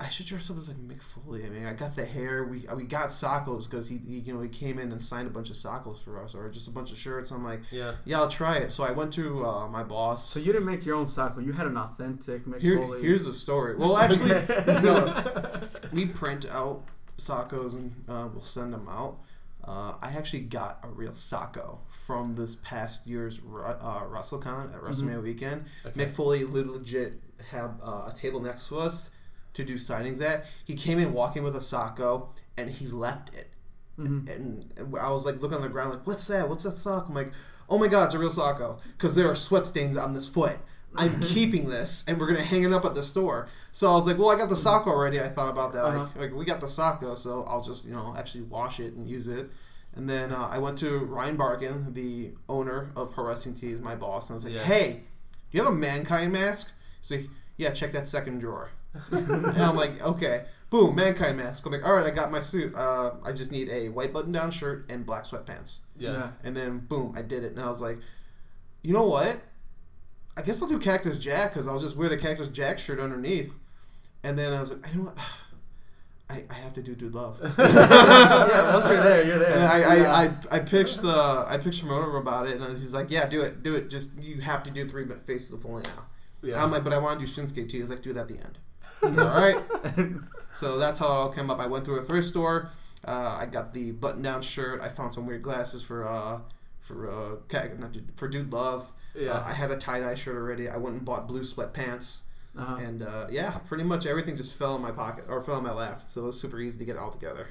I 0.00 0.09
should 0.09 0.26
dress 0.26 0.49
up 0.49 0.57
as 0.57 0.69
like 0.69 0.76
Mick 0.76 1.02
Foley. 1.02 1.45
I 1.45 1.49
mean, 1.49 1.67
I 1.67 1.73
got 1.73 1.97
the 1.97 2.05
hair. 2.05 2.45
We 2.45 2.64
we 2.76 2.85
got 2.85 3.09
Sockos 3.09 3.69
because 3.69 3.88
he, 3.88 3.99
he 3.99 4.19
you 4.21 4.33
know 4.33 4.40
he 4.40 4.49
came 4.49 4.78
in 4.78 4.93
and 4.93 5.02
signed 5.02 5.26
a 5.26 5.31
bunch 5.31 5.50
of 5.50 5.57
Sockos 5.57 6.05
for 6.05 6.23
us 6.23 6.37
or 6.37 6.49
just 6.50 6.69
a 6.69 6.71
bunch 6.71 6.93
of 6.93 6.99
shirts. 6.99 7.33
I'm 7.33 7.43
like, 7.43 7.62
Yeah. 7.73 7.95
yeah, 8.05 8.21
I'll 8.21 8.28
try 8.31 8.59
it. 8.59 8.73
So 8.73 8.85
I 8.85 8.93
went 8.93 9.12
to 9.14 9.45
uh, 9.45 9.67
my 9.67 9.83
boss. 9.83 10.25
So 10.31 10.38
you 10.38 10.52
didn't 10.52 10.67
make 10.67 10.87
your 10.87 10.95
own 10.95 11.07
Socko. 11.07 11.45
You 11.45 11.52
had 11.52 11.67
an 11.67 11.76
authentic 11.76 12.47
Mick 12.47 12.61
Here, 12.61 12.78
Foley. 12.81 13.02
here's 13.02 13.25
the 13.25 13.33
story. 13.33 13.75
Well, 13.75 13.97
actually, 13.99 14.28
no, 14.69 15.25
we 15.93 16.07
print 16.07 16.47
out 16.49 16.85
Sockos 17.19 17.75
and 17.75 18.05
uh, 18.09 18.29
we'll 18.33 18.45
send 18.45 18.73
them 18.73 18.87
out. 18.89 19.19
Uh, 19.65 19.95
I 20.01 20.13
actually 20.17 20.41
got 20.45 20.79
a 20.83 20.89
real 20.89 21.13
Socko 21.13 21.79
from 21.89 22.37
this 22.37 22.57
past 22.57 23.07
year's 23.07 23.39
uh, 23.39 24.01
WrestleCon 24.05 24.73
at 24.75 24.81
WrestleMania 24.81 25.23
weekend. 25.23 25.65
Okay. 25.85 26.05
Mick 26.07 26.11
Foley 26.13 26.45
legit 26.45 27.21
had 27.51 27.71
uh, 27.83 28.09
a 28.11 28.13
table 28.15 28.41
next 28.41 28.69
to 28.69 28.79
us 28.79 29.11
to 29.55 29.65
do 29.65 29.75
signings 29.75 30.23
at. 30.23 30.47
He 30.65 30.75
came 30.75 30.99
in 30.99 31.13
walking 31.13 31.43
with 31.43 31.55
a 31.55 31.61
Socko 31.61 32.29
and 32.57 32.71
he 32.71 32.87
left 32.87 33.35
it. 33.35 33.51
Mhm. 33.99 34.29
And 34.31 34.73
I 34.99 35.11
was 35.11 35.27
like 35.27 35.41
looking 35.43 35.57
on 35.57 35.63
the 35.63 35.69
ground, 35.69 35.91
like, 35.91 36.07
what's 36.07 36.27
that? 36.29 36.49
What's 36.49 36.65
that 36.65 36.73
sock? 36.73 37.09
I'm 37.09 37.15
like, 37.15 37.33
oh 37.69 37.79
my 37.79 37.89
god, 37.89 38.05
it's 38.05 38.15
a 38.15 38.19
real 38.19 38.31
Socko. 38.31 38.79
Because 38.97 39.15
there 39.17 39.29
are 39.29 39.35
sweat 39.35 39.67
stains 39.67 39.97
on 39.97 40.15
this 40.15 40.29
foot. 40.29 40.57
I'm 40.99 41.21
keeping 41.21 41.69
this, 41.69 42.05
and 42.07 42.19
we're 42.21 42.26
gonna 42.26 42.43
hang 42.45 42.64
it 42.64 42.73
up 42.73 42.85
at 42.85 42.95
the 42.95 43.02
store. 43.02 43.49
So 43.73 43.90
I 43.90 43.95
was 43.95 44.07
like, 44.07 44.19
well, 44.19 44.31
I 44.31 44.37
got 44.37 44.49
the 44.49 44.55
Socko 44.55 44.88
already. 44.88 45.21
I 45.21 45.28
thought 45.28 45.50
about 45.50 45.73
that. 45.73 45.85
Uh-huh. 45.85 45.99
Like, 46.00 46.17
like 46.17 46.35
we 46.35 46.45
got 46.45 46.61
the 46.61 46.67
Socko, 46.67 47.17
so 47.17 47.45
I'll 47.49 47.62
just 47.62 47.85
you 47.85 47.93
know 47.93 48.14
actually 48.19 48.43
wash 48.43 48.81
it 48.81 48.95
and 48.95 49.09
use 49.09 49.28
it. 49.28 49.50
And 49.95 50.09
then 50.09 50.33
uh, 50.33 50.49
I 50.50 50.59
went 50.59 50.78
to 50.78 50.99
Ryan 50.99 51.37
Barkan, 51.37 51.95
the 51.95 52.33
owner 52.49 52.90
of 52.95 53.12
Pro 53.12 53.25
Wrestling 53.25 53.55
Tees, 53.55 53.81
my 53.81 53.97
boss, 53.97 54.28
and 54.28 54.35
I 54.35 54.37
was 54.37 54.45
like, 54.45 54.55
Yeah. 54.55 54.62
hey, 54.62 54.93
do 55.50 55.59
you 55.59 55.64
have 55.64 55.73
a 55.73 55.76
Mankind 55.76 56.33
mask? 56.33 56.73
He's 57.00 57.11
like, 57.11 57.31
yeah, 57.57 57.71
check 57.71 57.93
that 57.93 58.07
second 58.07 58.38
drawer. 58.40 58.71
and 59.11 59.47
I'm 59.61 59.75
like, 59.76 60.00
okay. 60.02 60.45
Boom, 60.71 60.95
Mankind 60.95 61.38
mask. 61.38 61.64
I'm 61.67 61.73
like, 61.73 61.85
all 61.85 61.97
right, 61.97 62.07
I 62.07 62.11
got 62.11 62.31
my 62.31 62.40
suit. 62.40 62.75
Uh, 62.75 63.12
I 63.25 63.33
just 63.33 63.50
need 63.50 63.71
a 63.71 63.88
white 63.88 64.12
button-down 64.12 64.50
shirt 64.50 64.85
and 64.90 65.05
black 65.07 65.25
sweatpants. 65.25 65.78
Yeah. 65.99 66.31
And 66.45 66.55
then 66.55 66.78
boom, 66.81 67.14
I 67.17 67.23
did 67.23 67.43
it, 67.43 67.52
and 67.52 67.61
I 67.61 67.69
was 67.69 67.81
like, 67.81 67.99
you 68.83 68.93
know 68.93 69.09
what? 69.09 69.40
I 70.38 70.42
guess 70.42 70.62
I'll 70.62 70.68
do 70.68 70.78
Cactus 70.78 71.18
Jack 71.18 71.52
because 71.52 71.66
I'll 71.66 71.80
just 71.80 71.97
wear 71.97 72.09
the 72.09 72.16
Cactus 72.16 72.47
Jack 72.47 72.78
shirt 72.78 73.00
underneath. 73.00 73.52
And 74.23 74.38
then 74.38 74.52
I 74.52 74.61
was 74.61 74.71
like, 74.71 74.87
you 74.92 75.00
know 75.00 75.07
what? 75.07 75.18
I, 76.30 76.45
I 76.50 76.54
have 76.54 76.75
to 76.75 76.83
do 76.83 76.95
Dude 76.95 77.14
Love. 77.14 77.40
yeah, 77.59 78.75
once 78.75 78.87
you're 78.88 79.02
there, 79.02 79.25
you're 79.25 79.38
there. 79.38 79.54
And 79.54 79.64
I, 79.64 79.80
I, 79.80 80.25
I, 80.25 80.30
I 80.50 80.59
pitched 80.59 81.00
the 81.00 81.47
I 81.49 81.57
pitched 81.57 81.83
Shimoda 81.83 82.21
about 82.21 82.47
it, 82.47 82.61
and 82.61 82.78
he's 82.78 82.92
like, 82.92 83.11
"Yeah, 83.11 83.26
do 83.26 83.40
it, 83.40 83.62
do 83.62 83.75
it. 83.75 83.88
Just 83.88 84.23
you 84.23 84.42
have 84.42 84.62
to 84.64 84.71
do 84.71 84.87
three 84.87 85.07
faces 85.26 85.54
of 85.54 85.62
Foley 85.62 85.85
now." 85.85 86.04
Yeah. 86.42 86.62
I'm 86.62 86.71
like, 86.71 86.85
"But 86.85 86.92
I 86.92 86.99
want 86.99 87.18
to 87.18 87.25
do 87.25 87.33
Shinsuke 87.33 87.66
too." 87.71 87.78
He's 87.78 87.88
like, 87.88 88.02
"Do 88.02 88.11
it 88.11 88.18
at 88.18 88.28
the 88.28 88.35
end." 88.35 88.59
all 89.02 89.11
right. 89.11 89.59
So 90.52 90.76
that's 90.76 90.99
how 90.99 91.07
it 91.07 91.12
all 91.12 91.33
came 91.33 91.50
up. 91.50 91.61
I 91.61 91.66
went 91.66 91.87
through 91.87 92.00
a 92.00 92.02
thrift 92.02 92.28
store. 92.28 92.68
Uh, 93.07 93.38
I 93.40 93.47
got 93.47 93.73
the 93.73 93.92
button-down 93.92 94.42
shirt. 94.42 94.83
I 94.83 94.90
found 94.90 95.14
some 95.14 95.26
weird 95.26 95.42
glasses 95.42 95.83
for 95.83 96.07
uh, 96.07 96.40
for 96.80 97.11
uh, 97.11 97.37
Ca- 97.49 97.71
not 97.78 97.92
Dude, 97.92 98.12
for 98.16 98.28
Dude 98.28 98.52
Love. 98.52 98.92
Yeah. 99.19 99.33
Uh, 99.33 99.45
I 99.47 99.53
had 99.53 99.71
a 99.71 99.77
tie-dye 99.77 100.15
shirt 100.15 100.37
already. 100.37 100.69
I 100.69 100.77
went 100.77 100.97
and 100.97 101.05
bought 101.05 101.27
blue 101.27 101.43
sweatpants. 101.43 102.23
Uh-huh. 102.57 102.77
And 102.77 103.03
uh, 103.03 103.27
yeah, 103.31 103.59
pretty 103.59 103.85
much 103.85 104.07
everything 104.07 104.37
just 104.37 104.55
fell 104.55 104.75
in 104.75 104.83
my 104.83 104.91
pocket 104.91 105.27
or 105.29 105.43
fell 105.43 105.59
in 105.59 105.65
my 105.65 105.73
lap. 105.73 106.03
So 106.07 106.23
it 106.23 106.25
was 106.25 106.41
super 106.41 106.61
easy 106.61 106.79
to 106.79 106.85
get 106.85 106.97
all 106.97 107.11
together. 107.11 107.49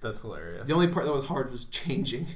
That's 0.00 0.20
hilarious. 0.20 0.66
The 0.66 0.74
only 0.74 0.88
part 0.88 1.06
that 1.06 1.12
was 1.12 1.26
hard 1.26 1.50
was 1.50 1.64
changing. 1.66 2.26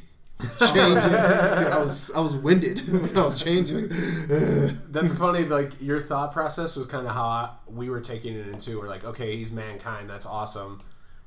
changing. 0.73 1.03
Dude, 1.03 1.15
I 1.15 1.79
was 1.79 2.11
I 2.13 2.21
was 2.21 2.35
winded 2.35 2.89
when 2.93 3.17
I 3.17 3.25
was 3.25 3.43
changing. 3.43 3.89
That's 4.91 5.13
funny. 5.15 5.45
Like 5.45 5.73
your 5.81 6.01
thought 6.01 6.33
process 6.33 6.77
was 6.77 6.87
kind 6.87 7.07
of 7.07 7.13
how 7.13 7.27
I, 7.27 7.51
we 7.67 7.91
were 7.91 8.01
taking 8.01 8.35
it 8.35 8.47
into. 8.47 8.79
We're 8.79 8.89
like, 8.89 9.05
okay, 9.05 9.37
he's 9.37 9.51
mankind. 9.51 10.09
That's 10.09 10.25
awesome. 10.25 10.81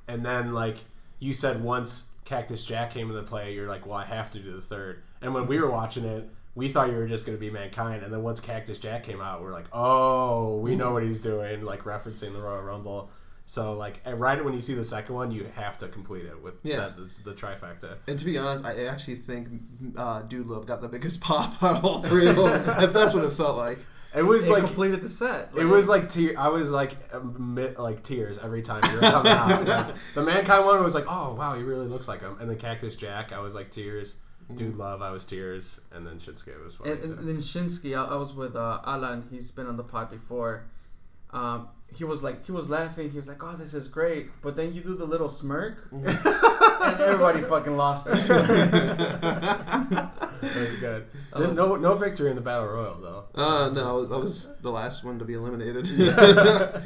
And 0.07 0.25
then 0.25 0.53
like 0.53 0.77
you 1.19 1.33
said, 1.33 1.61
once 1.61 2.09
Cactus 2.25 2.65
Jack 2.65 2.91
came 2.91 3.09
into 3.11 3.21
play, 3.21 3.53
you're 3.53 3.67
like, 3.67 3.85
well, 3.85 3.97
I 3.97 4.05
have 4.05 4.31
to 4.31 4.39
do 4.39 4.55
the 4.55 4.61
third. 4.61 5.03
And 5.21 5.33
when 5.35 5.45
we 5.45 5.59
were 5.59 5.69
watching 5.69 6.05
it, 6.05 6.27
we 6.55 6.69
thought 6.69 6.89
you 6.89 6.95
were 6.97 7.07
just 7.07 7.25
going 7.25 7.37
to 7.37 7.39
be 7.39 7.49
mankind. 7.49 8.03
And 8.03 8.11
then 8.13 8.23
once 8.23 8.39
Cactus 8.41 8.79
Jack 8.79 9.03
came 9.03 9.21
out, 9.21 9.41
we're 9.41 9.53
like, 9.53 9.65
oh, 9.71 10.57
we 10.57 10.75
know 10.75 10.91
what 10.91 11.03
he's 11.03 11.19
doing, 11.21 11.61
like 11.61 11.83
referencing 11.83 12.33
the 12.33 12.41
Royal 12.41 12.61
Rumble. 12.63 13.09
So 13.45 13.73
like 13.73 13.99
right 14.05 14.43
when 14.43 14.53
you 14.53 14.61
see 14.61 14.75
the 14.75 14.85
second 14.85 15.13
one, 15.15 15.31
you 15.31 15.45
have 15.55 15.77
to 15.79 15.87
complete 15.89 16.25
it 16.25 16.41
with 16.41 16.53
Yeah. 16.63 16.77
that, 16.77 16.97
the, 16.97 17.09
the 17.25 17.33
trifecta. 17.33 17.97
and 18.07 18.17
to 18.17 18.23
be 18.25 18.37
honest, 18.37 18.65
I 18.65 18.85
actually 18.85 19.15
think 19.15 19.49
uh, 19.97 20.21
Dude 20.21 20.47
Love 20.47 20.65
got 20.65 20.81
the 20.81 20.87
biggest 20.87 21.19
pop 21.21 21.61
out 21.61 21.77
of 21.77 21.85
all 21.85 22.01
three 22.01 22.27
of 22.27 22.35
them. 22.37 22.47
if 22.83 22.93
that's 22.93 23.13
what 23.13 23.23
it 23.25 23.31
felt 23.33 23.57
like. 23.57 23.79
It 24.15 24.23
was 24.23 24.47
It 24.47 24.51
like 24.51 24.65
completed 24.65 25.01
the 25.01 25.07
set. 25.09 25.51
It 25.57 25.63
was 25.63 25.87
like 25.87 26.09
te- 26.09 26.35
I 26.35 26.49
was 26.49 26.69
like 26.69 26.97
mi- 27.23 27.75
like 27.77 28.03
tears 28.03 28.39
every 28.39 28.61
time 28.61 28.81
you 28.89 28.95
were 28.95 29.01
coming 29.09 29.31
out. 29.31 29.65
Like, 29.65 29.95
the 30.15 30.21
mankind 30.23 30.65
one 30.65 30.83
was 30.83 30.93
like, 30.93 31.05
oh 31.07 31.33
wow, 31.33 31.55
he 31.55 31.63
really 31.63 31.87
looks 31.87 32.09
like 32.09 32.19
him. 32.21 32.35
And 32.41 32.49
the 32.49 32.55
Cactus 32.57 32.97
Jack, 32.97 33.31
I 33.31 33.39
was 33.39 33.55
like 33.55 33.71
tears. 33.71 34.19
Dude 34.55 34.77
Love, 34.77 35.01
I 35.01 35.11
was 35.11 35.25
tears. 35.25 35.79
And 35.91 36.05
then 36.05 36.19
Shinsuke 36.19 36.63
was 36.63 36.75
funny 36.75 36.91
And, 36.91 37.03
and 37.19 37.27
then 37.27 37.37
Shinsuke, 37.37 37.97
I, 37.97 38.13
I 38.13 38.15
was 38.15 38.33
with 38.33 38.55
uh, 38.55 38.79
Alan. 38.85 39.27
He's 39.31 39.51
been 39.51 39.67
on 39.67 39.77
the 39.77 39.83
pod 39.83 40.09
before. 40.11 40.65
Um, 41.31 41.69
he 41.95 42.03
was 42.03 42.23
like, 42.23 42.45
he 42.45 42.51
was 42.51 42.69
laughing. 42.69 43.09
He 43.09 43.17
was 43.17 43.27
like, 43.27 43.43
"Oh, 43.43 43.55
this 43.55 43.73
is 43.73 43.87
great." 43.87 44.29
But 44.41 44.55
then 44.55 44.73
you 44.73 44.81
do 44.81 44.95
the 44.95 45.05
little 45.05 45.27
smirk, 45.29 45.87
and 45.91 46.05
everybody 46.99 47.41
fucking 47.41 47.75
lost 47.77 48.07
it. 48.09 48.13
That 50.41 50.55
was 50.55 50.79
good. 50.79 51.05
Then 51.37 51.55
no 51.55 51.75
no 51.75 51.95
victory 51.95 52.29
in 52.31 52.35
the 52.35 52.41
battle 52.41 52.67
royal 52.67 52.95
though. 52.99 53.25
Uh, 53.35 53.69
no, 53.69 53.89
I 53.89 53.91
was, 53.91 54.11
I 54.11 54.17
was 54.17 54.57
the 54.61 54.71
last 54.71 55.03
one 55.03 55.19
to 55.19 55.25
be 55.25 55.33
eliminated. 55.33 55.87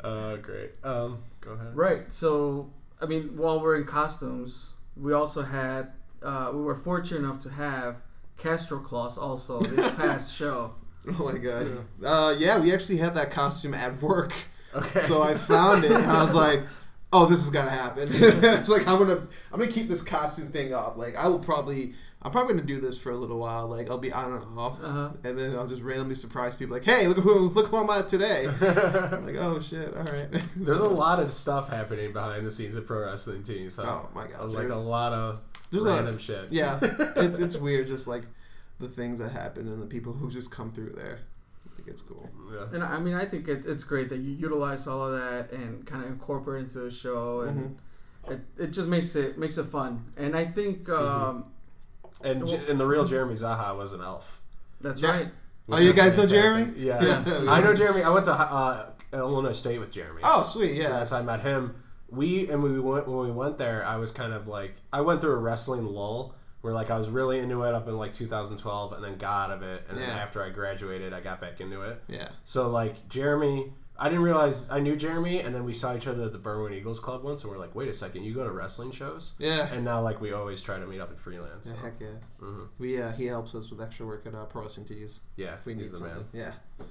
Uh, 0.00 0.36
great. 0.36 0.70
Um, 0.84 1.18
go 1.40 1.50
ahead. 1.52 1.76
right. 1.76 2.12
So, 2.12 2.70
I 3.02 3.06
mean, 3.06 3.36
while 3.36 3.60
we're 3.60 3.74
in 3.76 3.84
costumes, 3.84 4.70
we 4.96 5.12
also 5.12 5.42
had. 5.42 5.90
Uh, 6.22 6.50
we 6.52 6.60
were 6.62 6.74
fortunate 6.74 7.18
enough 7.20 7.40
to 7.40 7.50
have 7.50 7.96
Castro 8.36 8.78
Claus 8.80 9.16
also 9.18 9.60
this 9.60 9.90
past 9.96 10.34
show. 10.34 10.74
oh 11.18 11.24
my 11.32 11.38
god. 11.38 11.84
Uh, 12.04 12.34
yeah, 12.38 12.58
we 12.58 12.72
actually 12.72 12.98
had 12.98 13.14
that 13.14 13.30
costume 13.30 13.74
at 13.74 14.00
work. 14.02 14.32
Okay. 14.74 15.00
So 15.00 15.22
I 15.22 15.34
found 15.34 15.84
it 15.84 15.90
and 15.92 16.04
I 16.04 16.22
was 16.22 16.34
like, 16.34 16.60
"Oh, 17.12 17.26
this 17.26 17.38
is 17.42 17.50
gonna 17.50 17.70
happen." 17.70 18.08
it's 18.12 18.68
like 18.68 18.86
I'm 18.86 18.98
gonna 18.98 19.26
I'm 19.52 19.58
gonna 19.60 19.70
keep 19.70 19.88
this 19.88 20.02
costume 20.02 20.48
thing 20.50 20.74
up. 20.74 20.96
Like 20.98 21.16
I 21.16 21.28
will 21.28 21.38
probably 21.38 21.94
I'm 22.20 22.30
probably 22.32 22.54
gonna 22.54 22.66
do 22.66 22.78
this 22.80 22.98
for 22.98 23.10
a 23.10 23.16
little 23.16 23.38
while. 23.38 23.66
Like 23.68 23.88
I'll 23.88 23.96
be 23.96 24.12
on 24.12 24.32
and 24.34 24.58
off, 24.58 24.82
Uh-huh. 24.84 25.10
and 25.24 25.38
then 25.38 25.54
I'll 25.56 25.66
just 25.68 25.82
randomly 25.82 26.16
surprise 26.16 26.54
people. 26.56 26.74
Like, 26.74 26.84
"Hey, 26.84 27.06
look 27.06 27.16
who 27.18 27.48
look 27.48 27.68
who 27.68 27.76
I'm 27.78 27.88
at 27.90 28.08
today." 28.08 28.46
I'm 28.46 29.24
like, 29.24 29.36
"Oh 29.36 29.58
shit! 29.60 29.96
All 29.96 30.02
right." 30.02 30.26
There's 30.56 30.78
a 30.78 30.84
lot 30.88 31.20
of 31.20 31.32
stuff 31.32 31.70
happening 31.70 32.12
behind 32.12 32.44
the 32.44 32.50
scenes 32.50 32.74
of 32.76 32.86
pro 32.86 33.06
wrestling 33.06 33.44
tees. 33.44 33.76
So 33.76 33.84
Oh 33.84 34.08
my 34.14 34.26
god! 34.26 34.50
like 34.50 34.68
a 34.70 34.76
lot 34.76 35.12
of 35.14 35.40
there's 35.70 35.84
a 35.84 35.88
random 35.88 36.18
shit. 36.18 36.48
yeah, 36.50 36.78
it's 37.16 37.38
it's 37.38 37.56
weird. 37.56 37.86
Just 37.86 38.06
like 38.08 38.24
the 38.80 38.88
things 38.88 39.18
that 39.18 39.30
happen 39.32 39.66
and 39.68 39.82
the 39.82 39.86
people 39.86 40.12
who 40.12 40.30
just 40.30 40.50
come 40.50 40.70
through 40.70 40.90
there. 40.96 41.20
Like 41.78 41.88
it's 41.88 42.02
cool. 42.02 42.28
Yeah. 42.52 42.66
And 42.72 42.82
I 42.84 42.98
mean, 42.98 43.14
I 43.14 43.24
think 43.24 43.48
it, 43.48 43.66
it's 43.66 43.84
great 43.84 44.08
that 44.10 44.18
you 44.18 44.32
utilize 44.32 44.86
all 44.86 45.04
of 45.06 45.12
that 45.20 45.52
and 45.52 45.86
kind 45.86 46.04
of 46.04 46.10
incorporate 46.10 46.64
into 46.64 46.78
the 46.80 46.90
show, 46.90 47.40
and 47.42 47.76
it, 48.28 48.40
it 48.58 48.66
just 48.68 48.88
makes 48.88 49.14
it 49.16 49.38
makes 49.38 49.58
it 49.58 49.64
fun. 49.66 50.04
And 50.16 50.36
I 50.36 50.44
think 50.44 50.88
um, 50.88 51.50
And 52.22 52.46
J- 52.46 52.68
and 52.68 52.78
the 52.80 52.86
real 52.86 53.04
Jeremy 53.04 53.34
Zaha 53.34 53.76
was 53.76 53.92
an 53.92 54.00
elf. 54.00 54.40
that's 54.80 55.02
Yeah. 55.02 55.10
right. 55.10 55.28
Oh, 55.70 55.76
you 55.78 55.92
guys 55.92 56.16
know 56.16 56.26
Jeremy? 56.26 56.72
Yeah. 56.78 57.00
Yeah. 57.26 57.50
I 57.50 57.60
know 57.60 57.74
Jeremy. 57.74 58.02
I 58.02 58.08
went 58.08 58.24
to 58.24 58.32
uh, 58.32 58.90
Illinois 59.12 59.52
State 59.52 59.78
with 59.78 59.90
Jeremy. 59.92 60.22
Oh, 60.24 60.42
sweet. 60.42 60.76
So 60.76 60.82
Yeah. 60.82 60.88
that's 60.90 61.10
how 61.10 61.18
I 61.18 61.22
met 61.22 61.40
him. 61.42 61.74
We 62.10 62.48
and 62.50 62.62
when 62.62 62.72
we 62.72 62.80
went 62.80 63.06
when 63.06 63.18
we 63.26 63.30
went 63.32 63.58
there, 63.58 63.84
I 63.84 63.96
was 63.96 64.12
kind 64.12 64.32
of 64.32 64.46
like 64.48 64.76
I 64.92 65.00
went 65.02 65.20
through 65.20 65.32
a 65.32 65.36
wrestling 65.36 65.84
lull 65.86 66.34
where 66.62 66.72
like 66.72 66.90
I 66.90 66.98
was 66.98 67.08
really 67.10 67.38
into 67.38 67.62
it 67.64 67.74
up 67.74 67.86
in 67.86 67.96
like 67.96 68.14
2012 68.14 68.92
and 68.94 69.04
then 69.04 69.16
got 69.16 69.50
out 69.50 69.56
of 69.56 69.62
it 69.62 69.84
and 69.88 69.96
then 69.98 70.08
after 70.10 70.42
I 70.42 70.50
graduated 70.50 71.12
I 71.12 71.20
got 71.20 71.40
back 71.40 71.60
into 71.60 71.82
it. 71.82 72.02
yeah. 72.08 72.28
So 72.44 72.68
like 72.70 73.08
Jeremy, 73.08 73.72
I 73.96 74.08
didn't 74.08 74.24
realize 74.24 74.68
I 74.70 74.80
knew 74.80 74.96
Jeremy 74.96 75.40
and 75.40 75.54
then 75.54 75.64
we 75.64 75.72
saw 75.72 75.94
each 75.94 76.06
other 76.08 76.24
at 76.24 76.32
the 76.32 76.38
Berwyn 76.38 76.72
Eagles 76.72 76.98
Club 76.98 77.22
once 77.22 77.42
and 77.44 77.52
we're 77.52 77.58
like, 77.58 77.74
wait 77.74 77.88
a 77.88 77.94
second, 77.94 78.24
you 78.24 78.32
go 78.34 78.42
to 78.44 78.50
wrestling 78.50 78.90
shows? 78.90 79.34
Yeah. 79.38 79.72
And 79.72 79.84
now 79.84 80.02
like 80.02 80.20
we 80.20 80.32
always 80.32 80.60
try 80.62 80.78
to 80.78 80.86
meet 80.86 81.00
up 81.00 81.10
at 81.12 81.20
freelance. 81.20 81.66
Yeah, 81.66 81.72
so, 81.74 81.78
heck 81.80 81.94
yeah. 82.00 82.06
mhm. 82.40 82.68
We 82.78 83.00
uh, 83.02 83.12
he 83.12 83.26
helps 83.26 83.54
us 83.54 83.70
with 83.70 83.80
extra 83.82 84.06
work 84.06 84.24
at 84.26 84.34
uh, 84.34 84.44
Pro 84.46 84.62
Wrestling 84.62 84.86
Tees 84.86 85.20
Yeah, 85.36 85.54
if 85.54 85.66
we 85.66 85.74
he's 85.74 85.82
need 85.84 85.92
the 85.92 85.96
something. 85.98 86.16
man. 86.16 86.24
Yeah. 86.32 86.86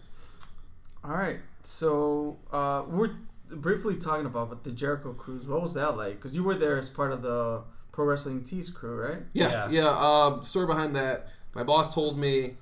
All 1.03 1.11
right. 1.11 1.39
So 1.63 2.37
uh, 2.51 2.83
we're 2.87 3.11
briefly 3.49 3.95
talking 3.95 4.25
about 4.25 4.49
but 4.49 4.63
the 4.63 4.71
Jericho 4.71 5.13
cruise. 5.13 5.45
What 5.47 5.61
was 5.61 5.73
that 5.75 5.97
like? 5.97 6.15
Because 6.15 6.35
you 6.35 6.43
were 6.43 6.55
there 6.55 6.77
as 6.77 6.89
part 6.89 7.11
of 7.11 7.21
the 7.21 7.63
Pro 7.91 8.05
Wrestling 8.05 8.43
Tees 8.43 8.69
crew, 8.69 8.95
right? 8.95 9.23
Yeah, 9.33 9.49
Yeah. 9.49 9.69
yeah. 9.69 9.89
Um, 9.99 10.43
story 10.43 10.67
behind 10.67 10.95
that. 10.95 11.27
My 11.55 11.63
boss 11.63 11.93
told 11.93 12.17
me 12.19 12.57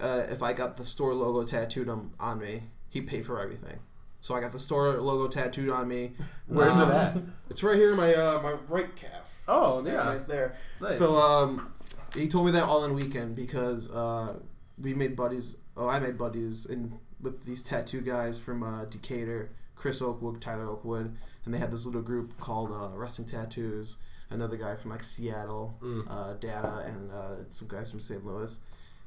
uh, 0.00 0.24
if 0.30 0.42
I 0.42 0.52
got 0.52 0.76
the 0.76 0.84
store 0.84 1.12
logo 1.14 1.42
tattooed 1.46 1.88
on, 1.88 2.12
on 2.18 2.38
me, 2.38 2.62
he'd 2.88 3.06
pay 3.06 3.20
for 3.20 3.40
everything. 3.40 3.78
So 4.20 4.34
I 4.34 4.40
got 4.40 4.52
the 4.52 4.58
store 4.58 4.92
logo 5.00 5.28
tattooed 5.28 5.68
on 5.70 5.88
me. 5.88 6.12
Where's 6.46 6.76
Um, 6.76 6.90
it 6.90 6.94
at? 6.94 7.16
It's 7.50 7.62
right 7.62 7.76
here 7.76 7.90
in 7.90 7.96
my 7.96 8.14
uh, 8.14 8.40
my 8.42 8.52
right 8.68 8.94
calf. 8.96 9.40
Oh 9.48 9.84
yeah. 9.84 10.08
right 10.08 10.26
there. 10.28 10.54
Nice. 10.80 10.96
So 10.96 11.16
um, 11.18 11.72
he 12.14 12.28
told 12.28 12.46
me 12.46 12.52
that 12.52 12.62
all 12.64 12.84
in 12.84 12.94
weekend 12.94 13.34
because 13.34 13.90
uh, 13.90 14.34
we 14.80 14.94
made 14.94 15.16
buddies. 15.16 15.56
Oh, 15.76 15.88
I 15.88 15.98
made 15.98 16.16
buddies 16.16 16.66
in 16.66 16.98
with 17.20 17.44
these 17.44 17.62
tattoo 17.62 18.00
guys 18.00 18.38
from 18.38 18.62
uh, 18.62 18.84
Decatur, 18.84 19.50
Chris 19.82 20.00
Oakwood, 20.00 20.40
Tyler 20.40 20.68
Oakwood, 20.68 21.16
and 21.44 21.52
they 21.52 21.58
had 21.58 21.72
this 21.72 21.84
little 21.84 22.02
group 22.02 22.38
called 22.38 22.70
uh, 22.70 22.96
Wrestling 22.96 23.26
Tattoos. 23.28 23.96
Another 24.30 24.56
guy 24.56 24.76
from 24.76 24.92
like 24.92 25.02
Seattle, 25.02 25.76
Mm. 25.82 26.06
uh, 26.08 26.34
Data, 26.34 26.84
and 26.86 27.10
uh, 27.10 27.34
some 27.48 27.66
guys 27.66 27.90
from 27.90 27.98
St. 27.98 28.24
Louis, 28.24 28.60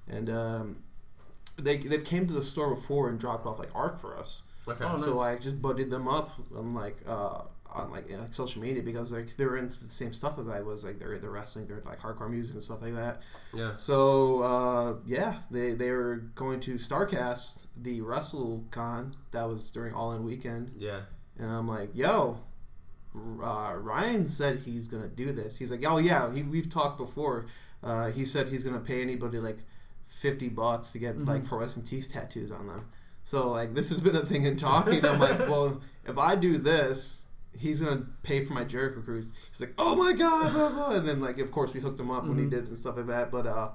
and 0.09 0.29
um, 0.29 0.83
they 1.57 1.77
they 1.77 1.97
came 1.99 2.27
to 2.27 2.33
the 2.33 2.43
store 2.43 2.75
before 2.75 3.07
and 3.07 3.17
dropped 3.17 3.45
off 3.45 3.57
like 3.57 3.69
art 3.73 3.99
for 4.01 4.17
us. 4.17 4.49
okay. 4.67 4.83
Oh, 4.85 4.97
So 4.97 5.15
nice. 5.15 5.37
I 5.37 5.39
just 5.39 5.61
buddied 5.61 5.89
them 5.89 6.09
up. 6.09 6.31
I'm 6.55 6.73
like, 6.73 6.97
uh, 7.07 7.43
on 7.75 7.91
like, 7.91 8.09
you 8.09 8.15
know, 8.15 8.21
like 8.23 8.33
social 8.33 8.61
media 8.61 8.81
because 8.81 9.11
like 9.13 9.35
they 9.37 9.45
were 9.45 9.57
into 9.57 9.81
the 9.83 9.89
same 9.89 10.13
stuff 10.13 10.39
as 10.39 10.47
I 10.47 10.61
was. 10.61 10.83
Like 10.85 10.97
they're 10.99 11.17
they're 11.19 11.29
wrestling, 11.31 11.67
they're 11.67 11.81
like 11.85 11.99
hardcore 11.99 12.29
music 12.29 12.53
and 12.53 12.63
stuff 12.63 12.81
like 12.81 12.95
that. 12.95 13.21
Yeah. 13.53 13.73
So 13.77 14.39
uh, 14.41 14.93
yeah, 15.05 15.35
they 15.51 15.73
they 15.73 15.91
were 15.91 16.17
going 16.35 16.59
to 16.61 16.75
Starcast 16.75 17.63
the 17.77 18.01
WrestleCon 18.01 19.13
that 19.31 19.43
was 19.47 19.69
during 19.69 19.93
All 19.93 20.11
In 20.13 20.23
Weekend, 20.23 20.71
Yeah. 20.77 21.01
and 21.37 21.49
I'm 21.51 21.67
like, 21.67 21.89
yo. 21.93 22.39
Uh, 23.41 23.73
Ryan 23.77 24.25
said 24.25 24.59
he's 24.59 24.89
gonna 24.89 25.07
do 25.07 25.31
this. 25.31 25.57
He's 25.57 25.71
like, 25.71 25.83
oh 25.87 25.97
yeah, 25.99 26.33
he, 26.33 26.43
we've 26.43 26.69
talked 26.69 26.97
before. 26.97 27.45
Uh, 27.81 28.11
he 28.11 28.25
said 28.25 28.49
he's 28.49 28.63
gonna 28.63 28.79
pay 28.81 29.01
anybody 29.01 29.37
like 29.37 29.59
fifty 30.05 30.49
bucks 30.49 30.91
to 30.91 30.99
get 30.99 31.17
like 31.23 31.45
pro 31.45 31.59
wrestling 31.59 31.85
tees 31.85 32.09
tattoos 32.09 32.51
on 32.51 32.67
them. 32.67 32.89
So 33.23 33.51
like 33.51 33.73
this 33.73 33.87
has 33.87 34.01
been 34.01 34.17
a 34.17 34.25
thing 34.25 34.43
in 34.45 34.57
talking. 34.57 35.05
I'm 35.05 35.19
like, 35.19 35.39
well, 35.47 35.81
if 36.05 36.17
I 36.17 36.35
do 36.35 36.57
this, 36.57 37.24
he's 37.57 37.81
gonna 37.81 38.05
pay 38.23 38.43
for 38.43 38.53
my 38.53 38.63
Jericho 38.63 39.01
cruise. 39.01 39.27
He's 39.51 39.61
like, 39.61 39.73
oh 39.77 39.95
my 39.95 40.13
god, 40.13 40.53
blah, 40.53 40.69
blah. 40.69 40.91
and 40.91 41.07
then 41.07 41.21
like 41.21 41.39
of 41.39 41.51
course 41.51 41.73
we 41.73 41.79
hooked 41.79 41.99
him 41.99 42.11
up 42.11 42.25
when 42.25 42.37
he 42.37 42.45
did 42.45 42.67
and 42.67 42.77
stuff 42.77 42.97
like 42.97 43.07
that. 43.07 43.31
But 43.31 43.47
uh, 43.47 43.71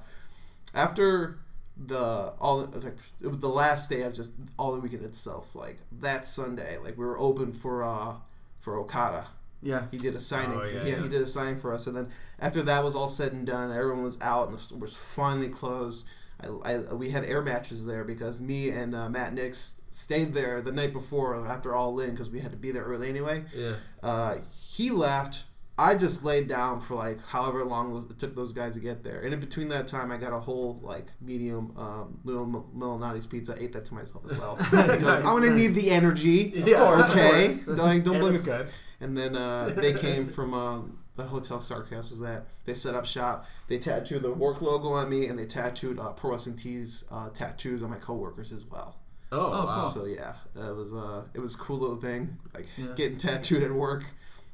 after 0.74 1.38
the 1.76 2.34
all 2.38 2.58
like, 2.60 2.94
it 3.20 3.26
was 3.26 3.38
the 3.38 3.48
last 3.48 3.88
day 3.88 4.02
of 4.02 4.12
just 4.12 4.32
all 4.58 4.72
the 4.72 4.80
weekend 4.80 5.04
itself. 5.04 5.54
Like 5.54 5.78
that 6.00 6.24
Sunday, 6.24 6.78
like 6.78 6.96
we 6.98 7.04
were 7.04 7.18
open 7.18 7.52
for 7.52 7.82
uh 7.82 8.14
for 8.60 8.78
Okada. 8.78 9.26
Yeah. 9.62 9.86
He 9.90 9.98
did 9.98 10.14
a 10.14 10.20
signing. 10.20 10.56
Oh, 10.56 10.60
for, 10.60 10.66
yeah, 10.66 10.82
yeah, 10.84 10.96
yeah. 10.96 11.02
he 11.02 11.08
did 11.08 11.22
a 11.22 11.26
signing 11.26 11.58
for 11.58 11.74
us. 11.74 11.86
And 11.86 11.96
then 11.96 12.08
after 12.38 12.62
that 12.62 12.82
was 12.82 12.96
all 12.96 13.08
said 13.08 13.32
and 13.32 13.46
done, 13.46 13.70
everyone 13.70 14.02
was 14.02 14.18
out 14.20 14.48
and 14.48 14.56
the 14.56 14.60
store 14.60 14.78
was 14.78 14.96
finally 14.96 15.48
closed. 15.48 16.06
I, 16.40 16.72
I, 16.72 16.78
we 16.94 17.10
had 17.10 17.24
air 17.24 17.42
matches 17.42 17.84
there 17.84 18.04
because 18.04 18.40
me 18.40 18.70
and 18.70 18.94
uh, 18.94 19.10
Matt 19.10 19.34
Nix 19.34 19.79
stayed 19.90 20.32
there 20.34 20.60
the 20.60 20.72
night 20.72 20.92
before 20.92 21.46
after 21.46 21.74
All 21.74 21.98
In 22.00 22.10
because 22.10 22.30
we 22.30 22.40
had 22.40 22.52
to 22.52 22.56
be 22.56 22.70
there 22.70 22.84
early 22.84 23.08
anyway. 23.08 23.44
Yeah. 23.54 23.74
Uh, 24.02 24.38
he 24.52 24.90
left. 24.90 25.44
I 25.78 25.94
just 25.94 26.22
laid 26.24 26.46
down 26.46 26.80
for 26.82 26.94
like 26.94 27.26
however 27.28 27.64
long 27.64 28.06
it 28.10 28.18
took 28.18 28.36
those 28.36 28.52
guys 28.52 28.74
to 28.74 28.80
get 28.80 29.02
there. 29.02 29.20
And 29.22 29.32
in 29.32 29.40
between 29.40 29.68
that 29.68 29.88
time, 29.88 30.12
I 30.12 30.18
got 30.18 30.32
a 30.34 30.38
whole 30.38 30.78
like 30.82 31.06
medium 31.22 31.72
um, 31.78 32.20
little 32.22 32.46
Malnati's 32.76 33.26
pizza. 33.26 33.54
I 33.56 33.60
ate 33.64 33.72
that 33.72 33.86
to 33.86 33.94
myself 33.94 34.30
as 34.30 34.36
well 34.36 34.56
because 34.70 35.20
I'm 35.20 35.40
gonna 35.40 35.54
need 35.54 35.74
the 35.74 35.90
energy. 35.90 36.52
Yeah, 36.66 36.84
course, 36.84 37.10
okay. 37.10 37.54
Like, 37.66 38.04
don't 38.04 38.16
And 38.16 38.20
blame 38.22 38.32
me 38.34 38.40
good. 38.40 38.68
and 39.00 39.16
then 39.16 39.34
uh, 39.34 39.70
they 39.74 39.94
came 39.94 40.26
from 40.26 40.52
um, 40.52 40.98
the 41.16 41.22
hotel 41.24 41.58
Starcast 41.58 42.10
was 42.10 42.20
that 42.20 42.44
they 42.66 42.74
set 42.74 42.94
up 42.94 43.06
shop. 43.06 43.46
They 43.68 43.78
tattooed 43.78 44.20
the 44.22 44.32
work 44.32 44.60
logo 44.60 44.90
on 44.92 45.08
me, 45.08 45.28
and 45.28 45.38
they 45.38 45.46
tattooed 45.46 45.98
uh, 45.98 46.10
Pro 46.12 46.32
Wrestling 46.32 46.56
Tees 46.56 47.06
uh, 47.10 47.30
tattoos 47.30 47.82
on 47.82 47.88
my 47.88 47.96
coworkers 47.96 48.52
as 48.52 48.66
well. 48.66 48.96
Oh, 49.32 49.38
Oh, 49.40 49.66
wow. 49.66 49.88
So 49.88 50.06
yeah, 50.06 50.34
that 50.54 50.74
was 50.74 50.92
uh, 50.92 51.22
it 51.34 51.40
was 51.40 51.54
a 51.54 51.58
cool 51.58 51.78
little 51.78 51.96
thing, 51.96 52.38
like 52.54 52.66
Yeah. 52.76 52.86
getting 52.96 53.18
tattooed 53.18 53.62
at 53.62 53.72
work. 53.72 54.04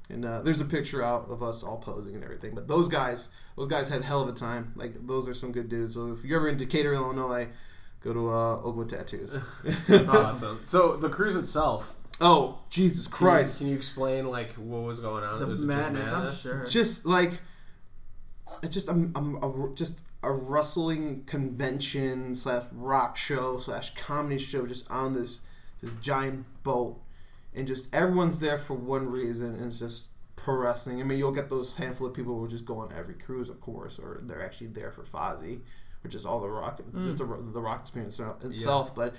And 0.09 0.25
uh, 0.25 0.41
there's 0.43 0.61
a 0.61 0.65
picture 0.65 1.03
out 1.03 1.29
of 1.31 1.43
us 1.43 1.62
all 1.65 1.79
posing 1.79 2.15
and 2.15 2.23
everything. 2.23 2.55
But 2.55 2.69
those 2.69 2.89
guys, 2.89 3.31
those 3.57 3.67
guys 3.67 3.89
had 3.89 4.03
hell 4.03 4.21
of 4.23 4.29
a 4.29 4.39
time. 4.39 4.73
Like 4.77 5.07
those 5.07 5.29
are 5.29 5.35
some 5.35 5.51
good 5.51 5.69
dudes. 5.69 5.95
So 5.95 6.12
if 6.12 6.25
you're 6.25 6.39
ever 6.39 6.49
in 6.49 6.57
Decatur, 6.57 6.93
Illinois, 6.95 7.49
go 8.03 8.12
to 8.12 8.29
uh, 8.31 8.61
Oakwood 8.62 8.89
Tattoos. 8.91 9.37
That's 9.89 10.09
awesome. 10.09 10.61
So 10.65 10.97
the 10.97 11.09
cruise 11.09 11.35
itself, 11.35 11.97
oh 12.21 12.61
Jesus 12.71 13.09
can 13.09 13.15
you- 13.15 13.31
Christ! 13.31 13.59
Can 13.59 13.67
you, 13.69 13.75
explain 13.77 14.27
like 14.29 14.53
what 14.53 14.83
was 14.83 15.01
going 15.01 15.25
on? 15.25 15.41
The 15.41 15.47
Was 15.47 15.59
it 15.61 15.67
just 15.67 15.69
madness, 15.69 16.09
I'm 16.09 16.19
madness? 16.21 16.41
sure. 16.41 16.65
just 16.67 17.05
like 17.07 17.41
it's 18.62 18.87
I'm, 18.89 19.12
I'm 19.17 19.75
just 19.75 20.03
a 20.27 20.33
wrestling 20.33 21.23
convention 21.25 22.35
slash 22.35 22.65
rock 22.73 23.17
show 23.17 23.59
slash 23.59 23.95
comedy 23.95 24.39
show 24.39 24.67
just 24.67 24.91
on 24.91 25.15
this 25.15 25.43
this 25.81 25.95
giant 25.97 26.45
boat 26.62 26.99
and 27.55 27.67
just 27.67 27.95
everyone's 27.95 28.41
there 28.41 28.59
for 28.59 28.75
one 28.75 29.09
reason 29.09 29.55
and 29.55 29.67
it's 29.67 29.79
just 29.79 30.09
pro 30.35 30.57
wrestling 30.57 31.01
i 31.01 31.05
mean 31.05 31.19
you'll 31.19 31.33
get 31.33 31.49
those 31.49 31.77
handful 31.77 32.07
of 32.07 32.15
people 32.15 32.39
who 32.39 32.49
just 32.49 32.65
go 32.65 32.79
on 32.79 32.93
every 32.93 33.15
cruise 33.15 33.49
of 33.49 33.61
course 33.61 33.99
or 33.99 34.21
they're 34.25 34.43
actually 34.43 34.67
there 34.67 34.91
for 34.91 35.03
Fozzy, 35.03 35.61
which 36.03 36.15
is 36.15 36.27
all 36.27 36.41
the 36.41 36.49
rock 36.49 36.81
hmm. 36.81 37.03
just 37.03 37.19
the, 37.19 37.25
the 37.53 37.61
rock 37.61 37.81
experience 37.81 38.21
itself 38.43 38.95
but 38.95 39.15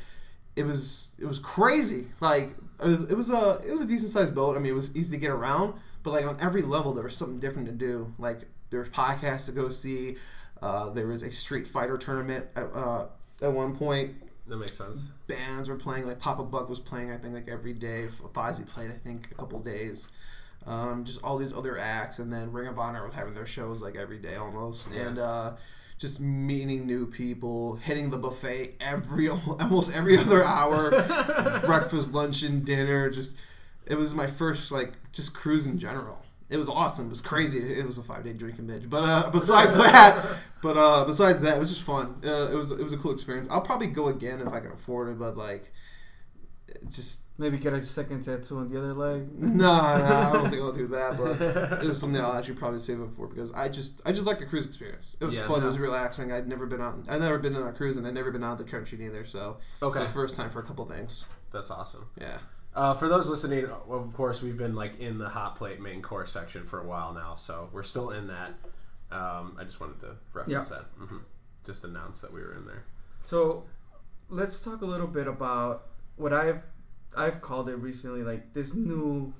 it 0.58 0.66
was 0.66 1.16
it 1.20 1.26
was 1.26 1.40
crazy. 1.40 2.08
Like 2.20 2.56
it 2.84 2.88
was, 2.88 3.04
it 3.04 3.16
was 3.16 3.30
a 3.30 3.62
it 3.66 3.72
was 3.72 3.80
a 3.80 3.86
decent 3.86 4.12
sized 4.12 4.34
boat. 4.34 4.58
I 4.58 4.60
mean, 4.60 4.72
it 4.72 4.76
was 4.76 4.94
easy 4.96 5.16
to 5.16 5.22
get 5.22 5.30
around, 5.30 5.76
but 6.04 6.12
like 6.12 6.26
on 6.26 6.38
every 6.42 6.64
level 6.64 6.94
there 6.94 7.04
was 7.04 7.16
something 7.16 7.40
different 7.40 7.68
to 7.68 7.74
do. 7.74 8.14
Like 8.18 8.42
there's 8.72 8.90
podcasts 8.90 9.46
to 9.46 9.52
go 9.52 9.70
see. 9.70 10.18
Uh, 10.62 10.90
there 10.90 11.08
was 11.08 11.24
a 11.24 11.32
Street 11.32 11.68
Fighter 11.68 11.98
tournament 11.98 12.48
at, 12.56 12.66
uh, 12.74 13.08
at 13.42 13.52
one 13.52 13.76
point. 13.76 14.16
That 14.48 14.58
makes 14.58 14.74
sense. 14.78 15.12
Bands 15.28 15.70
were 15.70 15.76
playing. 15.76 16.08
Like 16.08 16.20
Papa 16.20 16.44
Buck 16.44 16.70
was 16.70 16.80
playing. 16.80 17.12
I 17.12 17.18
think 17.18 17.34
like 17.34 17.48
every 17.50 17.74
day. 17.74 18.08
Fozzy 18.34 18.66
played. 18.66 18.90
I 18.90 18.94
think 18.94 19.30
a 19.32 19.36
couple 19.36 19.60
days. 19.60 20.10
Um, 20.66 21.04
just 21.06 21.22
all 21.24 21.38
these 21.38 21.54
other 21.54 21.78
acts, 21.78 22.20
and 22.20 22.32
then 22.32 22.52
Ring 22.52 22.68
of 22.68 22.78
Honor 22.78 23.06
was 23.06 23.14
having 23.14 23.34
their 23.34 23.46
shows 23.46 23.82
like 23.82 23.96
every 23.96 24.18
day 24.18 24.36
almost, 24.36 24.88
Yeah. 24.94 25.08
and 25.08 25.18
uh, 25.20 25.54
just 25.98 26.20
meeting 26.20 26.86
new 26.86 27.06
people, 27.08 27.76
hitting 27.76 28.10
the 28.10 28.18
buffet 28.18 28.76
every 28.82 29.30
almost 29.60 29.96
every 29.96 30.18
other 30.18 30.44
hour, 30.44 30.90
breakfast, 31.66 32.14
lunch, 32.14 32.44
and 32.44 32.66
dinner. 32.66 33.10
Just 33.10 33.38
it 33.86 33.96
was 33.96 34.14
my 34.14 34.28
first 34.28 34.72
like 34.72 34.94
just 35.14 35.34
cruise 35.34 35.66
in 35.66 35.78
general. 35.80 36.22
It 36.50 36.58
was 36.58 36.70
awesome. 36.70 37.08
It 37.08 37.10
was 37.10 37.22
crazy. 37.22 37.60
It 37.60 37.86
was 37.86 37.98
a 37.98 38.04
five 38.04 38.24
day 38.24 38.34
drinking 38.34 38.68
binge. 38.68 38.90
But 38.90 39.04
uh, 39.04 39.30
besides 39.32 39.76
that, 39.78 40.38
but 40.62 40.78
uh, 40.78 41.04
besides 41.06 41.42
that, 41.42 41.58
it 41.58 41.60
was 41.60 41.70
just 41.70 41.84
fun. 41.84 42.22
Uh, 42.24 42.50
it 42.52 42.56
was 42.56 42.72
it 42.72 42.80
was 42.80 42.94
a 42.94 42.98
cool 42.98 43.12
experience. 43.12 43.48
I'll 43.52 43.62
probably 43.62 43.88
go 43.88 44.08
again 44.08 44.40
if 44.40 44.48
I 44.48 44.60
can 44.62 44.72
afford 44.72 45.10
it. 45.10 45.20
But 45.20 45.36
like, 45.38 45.72
just 46.90 47.24
Maybe 47.40 47.60
get 47.60 47.72
a 47.72 47.84
second 47.84 48.22
tattoo 48.24 48.58
on 48.58 48.68
the 48.68 48.80
other 48.80 48.96
leg. 48.96 49.32
no, 49.40 49.56
no, 49.58 49.72
I 49.72 50.32
don't 50.34 50.50
think 50.50 50.60
I'll 50.60 50.72
do 50.72 50.88
that. 50.88 51.18
But 51.18 51.38
this 51.82 51.90
is 51.90 52.00
something 52.00 52.20
I'll 52.20 52.34
actually 52.34 52.56
probably 52.56 52.80
save 52.80 53.00
it 53.00 53.12
for 53.16 53.28
because 53.28 53.52
I 53.54 53.70
just 53.70 54.02
I 54.06 54.12
just 54.12 54.26
like 54.26 54.40
the 54.40 54.46
cruise 54.48 54.66
experience. 54.66 55.16
It 55.22 55.26
was 55.26 55.36
Yeah. 55.36 55.48
fun. 55.48 55.62
It 55.62 55.68
was 55.68 55.78
relaxing. 55.78 56.32
I'd 56.32 56.48
never 56.48 56.66
been 56.66 56.82
on. 56.82 57.04
I'd 57.08 57.20
never 57.22 57.38
been 57.38 57.56
on 57.56 57.68
a 57.68 57.74
cruise, 57.74 57.96
and 57.98 58.08
I'd 58.08 58.16
never 58.16 58.32
been 58.32 58.44
out 58.44 58.54
of 58.54 58.58
the 58.58 58.64
country 58.72 59.06
either. 59.06 59.24
So 59.24 59.58
Okay. 59.84 60.00
the 60.00 60.10
first 60.10 60.36
time 60.36 60.50
for 60.50 60.60
a 60.60 60.64
couple 60.64 60.84
things. 60.86 61.28
That's 61.52 61.70
awesome. 61.70 62.08
Yeah. 62.20 62.40
Uh, 62.78 62.94
for 62.94 63.08
those 63.08 63.28
listening, 63.28 63.66
of 63.66 64.14
course, 64.14 64.44
we've 64.44 64.56
been 64.58 64.76
like 64.76 65.00
in 65.00 65.18
the 65.18 65.28
hot 65.28 65.56
plate 65.56 65.82
main 65.82 66.00
course 66.02 66.32
section 66.32 66.64
for 66.64 66.80
a 66.80 66.86
while 66.86 67.12
now, 67.12 67.34
so 67.34 67.70
we're 67.74 67.82
still 67.82 68.12
in 68.12 68.28
that. 68.28 68.52
Um, 69.12 69.58
I 69.60 69.64
just 69.64 69.80
wanted 69.80 70.00
to 70.02 70.16
reference 70.32 70.70
that. 70.70 70.86
hmm 70.98 71.18
Just 71.66 71.84
announce 71.84 72.22
that 72.22 72.32
we 72.32 72.40
were 72.40 72.54
in 72.56 72.66
there. 72.68 72.84
So, 73.24 73.64
let's 74.30 74.60
talk 74.60 74.82
a 74.84 74.86
little 74.86 75.08
bit 75.08 75.28
about 75.28 75.88
what 76.18 76.34
I've 76.34 76.62
I've 77.16 77.42
called 77.42 77.68
it 77.68 77.78
recently, 77.78 78.22
like 78.22 78.54
this 78.54 78.76
new 78.76 79.34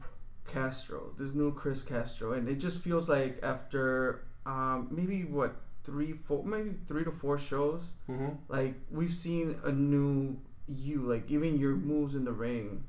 Castro, 0.48 1.12
this 1.20 1.34
new 1.36 1.54
Chris 1.54 1.84
Castro, 1.84 2.34
and 2.34 2.50
it 2.50 2.56
just 2.56 2.82
feels 2.82 3.08
like 3.08 3.40
after 3.44 4.24
um, 4.48 4.88
maybe 4.90 5.26
what 5.26 5.54
three, 5.84 6.14
four, 6.14 6.44
maybe 6.44 6.72
three 6.88 7.04
to 7.04 7.12
four 7.12 7.38
shows, 7.38 7.92
Mm-hmm. 8.10 8.30
like 8.48 8.74
we've 8.90 9.14
seen 9.14 9.60
a 9.64 9.72
new 9.72 10.38
you, 10.68 11.02
like 11.04 11.30
even 11.30 11.60
your 11.60 11.76
moves 11.76 12.16
in 12.16 12.26
the 12.26 12.32
ring. 12.32 12.84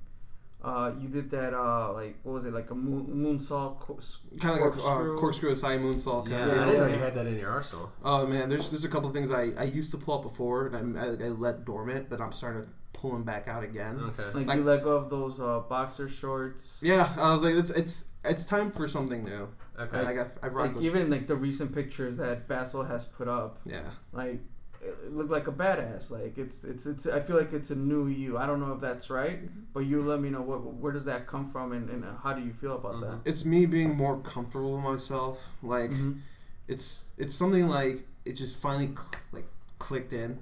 Uh, 0.62 0.90
you 1.00 1.08
did 1.08 1.30
that, 1.30 1.54
uh, 1.54 1.92
like 1.92 2.16
what 2.24 2.32
was 2.32 2.44
it, 2.44 2.52
like 2.52 2.70
a 2.70 2.74
moon, 2.74 3.06
moonsault, 3.06 3.78
co- 3.78 3.98
Kind 4.40 4.54
of 4.58 4.60
like 4.66 4.74
a 4.74 4.78
corkscrew. 4.78 5.14
uh, 5.16 5.20
corkscrew 5.20 5.50
aside 5.52 5.80
moonsault. 5.80 6.28
Yeah, 6.28 6.38
Kind 6.38 6.50
Yeah, 6.50 6.62
I 6.62 6.64
didn't 6.66 6.80
know 6.80 6.86
yeah. 6.88 6.94
you 6.94 6.98
had 7.00 7.14
that 7.14 7.26
in 7.28 7.38
your 7.38 7.50
arsenal. 7.50 7.92
Oh 8.04 8.26
man, 8.26 8.48
there's 8.48 8.70
there's 8.70 8.84
a 8.84 8.88
couple 8.88 9.08
things 9.10 9.30
I, 9.30 9.50
I 9.56 9.64
used 9.64 9.92
to 9.92 9.96
pull 9.98 10.14
up 10.16 10.22
before 10.22 10.66
and 10.66 10.98
I, 10.98 11.02
I, 11.04 11.26
I 11.26 11.28
let 11.28 11.64
dormant, 11.64 12.10
but 12.10 12.20
I'm 12.20 12.32
starting 12.32 12.62
to 12.64 12.68
pull 12.92 13.12
them 13.12 13.22
back 13.22 13.46
out 13.46 13.62
again. 13.62 14.00
Okay. 14.18 14.24
like, 14.36 14.46
Like- 14.48 14.58
you 14.58 14.64
let 14.64 14.82
go 14.82 14.96
of 14.96 15.10
those 15.10 15.40
uh, 15.40 15.60
boxer 15.60 16.08
shorts. 16.08 16.80
Yeah, 16.82 17.12
I 17.16 17.32
was 17.32 17.42
like, 17.44 17.54
it's 17.54 17.70
it's 17.70 18.06
it's 18.24 18.44
time 18.44 18.72
for 18.72 18.88
something 18.88 19.24
new. 19.24 19.48
Okay. 19.78 20.02
Like 20.02 20.18
I've, 20.18 20.36
I've 20.42 20.54
rocked 20.56 20.70
Like 20.70 20.74
those. 20.74 20.84
even 20.86 21.08
like 21.08 21.28
the 21.28 21.36
recent 21.36 21.72
pictures 21.72 22.16
that 22.16 22.48
Basil 22.48 22.82
has 22.82 23.04
put 23.04 23.28
up, 23.28 23.60
yeah. 23.64 23.90
like 24.12 24.40
it 24.88 25.12
looked 25.14 25.30
like 25.30 25.46
a 25.48 25.52
badass. 25.52 26.10
Like 26.10 26.38
it's 26.38 26.64
it's 26.64 26.86
it's. 26.86 27.06
I 27.06 27.20
feel 27.20 27.36
like 27.36 27.52
it's 27.52 27.70
a 27.70 27.74
new 27.76 28.06
you. 28.06 28.38
I 28.38 28.46
don't 28.46 28.60
know 28.60 28.72
if 28.72 28.80
that's 28.80 29.10
right, 29.10 29.40
but 29.72 29.80
you 29.80 30.02
let 30.02 30.20
me 30.20 30.30
know 30.30 30.42
what 30.42 30.62
where 30.64 30.92
does 30.92 31.04
that 31.06 31.26
come 31.26 31.50
from 31.50 31.72
and, 31.72 31.88
and 31.90 32.04
how 32.22 32.32
do 32.32 32.42
you 32.42 32.52
feel 32.52 32.74
about 32.76 32.94
Mhm. 32.96 33.20
It's 33.24 33.44
me 33.44 33.66
being 33.66 33.94
more 33.96 34.18
comfortable 34.20 34.74
with 34.74 34.84
myself. 34.84 35.52
Like 35.62 35.90
that? 35.90 35.96
Mhm. 35.96 36.20
it's 36.68 37.10
it's 37.16 37.34
something 37.34 37.66
like 37.68 38.06
it 38.24 38.32
just 38.32 38.58
finally 38.60 38.88
cl- 38.94 39.22
like 39.32 39.46
clicked 39.78 40.12
in. 40.12 40.38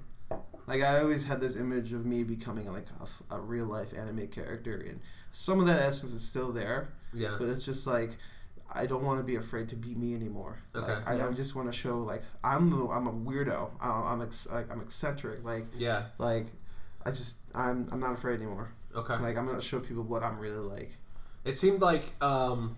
Like 0.67 0.81
I 0.81 0.99
always 0.99 1.23
had 1.23 1.39
this 1.39 1.55
image 1.55 1.93
of 1.93 2.05
me 2.05 2.23
becoming 2.23 2.69
like 2.71 2.87
a 3.31 3.39
real 3.39 3.65
life 3.65 3.93
anime 3.97 4.27
character, 4.27 4.75
and 4.75 4.99
some 5.31 5.59
of 5.61 5.67
that 5.67 5.81
essence 5.81 6.13
is 6.13 6.21
still 6.27 6.51
there, 6.51 6.89
Yeah. 7.13 7.35
but 7.39 7.47
it's 7.47 7.65
just 7.65 7.87
like 7.87 8.17
I 8.71 8.85
don't 8.85 9.03
want 9.03 9.19
to 9.19 9.23
be 9.23 9.35
afraid 9.35 9.69
to 9.69 9.75
be 9.75 9.95
me 9.95 10.13
anymore. 10.13 10.59
Okay. 10.75 10.91
Like, 10.93 11.07
I, 11.07 11.27
I 11.27 11.31
just 11.31 11.55
want 11.55 11.71
to 11.71 11.77
show 11.77 11.99
like 11.99 12.21
I'm 12.43 12.69
the 12.69 12.87
I'm 12.87 13.07
a 13.07 13.13
weirdo. 13.13 13.71
I- 13.79 14.11
I'm 14.11 14.21
ex- 14.21 14.49
like, 14.51 14.71
I'm 14.71 14.81
eccentric. 14.81 15.43
Like 15.43 15.65
Yeah. 15.77 16.05
like 16.17 16.47
I 17.05 17.09
just 17.11 17.37
I'm 17.55 17.87
I'm 17.91 17.99
not 17.99 18.13
afraid 18.13 18.41
anymore. 18.41 18.71
Okay. 18.95 19.17
Like 19.17 19.37
I'm 19.37 19.45
gonna 19.45 19.61
show 19.61 19.79
people 19.79 20.03
what 20.03 20.23
I'm 20.23 20.37
really 20.39 20.57
like. 20.57 20.91
It 21.45 21.55
seemed 21.57 21.81
like 21.81 22.03
um, 22.21 22.75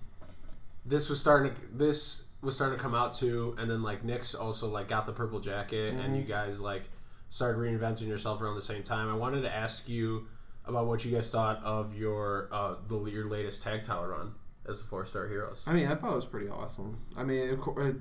this 0.85 1.09
was 1.09 1.19
starting 1.19 1.53
to 1.53 1.61
this 1.73 2.25
was 2.41 2.55
starting 2.55 2.77
to 2.77 2.81
come 2.81 2.93
out 2.95 3.15
too, 3.15 3.55
and 3.57 3.69
then 3.69 3.81
like 3.83 4.03
Nix 4.03 4.35
also 4.35 4.69
like 4.69 4.87
got 4.87 5.05
the 5.05 5.11
purple 5.11 5.39
jacket, 5.39 5.93
and 5.95 6.15
you 6.15 6.23
guys 6.23 6.61
like 6.61 6.83
started 7.29 7.57
reinventing 7.59 8.07
yourself 8.07 8.41
around 8.41 8.55
the 8.55 8.61
same 8.61 8.83
time. 8.83 9.09
I 9.09 9.15
wanted 9.15 9.41
to 9.41 9.53
ask 9.53 9.89
you 9.89 10.27
about 10.65 10.85
what 10.87 11.03
you 11.03 11.11
guys 11.11 11.31
thought 11.31 11.61
of 11.63 11.95
your 11.95 12.47
uh, 12.51 12.75
the 12.87 13.03
your 13.05 13.27
latest 13.27 13.63
tag 13.63 13.83
title 13.83 14.05
run 14.05 14.33
as 14.69 14.81
the 14.81 14.87
four 14.87 15.05
star 15.05 15.27
heroes? 15.27 15.63
I 15.67 15.73
mean, 15.73 15.87
I 15.87 15.95
thought 15.95 16.13
it 16.13 16.15
was 16.15 16.25
pretty 16.25 16.49
awesome. 16.49 16.99
I 17.17 17.23
mean, 17.23 17.49
of 17.49 17.59
course, 17.59 17.95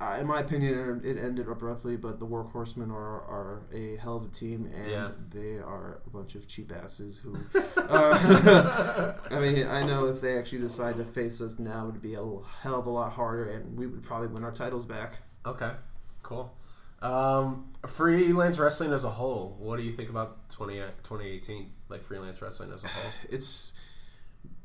uh, 0.00 0.18
in 0.20 0.26
my 0.26 0.40
opinion, 0.40 1.00
it 1.04 1.16
ended 1.16 1.48
abruptly. 1.48 1.96
But 1.96 2.18
the 2.18 2.26
Workhorsemen 2.26 2.90
are, 2.90 3.20
are 3.22 3.62
a 3.72 3.96
hell 3.96 4.16
of 4.16 4.24
a 4.24 4.28
team, 4.28 4.68
and 4.74 4.90
Yeah. 4.90 5.12
they 5.30 5.58
are 5.58 6.00
a 6.06 6.10
bunch 6.10 6.34
of 6.34 6.48
cheap 6.48 6.72
asses 6.72 7.18
who. 7.18 7.36
Uh, 7.76 9.14
I 9.30 9.40
mean, 9.40 9.66
I 9.66 9.84
know 9.84 10.06
if 10.06 10.20
they 10.20 10.38
actually 10.38 10.60
decide 10.60 10.96
to 10.98 11.04
face 11.04 11.40
us 11.40 11.58
now, 11.58 11.82
it 11.88 11.92
would 11.92 12.02
be 12.02 12.14
a 12.14 12.22
hell 12.62 12.78
of 12.78 12.86
a 12.86 12.90
lot 12.90 13.12
harder, 13.12 13.50
and 13.50 13.76
we 13.78 13.86
would 13.86 14.02
probably 14.02 14.28
win 14.28 14.44
our 14.44 14.52
titles 14.52 14.84
back. 14.86 15.18
Okay, 15.44 15.70
cool. 16.22 16.54
Um, 17.02 17.72
freelance 17.86 18.58
wrestling 18.58 18.92
as 18.92 19.04
a 19.04 19.10
whole. 19.10 19.56
What 19.58 19.76
do 19.78 19.82
you 19.82 19.90
think 19.92 20.08
about 20.10 20.50
20, 20.50 20.74
2018? 21.02 21.70
Like 21.88 22.04
freelance 22.04 22.40
wrestling 22.42 22.70
as 22.72 22.84
a 22.84 22.88
whole. 22.88 23.10
It's 23.30 23.72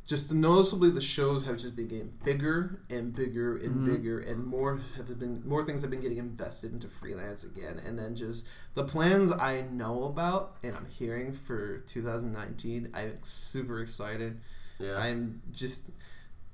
just 0.06 0.32
noticeably 0.32 0.92
the 0.92 1.02
shows 1.02 1.46
have 1.46 1.58
just 1.58 1.76
been 1.76 1.88
getting 1.88 2.14
bigger 2.24 2.80
and 2.92 3.14
bigger 3.16 3.58
and 3.58 3.78
Mhm. 3.78 3.86
bigger, 3.86 4.20
and 4.20 4.46
more 4.46 4.80
have 4.98 5.18
been 5.20 5.42
more 5.48 5.64
things 5.64 5.82
have 5.82 5.90
been 5.90 6.02
getting 6.02 6.20
invested 6.20 6.72
into 6.74 6.88
freelance 6.88 7.44
again. 7.44 7.80
And 7.84 7.98
then 7.98 8.16
just 8.16 8.48
the 8.76 8.84
plans 8.84 9.32
I 9.32 9.62
know 9.62 10.04
about 10.04 10.58
and 10.62 10.76
I'm 10.76 10.86
hearing 10.86 11.34
for 11.34 11.80
2019, 11.80 12.90
I'm 12.94 13.18
super 13.24 13.80
excited. 13.82 14.40
Yeah. 14.80 14.96
I'm 14.98 15.42
just 15.52 15.86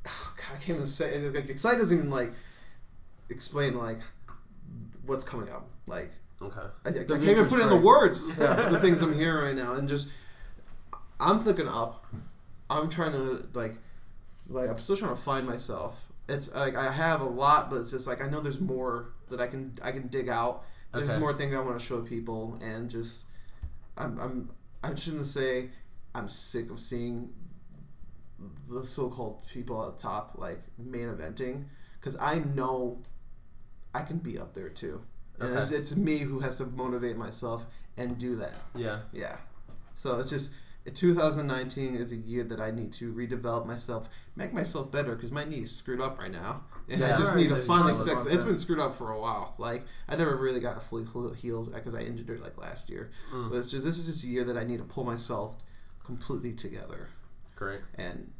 God, 0.04 0.14
I 0.54 0.56
can't 0.56 0.70
even 0.78 0.86
say 0.88 1.30
like 1.30 1.50
excited 1.50 1.80
doesn't 1.80 1.98
even 1.98 2.10
like 2.10 2.32
explain 3.30 3.74
like 3.78 4.00
what's 5.06 5.24
coming 5.26 5.50
up. 5.50 5.68
Like 5.88 6.12
okay. 6.42 6.62
I, 6.86 6.90
I 6.90 6.92
can't 7.04 7.22
even 7.24 7.48
put 7.48 7.60
it 7.60 7.64
in 7.64 7.70
the 7.70 7.76
words 7.76 8.38
Yeah. 8.40 8.70
the 8.70 8.80
things 8.80 9.02
I'm 9.02 9.14
hearing 9.14 9.44
right 9.44 9.56
now, 9.56 9.74
and 9.74 9.90
just 9.90 10.08
I'm 11.20 11.44
thinking 11.44 11.68
up. 11.68 12.06
I'm 12.80 12.90
trying 12.90 13.12
to 13.14 13.48
like, 13.54 13.76
like 14.50 14.70
I'm 14.70 14.78
still 14.80 14.96
trying 14.98 15.16
to 15.16 15.22
find 15.22 15.46
myself. 15.48 16.00
It's 16.30 16.54
like 16.54 16.76
I 16.76 16.92
have 16.92 17.22
a 17.22 17.26
lot, 17.26 17.70
but 17.70 17.78
it's 17.78 17.92
just 17.92 18.08
like 18.08 18.24
I 18.24 18.30
know 18.30 18.40
there's 18.42 18.62
more 18.62 19.10
that 19.30 19.42
I 19.42 19.48
can 19.48 19.78
I 19.82 19.92
can 19.92 20.08
dig 20.08 20.30
out. 20.30 20.64
There's 20.94 21.10
Okay. 21.10 21.20
more 21.20 21.34
things 21.34 21.56
I 21.56 21.60
want 21.62 21.80
to 21.80 21.86
show 21.86 22.02
people, 22.02 22.58
and 22.62 22.90
just 22.90 23.26
I'm 23.98 24.20
I'm 24.20 24.50
I 24.84 24.96
shouldn't 24.96 25.26
say 25.26 25.70
I'm 26.16 26.28
sick 26.30 26.70
of 26.70 26.80
seeing 26.80 27.34
the 28.70 28.86
so-called 28.86 29.44
people 29.48 29.86
at 29.86 29.98
the 29.98 30.02
top 30.02 30.36
like 30.38 30.62
main 30.78 31.08
eventing 31.08 31.66
because 32.00 32.18
I 32.20 32.40
know 32.40 33.00
I 33.94 34.02
can 34.02 34.18
be 34.18 34.38
up 34.40 34.54
there 34.54 34.70
too. 34.70 35.02
And 35.40 35.50
Okay. 35.52 35.62
it's, 35.62 35.72
it's 35.72 35.96
me 35.96 36.20
who 36.20 36.40
has 36.40 36.58
to 36.58 36.66
motivate 36.66 37.18
myself 37.18 37.66
and 37.98 38.18
do 38.18 38.36
that. 38.38 38.58
Yeah. 38.76 39.00
Yeah. 39.12 39.38
So 39.94 40.20
it's 40.20 40.30
just 40.30 40.56
2019 40.89 41.96
is 41.96 42.12
a 42.12 42.15
year 42.15 42.44
that 42.44 42.60
I 42.60 42.72
need 42.72 42.91
to 42.94 43.13
redevelop 43.13 43.67
myself, 43.67 44.10
make 44.36 44.52
myself 44.52 44.91
better 44.91 45.15
because 45.15 45.32
my 45.32 45.44
knee 45.44 45.62
is 45.62 45.76
screwed 45.76 46.02
up 46.02 46.17
right 46.17 46.32
now, 46.32 46.63
and 46.89 47.04
I 47.04 47.15
just 47.15 47.36
need 47.36 47.50
to 47.50 47.58
finally 47.58 48.04
fix 48.04 48.26
it. 48.26 48.34
It's 48.34 48.44
been 48.44 48.58
screwed 48.58 48.80
up 48.80 48.96
for 48.96 49.12
a 49.12 49.20
while. 49.20 49.54
Like 49.60 49.86
I 50.10 50.15
never 50.15 50.36
really 50.36 50.60
got 50.60 50.82
fully 50.82 51.06
fully 51.06 51.36
healed 51.36 51.72
because 51.74 51.94
I 51.94 52.02
injured 52.02 52.30
it 52.32 52.41
like 52.41 52.58
last 52.58 52.89
year. 52.89 53.12
Mm. 53.32 53.52
But 53.52 53.58
it's 53.58 53.70
just 53.70 53.86
this 53.86 53.98
is 53.98 54.08
just 54.08 54.24
a 54.24 54.28
year 54.28 54.44
that 54.46 54.58
I 54.58 54.63
need 54.63 54.78
to 54.78 54.84
pull 54.84 55.04
myself 55.04 55.56
completely 56.04 56.54
together, 56.54 57.10
Great. 57.56 57.82
and 57.96 58.32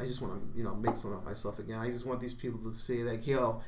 I 0.00 0.04
just 0.04 0.22
want 0.22 0.40
to 0.40 0.58
you 0.58 0.64
know 0.64 0.74
make 0.74 0.96
something 0.96 1.18
of 1.18 1.24
myself 1.24 1.58
again. 1.58 1.78
I 1.78 1.90
just 1.90 2.06
want 2.06 2.20
these 2.20 2.34
people 2.34 2.60
to 2.60 2.72
see 2.72 3.02
like 3.02 3.26
yo, 3.26 3.60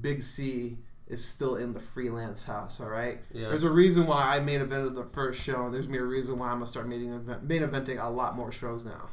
Big 0.00 0.22
C 0.22 0.78
is 1.12 1.24
still 1.24 1.56
in 1.56 1.72
the 1.74 1.80
freelance 1.80 2.44
house. 2.44 2.80
All 2.80 2.88
right. 2.88 3.18
Yeah. 3.32 3.48
There's 3.48 3.62
a 3.64 3.70
reason 3.70 4.06
why 4.06 4.34
I 4.36 4.40
main 4.40 4.60
evented 4.60 4.94
the 4.94 5.04
first 5.04 5.42
show, 5.42 5.66
and 5.66 5.72
there's 5.74 5.86
gonna 5.86 5.98
a 5.98 6.02
reason 6.02 6.38
why 6.38 6.48
I'm 6.48 6.54
gonna 6.56 6.66
start 6.66 6.88
main, 6.88 7.12
event, 7.12 7.44
main 7.44 7.62
eventing 7.62 8.02
a 8.02 8.08
lot 8.08 8.34
more 8.34 8.50
shows 8.50 8.84
now. 8.84 9.08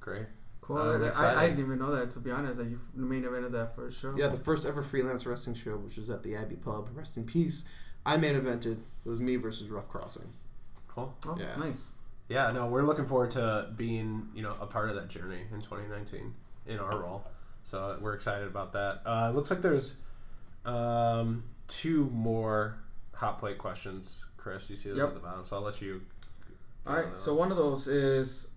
Great. 0.00 0.26
Cool. 0.60 0.78
I'm 0.78 1.12
I, 1.14 1.42
I 1.42 1.48
didn't 1.48 1.62
even 1.64 1.78
know 1.78 1.94
that 1.94 2.10
to 2.12 2.20
be 2.20 2.30
honest. 2.30 2.58
That 2.58 2.66
you 2.68 2.80
main 2.94 3.24
evented 3.24 3.52
that 3.52 3.74
first 3.76 4.00
show. 4.00 4.14
Yeah, 4.16 4.28
the 4.28 4.38
first 4.38 4.64
ever 4.64 4.80
freelance 4.80 5.26
wrestling 5.26 5.56
show, 5.56 5.76
which 5.76 5.98
was 5.98 6.08
at 6.08 6.22
the 6.22 6.36
Abbey 6.36 6.56
Pub. 6.56 6.88
Rest 6.94 7.16
in 7.18 7.24
peace. 7.24 7.68
I 8.06 8.16
main 8.16 8.34
evented. 8.34 8.78
It 9.04 9.08
was 9.08 9.20
me 9.20 9.36
versus 9.36 9.68
Rough 9.68 9.88
Crossing. 9.88 10.32
Cool. 10.88 11.14
Oh, 11.26 11.36
Yeah. 11.38 11.56
nice. 11.58 11.90
Yeah, 12.28 12.50
no, 12.52 12.66
we're 12.68 12.82
looking 12.84 13.06
forward 13.06 13.32
to 13.32 13.68
being, 13.76 14.28
you 14.34 14.42
know, 14.42 14.54
a 14.60 14.66
part 14.66 14.88
of 14.88 14.94
that 14.96 15.08
journey 15.08 15.42
in 15.52 15.60
2019 15.60 16.32
in 16.66 16.78
our 16.78 16.98
role. 16.98 17.24
So 17.64 17.98
we're 18.00 18.14
excited 18.14 18.46
about 18.46 18.72
that. 18.72 19.02
Uh, 19.04 19.28
it 19.30 19.36
looks 19.36 19.50
like 19.50 19.60
there's 19.60 19.98
um, 20.64 21.44
two 21.68 22.10
more 22.12 22.78
hot 23.14 23.38
plate 23.38 23.58
questions, 23.58 24.24
Chris. 24.36 24.68
You 24.70 24.76
see 24.76 24.88
those 24.90 24.98
Yep. 24.98 25.08
at 25.08 25.14
the 25.14 25.20
bottom, 25.20 25.44
so 25.44 25.56
I'll 25.56 25.62
let 25.62 25.80
you. 25.80 26.02
go 26.84 26.92
All 26.92 26.98
on 27.04 27.16
So 27.16 27.34
one 27.34 27.50
of 27.50 27.56
those 27.56 27.88
is, 27.88 28.50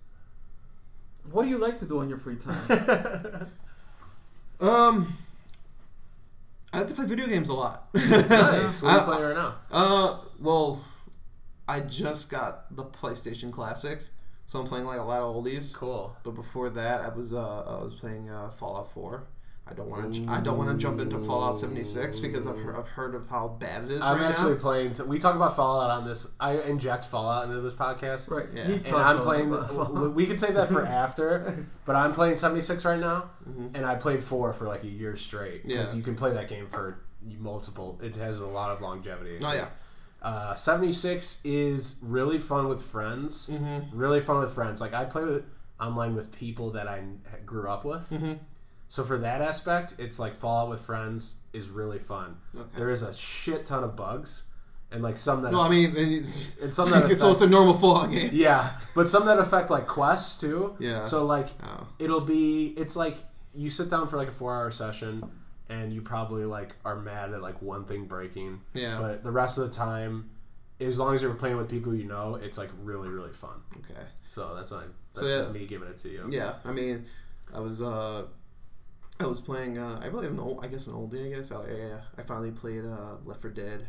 what 1.31 1.43
do 1.43 1.49
you 1.49 1.57
like 1.57 1.77
to 1.79 1.85
do 1.85 1.99
on 1.99 2.09
your 2.09 2.17
free 2.17 2.35
time? 2.37 3.47
Um, 4.59 5.13
I 6.73 6.79
like 6.79 6.87
to 6.87 6.95
play 6.95 7.05
video 7.05 7.27
games 7.27 7.49
a 7.49 7.53
lot. 7.53 7.89
nice. 7.93 8.81
What 8.81 8.91
are 8.91 8.97
you 8.99 9.03
playing 9.05 9.23
right 9.23 9.35
now? 9.35 9.55
Uh, 9.71 10.19
well, 10.39 10.83
I 11.67 11.81
just 11.81 12.31
got 12.31 12.75
the 12.75 12.83
PlayStation 12.83 13.51
Classic, 13.51 13.99
so 14.47 14.59
I'm 14.59 14.65
playing 14.65 14.85
like 14.87 14.99
a 14.99 15.03
lot 15.03 15.19
of 15.21 15.35
oldies. 15.35 15.75
Cool. 15.75 16.15
But 16.23 16.31
before 16.31 16.71
that, 16.71 17.01
I 17.01 17.09
was 17.09 17.33
uh, 17.33 17.61
I 17.79 17.83
was 17.83 17.93
playing 17.93 18.29
uh, 18.31 18.49
Fallout 18.49 18.91
4. 18.91 19.27
I 19.69 19.73
don't 19.73 19.89
want 19.89 20.13
to 20.15 20.25
I 20.29 20.39
don't 20.39 20.57
want 20.57 20.69
to 20.71 20.77
jump 20.77 20.99
into 21.01 21.19
Fallout 21.19 21.59
76 21.59 22.19
because 22.19 22.47
I've 22.47 22.57
heard, 22.57 22.75
I've 22.75 22.87
heard 22.87 23.15
of 23.15 23.27
how 23.29 23.47
bad 23.49 23.83
it 23.85 23.91
is 23.91 24.01
I'm 24.01 24.17
right 24.19 24.31
actually 24.31 24.53
now. 24.53 24.59
playing. 24.59 24.93
So 24.93 25.05
we 25.05 25.19
talk 25.19 25.35
about 25.35 25.55
Fallout 25.55 25.89
on 25.89 26.05
this. 26.07 26.33
I 26.39 26.59
inject 26.61 27.05
Fallout 27.05 27.45
into 27.45 27.59
this 27.61 27.73
podcast. 27.73 28.31
right. 28.31 28.47
Yeah. 28.53 28.63
He 28.65 28.73
And 28.75 28.85
And 28.87 28.95
I'm 28.95 29.19
playing. 29.19 29.53
about- 29.53 29.67
w- 29.69 30.09
we 30.11 30.25
can 30.25 30.37
save 30.37 30.53
that 30.55 30.69
for 30.69 30.85
after, 31.05 31.65
but 31.85 31.95
I'm 31.95 32.13
playing 32.13 32.37
76 32.37 32.85
right 32.85 32.99
now, 32.99 33.29
Mhm. 33.49 33.71
and 33.75 33.85
I 33.85 33.95
played 33.95 34.23
four 34.23 34.53
for 34.53 34.67
like 34.67 34.83
a 34.83 34.87
year 34.89 35.15
straight 35.15 35.65
because 35.67 35.91
Yeah. 35.91 35.97
you 35.97 36.03
can 36.03 36.15
play 36.15 36.31
that 36.33 36.47
game 36.47 36.67
for 36.67 36.99
multiple. 37.37 37.99
It 38.01 38.15
has 38.15 38.39
a 38.39 38.45
lot 38.45 38.71
of 38.71 38.81
longevity. 38.81 39.39
Oh 39.43 39.53
yeah. 39.53 39.67
Uh, 40.21 40.55
76 40.55 41.41
is 41.43 41.99
really 42.01 42.39
fun 42.39 42.67
with 42.67 42.81
friends. 42.81 43.49
Mm-hmm. 43.51 43.97
Really 43.97 44.19
fun 44.21 44.39
with 44.39 44.51
friends. 44.53 44.81
Like 44.81 44.93
I 44.93 45.05
play 45.05 45.23
with 45.23 45.43
online 45.79 46.15
with 46.15 46.31
people 46.31 46.71
that 46.71 46.87
I 46.87 47.03
grew 47.45 47.69
up 47.69 47.85
with. 47.85 48.09
Mm-hmm. 48.09 48.33
So 48.89 49.03
for 49.03 49.17
that 49.19 49.41
aspect, 49.41 49.95
it's 49.99 50.17
like 50.19 50.37
Fallout 50.37 50.69
with 50.69 50.81
friends 50.81 51.41
is 51.53 51.67
really 51.69 51.99
fun. 51.99 52.37
Okay. 52.55 52.65
There 52.77 52.89
is 52.89 53.01
a 53.03 53.13
shit 53.13 53.65
ton 53.65 53.83
of 53.83 53.95
bugs, 53.95 54.45
and 54.91 55.03
like 55.03 55.17
some 55.17 55.41
that 55.41 55.51
No, 55.51 55.59
I 55.61 55.69
mean, 55.69 55.93
it's, 55.95 56.55
and 56.61 56.73
some 56.73 56.89
that 56.91 57.13
so 57.17 57.31
it's 57.31 57.41
a 57.41 57.47
normal 57.49 57.73
Fallout 57.73 58.11
game. 58.11 58.29
yeah, 58.33 58.71
but 58.95 59.09
some 59.09 59.25
that 59.25 59.39
affect 59.39 59.69
like 59.69 59.87
quests 59.87 60.39
too. 60.39 60.75
Yeah. 60.79 61.03
So 61.03 61.25
like 61.25 61.49
Oh. 61.65 61.87
it'll 61.99 62.21
be 62.21 62.67
it's 62.77 62.95
like 62.95 63.17
you 63.53 63.69
sit 63.69 63.89
down 63.89 64.07
for 64.07 64.17
like 64.17 64.29
a 64.29 64.31
four 64.31 64.55
hour 64.55 64.71
session 64.71 65.29
and 65.69 65.91
you 65.91 66.01
probably 66.01 66.45
like 66.45 66.73
are 66.85 66.95
mad 66.95 67.33
at 67.33 67.41
like 67.41 67.61
one 67.61 67.83
thing 67.83 68.05
breaking. 68.05 68.61
Yeah. 68.73 68.99
But 69.01 69.23
the 69.23 69.31
rest 69.31 69.57
of 69.57 69.69
the 69.69 69.75
time, 69.75 70.29
as 70.79 70.97
long 70.97 71.13
as 71.13 71.21
you're 71.21 71.33
playing 71.33 71.57
with 71.57 71.67
people 71.69 71.93
you 71.93 72.05
know, 72.05 72.35
it's 72.35 72.57
like 72.57 72.69
really 72.83 73.09
really 73.09 73.33
fun. 73.33 73.59
Okay. 73.79 73.99
So 74.27 74.55
that's 74.55 74.71
why 74.71 74.83
So, 75.13 75.21
that's 75.21 75.27
yeah. 75.27 75.37
just 75.39 75.51
me 75.51 75.65
giving 75.65 75.89
it 75.89 75.97
to 75.99 76.09
you. 76.09 76.27
Yeah, 76.31 76.53
I 76.63 76.71
mean, 76.71 77.03
I 77.53 77.59
was 77.59 77.81
uh, 77.81 78.23
I 79.19 79.25
was 79.25 79.41
playing. 79.41 79.77
Uh, 79.77 79.99
I 80.01 80.07
really 80.07 80.27
an 80.27 80.39
old. 80.39 80.63
I 80.63 80.67
guess 80.67 80.87
an 80.87 80.93
oldie. 80.93 81.25
I 81.31 81.35
guess. 81.35 81.51
Oh, 81.51 81.65
yeah, 81.67 81.75
yeah. 81.87 81.97
I 82.17 82.21
finally 82.21 82.51
played 82.51 82.85
uh, 82.85 83.15
Left 83.25 83.41
4 83.41 83.51
Dead 83.51 83.85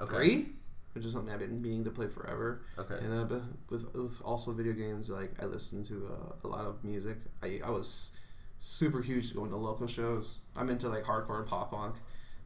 Okay. 0.00 0.12
Three, 0.14 0.46
which 0.94 1.04
is 1.04 1.12
something 1.12 1.32
I've 1.32 1.38
been 1.38 1.62
meaning 1.62 1.84
to 1.84 1.90
play 1.90 2.08
forever. 2.08 2.62
Okay. 2.78 2.96
And 2.96 3.32
uh, 3.32 3.38
with, 3.70 3.94
with 3.94 4.20
also 4.24 4.52
video 4.52 4.72
games, 4.72 5.08
like 5.08 5.32
I 5.40 5.46
listen 5.46 5.84
to 5.84 6.10
uh, 6.12 6.34
a 6.44 6.48
lot 6.48 6.66
of 6.66 6.82
music. 6.82 7.18
I 7.42 7.60
I 7.64 7.70
was 7.70 8.16
super 8.58 9.00
huge 9.02 9.34
going 9.34 9.50
to 9.50 9.56
local 9.56 9.86
shows. 9.86 10.38
I'm 10.56 10.68
into 10.70 10.88
like 10.88 11.04
hardcore 11.04 11.38
and 11.38 11.46
pop 11.46 11.70
punk. 11.70 11.96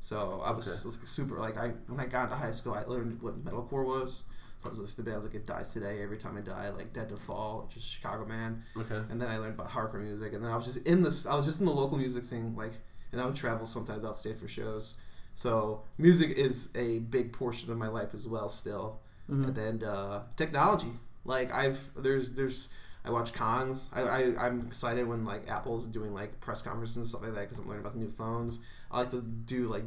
So 0.01 0.43
I 0.45 0.51
was, 0.51 0.69
Okay. 0.69 0.85
was 0.85 1.09
super 1.09 1.39
like 1.39 1.57
I 1.57 1.69
when 1.87 1.99
I 2.01 2.07
got 2.07 2.25
into 2.25 2.37
high 2.37 2.53
school, 2.53 2.75
I 2.75 2.83
learned 2.83 3.23
what 3.23 3.43
metalcore 3.43 3.87
was. 3.87 4.25
I 4.65 4.69
was 4.69 4.79
listening 4.81 5.05
to 5.05 5.11
bands 5.13 5.27
like 5.27 5.35
It 5.35 5.45
Dies 5.45 5.73
Today, 5.73 6.03
Every 6.03 6.17
Time 6.17 6.37
I 6.37 6.41
Die, 6.41 6.71
like 6.71 6.93
Dead 6.93 7.09
to 7.11 7.17
Fall, 7.17 7.69
just 7.73 7.87
Chicago 7.89 8.27
Man 8.27 8.63
Okay. 8.77 9.01
and 9.11 9.21
then 9.21 9.29
I 9.29 9.39
learned 9.39 9.55
about 9.55 9.71
hardcore 9.71 10.01
music, 10.03 10.33
and 10.33 10.43
then 10.45 10.51
I 10.51 10.57
was 10.57 10.65
just 10.65 10.87
in 10.87 11.03
this. 11.03 11.27
I 11.27 11.35
was 11.37 11.47
just 11.47 11.61
in 11.61 11.67
the 11.67 11.73
local 11.73 11.99
music 11.99 12.25
scene, 12.25 12.55
like, 12.57 12.73
and 13.13 13.21
I 13.21 13.27
would 13.27 13.37
travel 13.37 13.67
sometimes 13.67 14.03
outstate 14.03 14.39
for 14.39 14.49
shows. 14.49 14.97
So 15.35 15.83
music 15.99 16.31
is 16.31 16.71
a 16.75 16.99
big 17.01 17.33
portion 17.33 17.71
of 17.71 17.77
my 17.79 17.89
life 17.89 18.15
as 18.15 18.27
well, 18.27 18.49
still. 18.49 18.99
Mhm. 19.31 19.47
And 19.49 19.55
then 19.55 19.85
uh, 19.89 20.23
technology, 20.37 20.93
like 21.25 21.53
I've 21.53 21.91
there's 21.97 22.33
there's 22.33 22.69
I 23.05 23.11
watch 23.11 23.33
cons. 23.35 23.89
I, 23.95 24.01
I 24.03 24.47
I'm 24.47 24.63
excited 24.67 25.07
when 25.07 25.25
like 25.25 25.49
Apple's 25.49 25.87
doing 25.87 26.13
like 26.13 26.41
press 26.41 26.63
conferences 26.63 26.97
and 26.97 27.07
stuff 27.07 27.23
like 27.23 27.35
that 27.35 27.43
because 27.43 27.59
I'm 27.61 27.69
learning 27.69 27.83
about 27.83 27.93
the 27.95 28.01
new 28.01 28.11
phones. 28.11 28.61
I 28.91 29.01
like 29.01 29.11
to 29.11 29.21
do 29.21 29.69
like 29.69 29.85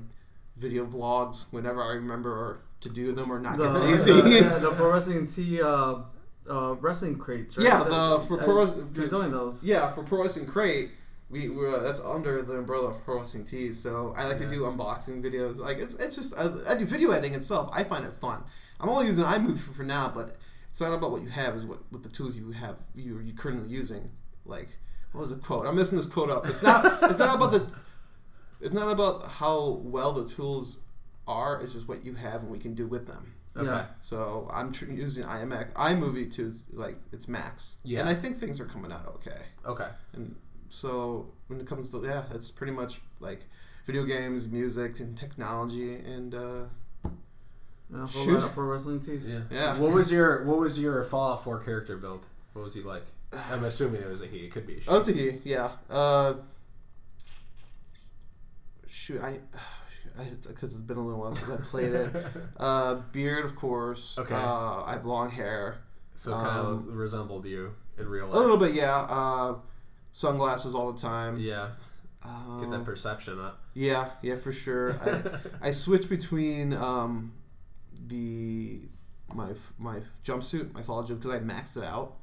video 0.55 0.86
vlogs 0.86 1.51
whenever 1.51 1.82
I 1.84 1.93
remember 1.95 2.32
or 2.32 2.62
to 2.81 2.89
do 2.89 3.11
them 3.11 3.31
or 3.31 3.39
not 3.39 3.57
the, 3.57 3.65
get 3.71 3.73
lazy. 3.81 4.13
the, 4.13 4.29
yeah, 4.41 4.57
the 4.59 4.71
pro 4.71 4.91
wrestling 4.93 5.27
T 5.27 5.61
uh, 5.61 5.95
uh, 6.49 6.75
wrestling 6.79 7.17
crates. 7.17 7.57
Right? 7.57 7.67
Yeah, 7.67 7.83
The- 7.83 8.17
the- 8.17 8.19
for 8.25 8.39
uh, 8.39 8.43
pro- 8.43 8.81
doing 9.07 9.31
those. 9.31 9.63
Yeah, 9.63 9.91
for 9.91 10.03
Pro 10.03 10.21
Wrestling 10.21 10.45
Crate, 10.47 10.91
we 11.29 11.47
we're, 11.49 11.79
that's 11.83 11.99
under 12.01 12.41
the 12.41 12.53
umbrella 12.57 12.87
of 12.87 13.03
Pro 13.03 13.19
Wrestling 13.19 13.45
Tees. 13.45 13.79
So 13.79 14.13
I 14.17 14.25
like 14.25 14.39
Yeah. 14.39 14.47
to 14.49 14.55
do 14.55 14.61
unboxing 14.63 15.21
videos. 15.21 15.57
Like 15.59 15.77
it's 15.77 15.95
it's 15.95 16.15
just 16.15 16.35
I, 16.37 16.49
I 16.67 16.75
do 16.75 16.85
video 16.85 17.11
editing 17.11 17.35
itself. 17.35 17.69
I 17.73 17.83
find 17.83 18.05
it 18.05 18.13
fun. 18.15 18.43
I'm 18.79 18.89
only 18.89 19.05
using 19.07 19.25
iMovie 19.25 19.57
for, 19.59 19.73
for 19.73 19.83
now, 19.83 20.09
but 20.13 20.37
it's 20.69 20.79
not 20.81 20.93
about 20.93 21.11
what 21.11 21.21
you 21.21 21.27
have. 21.29 21.55
Is 21.55 21.65
what 21.65 21.79
what 21.91 22.01
the 22.01 22.09
tools 22.09 22.35
you 22.37 22.49
have 22.51 22.77
you 22.95 23.19
you 23.19 23.33
currently 23.33 23.69
using. 23.69 24.09
Like 24.45 24.69
what 25.11 25.21
was 25.21 25.29
the 25.29 25.35
quote? 25.35 25.67
I'm 25.67 25.75
missing 25.75 25.97
this 25.97 26.07
quote 26.07 26.29
up. 26.31 26.47
It's 26.47 26.63
not. 26.63 27.03
It's 27.09 27.19
not 27.19 27.35
about 27.35 27.51
the. 27.51 27.71
It's 28.61 28.73
not 28.73 28.91
about 28.91 29.27
how 29.29 29.81
well 29.83 30.13
the 30.13 30.25
tools 30.27 30.79
are. 31.29 31.61
It's 31.61 31.73
just 31.73 31.87
what 31.87 32.03
you 32.03 32.13
have 32.15 32.41
and 32.41 32.49
what 32.49 32.57
you 32.57 32.61
can 32.63 32.73
do 32.75 32.87
with 32.87 33.07
them. 33.07 33.33
Okay. 33.55 33.65
Yeah. 33.67 33.85
So 33.99 34.49
I'm 34.53 34.71
tr- 34.71 34.85
using 34.85 35.23
iMac 35.23 35.73
iMovie 35.73 36.31
to 36.35 36.51
like 36.73 36.97
it's 37.11 37.27
Max. 37.27 37.77
Yeah. 37.83 38.01
And 38.01 38.09
I 38.09 38.13
think 38.15 38.37
things 38.37 38.59
are 38.59 38.65
coming 38.65 38.91
out 38.91 39.05
okay. 39.17 39.41
Okay. 39.65 39.87
And 40.13 40.35
so 40.69 41.31
when 41.47 41.59
it 41.59 41.67
comes 41.67 41.89
to 41.91 42.01
yeah, 42.03 42.23
that's 42.31 42.51
pretty 42.51 42.73
much 42.73 43.01
like 43.19 43.41
video 43.85 44.03
games, 44.03 44.51
music, 44.51 44.99
and 44.99 45.17
technology, 45.17 45.95
and 45.95 46.35
uh, 46.35 46.63
Yeah, 47.91 48.03
a 48.03 48.05
whole 48.05 48.23
Shoot. 48.25 48.33
lot 48.35 48.43
of 48.43 48.53
pro 48.53 48.65
wrestling 48.65 48.99
tees. 48.99 49.27
Yeah. 49.27 49.39
Yeah. 49.51 49.77
What 49.77 49.93
was 49.93 50.11
your 50.11 50.43
What 50.45 50.59
was 50.59 50.79
your 50.79 51.03
Fallout 51.03 51.43
Four 51.43 51.59
character 51.59 51.97
build? 51.97 52.25
What 52.53 52.63
was 52.65 52.75
he 52.75 52.81
like? 52.81 53.03
I'm 53.51 53.63
assuming 53.63 54.01
it 54.01 54.09
was 54.09 54.21
a 54.21 54.27
he. 54.27 54.37
It 54.39 54.51
could 54.51 54.65
be 54.67 54.75
a 54.77 54.81
she. 54.81 54.89
oh, 54.89 54.97
it's 54.97 55.07
a 55.07 55.13
he. 55.13 55.39
Yeah. 55.43 55.71
Uh, 55.89 56.33
shoot, 58.87 59.21
I. 59.21 59.39
Because 60.47 60.71
it's 60.71 60.82
been 60.82 60.97
a 60.97 61.01
little 61.03 61.19
while 61.19 61.32
since 61.32 61.49
I 61.49 61.58
played 61.58 61.93
it. 61.93 62.10
Uh, 62.58 62.95
beard, 63.13 63.45
of 63.45 63.55
course. 63.55 64.17
Okay. 64.17 64.36
Uh, 64.36 64.84
I 64.84 64.91
have 64.93 65.05
long 65.05 65.29
hair. 65.32 65.77
so 66.15 66.32
kind 66.34 66.60
of 66.60 66.67
um, 66.79 66.95
resembled 66.95 67.45
you 67.45 67.73
in 67.97 68.08
real 68.08 68.25
life. 68.25 68.36
A 68.36 68.39
little 68.39 68.58
bit, 68.58 68.73
yeah. 68.73 68.97
Uh, 68.97 69.55
sunglasses 70.12 70.75
all 70.75 70.91
the 70.91 70.99
time. 70.99 71.38
Yeah. 71.39 71.69
Get 72.60 72.69
that 72.71 72.84
perception 72.84 73.39
up. 73.39 73.62
Yeah, 73.73 74.10
yeah, 74.21 74.36
for 74.36 74.51
sure. 74.51 74.99
I, 75.62 75.69
I 75.69 75.71
switch 75.71 76.10
between 76.10 76.73
um, 76.73 77.34
the 78.08 78.82
my 79.34 79.51
my 79.77 80.01
jumpsuit, 80.23 80.73
my 80.73 80.82
fall 80.82 81.03
jump, 81.03 81.21
because 81.21 81.36
I 81.36 81.39
maxed 81.39 81.77
it 81.77 81.86
out. 81.86 82.17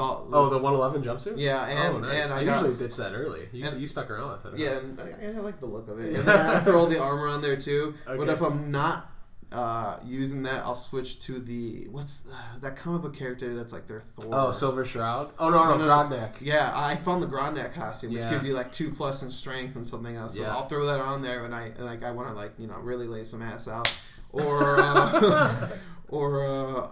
All- 0.00 0.28
oh, 0.32 0.48
the 0.50 0.58
111 0.58 1.02
jumpsuit. 1.02 1.38
Yeah, 1.40 1.64
and 1.66 1.96
oh, 1.96 1.98
nice. 2.00 2.24
and 2.24 2.32
I, 2.32 2.40
I, 2.40 2.44
got, 2.44 2.62
usually 2.62 2.76
ditch 2.78 2.96
that 2.96 3.12
early. 3.14 3.48
You, 3.52 3.64
and- 3.66 3.80
you 3.80 3.86
stuck 3.86 4.10
around 4.10 4.32
with 4.32 4.54
it. 4.54 4.58
yeah, 4.58 4.78
and 4.78 5.00
I, 5.00 5.36
I 5.36 5.40
like 5.40 5.60
the 5.60 5.66
look 5.66 5.88
of 5.88 6.00
it. 6.00 6.14
And 6.18 6.26
then 6.26 6.46
I 6.46 6.60
throw 6.60 6.80
all 6.80 6.86
the 6.86 7.00
armor 7.00 7.28
on 7.28 7.42
there 7.42 7.56
too. 7.56 7.94
But 8.06 8.28
if 8.28 8.40
I'm 8.40 8.70
not 8.70 9.10
uh, 9.52 9.98
using 10.04 10.42
that, 10.42 10.62
I'll 10.62 10.74
switch 10.74 11.20
to 11.20 11.38
the 11.38 11.86
what's 11.90 12.26
uh, 12.26 12.58
that 12.60 12.76
comic 12.76 13.02
book 13.02 13.16
character 13.16 13.54
that's 13.54 13.72
like 13.72 13.86
their 13.86 14.00
Thor. 14.00 14.30
Oh, 14.34 14.50
Silver 14.50 14.84
Shroud. 14.84 15.32
Oh 15.38 15.48
no, 15.48 15.64
no, 15.64 15.78
No, 15.78 15.86
no, 15.86 15.90
Grognak. 15.90 16.32
Yeah, 16.40 16.70
I 16.74 16.96
found 16.96 17.22
the 17.22 17.26
Grognak 17.28 17.72
costume, 17.72 18.12
which 18.12 18.22
Yeah. 18.24 18.30
gives 18.30 18.44
you 18.44 18.52
like 18.54 18.70
two 18.72 18.90
plus 18.90 19.22
in 19.22 19.30
strength 19.30 19.74
and 19.76 19.86
something 19.86 20.16
else. 20.16 20.36
So 20.36 20.42
Yeah. 20.42 20.54
I'll 20.54 20.68
throw 20.68 20.84
that 20.86 21.00
on 21.00 21.22
there 21.22 21.42
when 21.42 21.54
I 21.54 21.68
and, 21.68 21.84
like 21.86 22.02
I 22.02 22.10
want 22.10 22.28
to 22.28 22.34
like 22.34 22.52
you 22.58 22.66
know 22.66 22.78
really 22.80 23.06
lay 23.06 23.24
some 23.24 23.40
ass 23.40 23.68
out, 23.68 23.88
or 24.32 24.80
uh, 24.80 25.68
or 26.08 26.44
uh, 26.46 26.90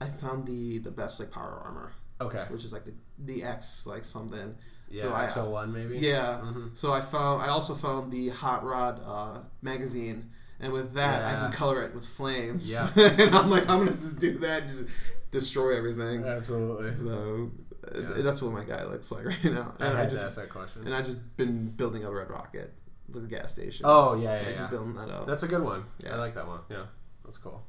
I 0.00 0.06
found 0.06 0.46
the 0.46 0.78
the 0.78 0.92
best 0.92 1.18
like 1.18 1.32
power 1.32 1.60
armor, 1.64 1.92
Okay. 2.20 2.44
which 2.48 2.64
is 2.64 2.72
like 2.72 2.84
the 2.84 2.94
the 3.18 3.44
X 3.44 3.86
like 3.86 4.04
something. 4.04 4.54
Yeah. 4.90 5.02
So 5.02 5.12
I- 5.12 5.24
X-01 5.24 5.72
maybe. 5.72 5.98
Yeah. 5.98 6.40
Mhm. 6.42 6.76
So 6.76 6.92
I 6.92 7.00
found 7.00 7.42
I 7.42 7.48
also 7.48 7.74
found 7.74 8.10
the 8.10 8.28
Hot 8.30 8.64
Rod 8.64 9.00
uh, 9.04 9.40
magazine, 9.62 10.30
and 10.60 10.72
with 10.72 10.94
that 10.94 11.24
I 11.24 11.32
can 11.40 11.52
color 11.52 11.82
it 11.82 11.94
with 11.94 12.06
flames. 12.06 12.70
Yeah. 12.72 12.88
and 12.96 13.34
I'm 13.34 13.50
like 13.50 13.68
I'm 13.68 13.78
gonna 13.80 13.92
just 13.92 14.18
do 14.18 14.38
that, 14.38 14.62
and 14.62 14.70
just 14.70 14.84
destroy 15.30 15.76
everything. 15.76 16.24
Absolutely. 16.24 16.94
So 16.94 17.50
Yeah. 17.94 18.22
that's 18.22 18.40
what 18.42 18.52
my 18.52 18.64
guy 18.64 18.84
looks 18.84 19.12
like 19.12 19.26
right 19.32 19.44
now. 19.44 19.74
I 19.78 19.84
And 19.86 19.96
had 19.96 20.06
I 20.06 20.08
just 20.08 20.20
to 20.20 20.26
ask 20.26 20.36
that 20.36 20.48
question. 20.48 20.82
and 20.86 20.94
I 20.94 21.02
just 21.02 21.36
been 21.36 21.66
building 21.68 22.04
a 22.04 22.10
Red 22.10 22.30
Rocket, 22.30 22.72
the 23.10 23.20
gas 23.20 23.52
station. 23.52 23.84
oh 23.86 24.14
yeah, 24.14 24.22
Yeah, 24.22 24.40
yeah, 24.42 24.48
just 24.50 24.62
yeah. 24.62 24.68
building 24.70 24.94
that 24.94 25.10
up. 25.10 25.26
That's 25.26 25.42
a 25.42 25.48
good 25.48 25.62
one. 25.62 25.84
Yeah. 26.02 26.14
I 26.14 26.18
like 26.18 26.34
that 26.34 26.46
one. 26.48 26.60
Yeah, 26.70 26.86
that's 27.24 27.38
cool. 27.38 27.62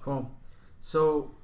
Cool. 0.00 0.30
So 0.80 1.34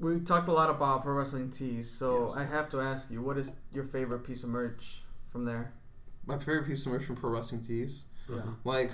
we 0.00 0.20
talked 0.20 0.48
a 0.48 0.52
lot 0.52 0.70
about 0.70 1.02
pro 1.02 1.14
wrestling 1.14 1.50
tees. 1.50 1.90
So 1.90 2.26
Yes. 2.26 2.36
I 2.36 2.44
have 2.44 2.68
to 2.70 2.80
ask 2.80 3.10
you, 3.10 3.20
what 3.22 3.36
is 3.38 3.56
your 3.72 3.84
favorite 3.84 4.20
piece 4.20 4.42
of 4.42 4.50
merch 4.50 5.02
from 5.30 5.44
there? 5.44 5.72
my 6.26 6.36
favorite 6.38 6.66
piece 6.66 6.84
of 6.84 6.92
merch 6.92 7.04
from 7.04 7.16
Pro 7.16 7.30
Wrestling 7.30 7.62
Tees. 7.62 8.04
Yeah. 8.30 8.42
Like, 8.62 8.92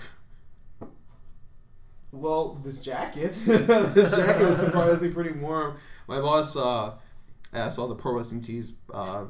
well, 2.13 2.61
this 2.63 2.81
jacket. 2.81 3.37
this 3.45 4.15
jacket 4.15 4.43
is 4.49 4.59
surprisingly 4.61 5.13
pretty 5.13 5.33
warm. 5.33 5.77
My 6.07 6.21
boss 6.21 6.57
uh, 6.57 6.95
asked 7.53 7.79
all 7.79 7.89
the 7.89 7.97
Pro 7.97 8.13
Wrestling 8.15 8.41
Tees 8.41 8.75
uh, 8.93 9.25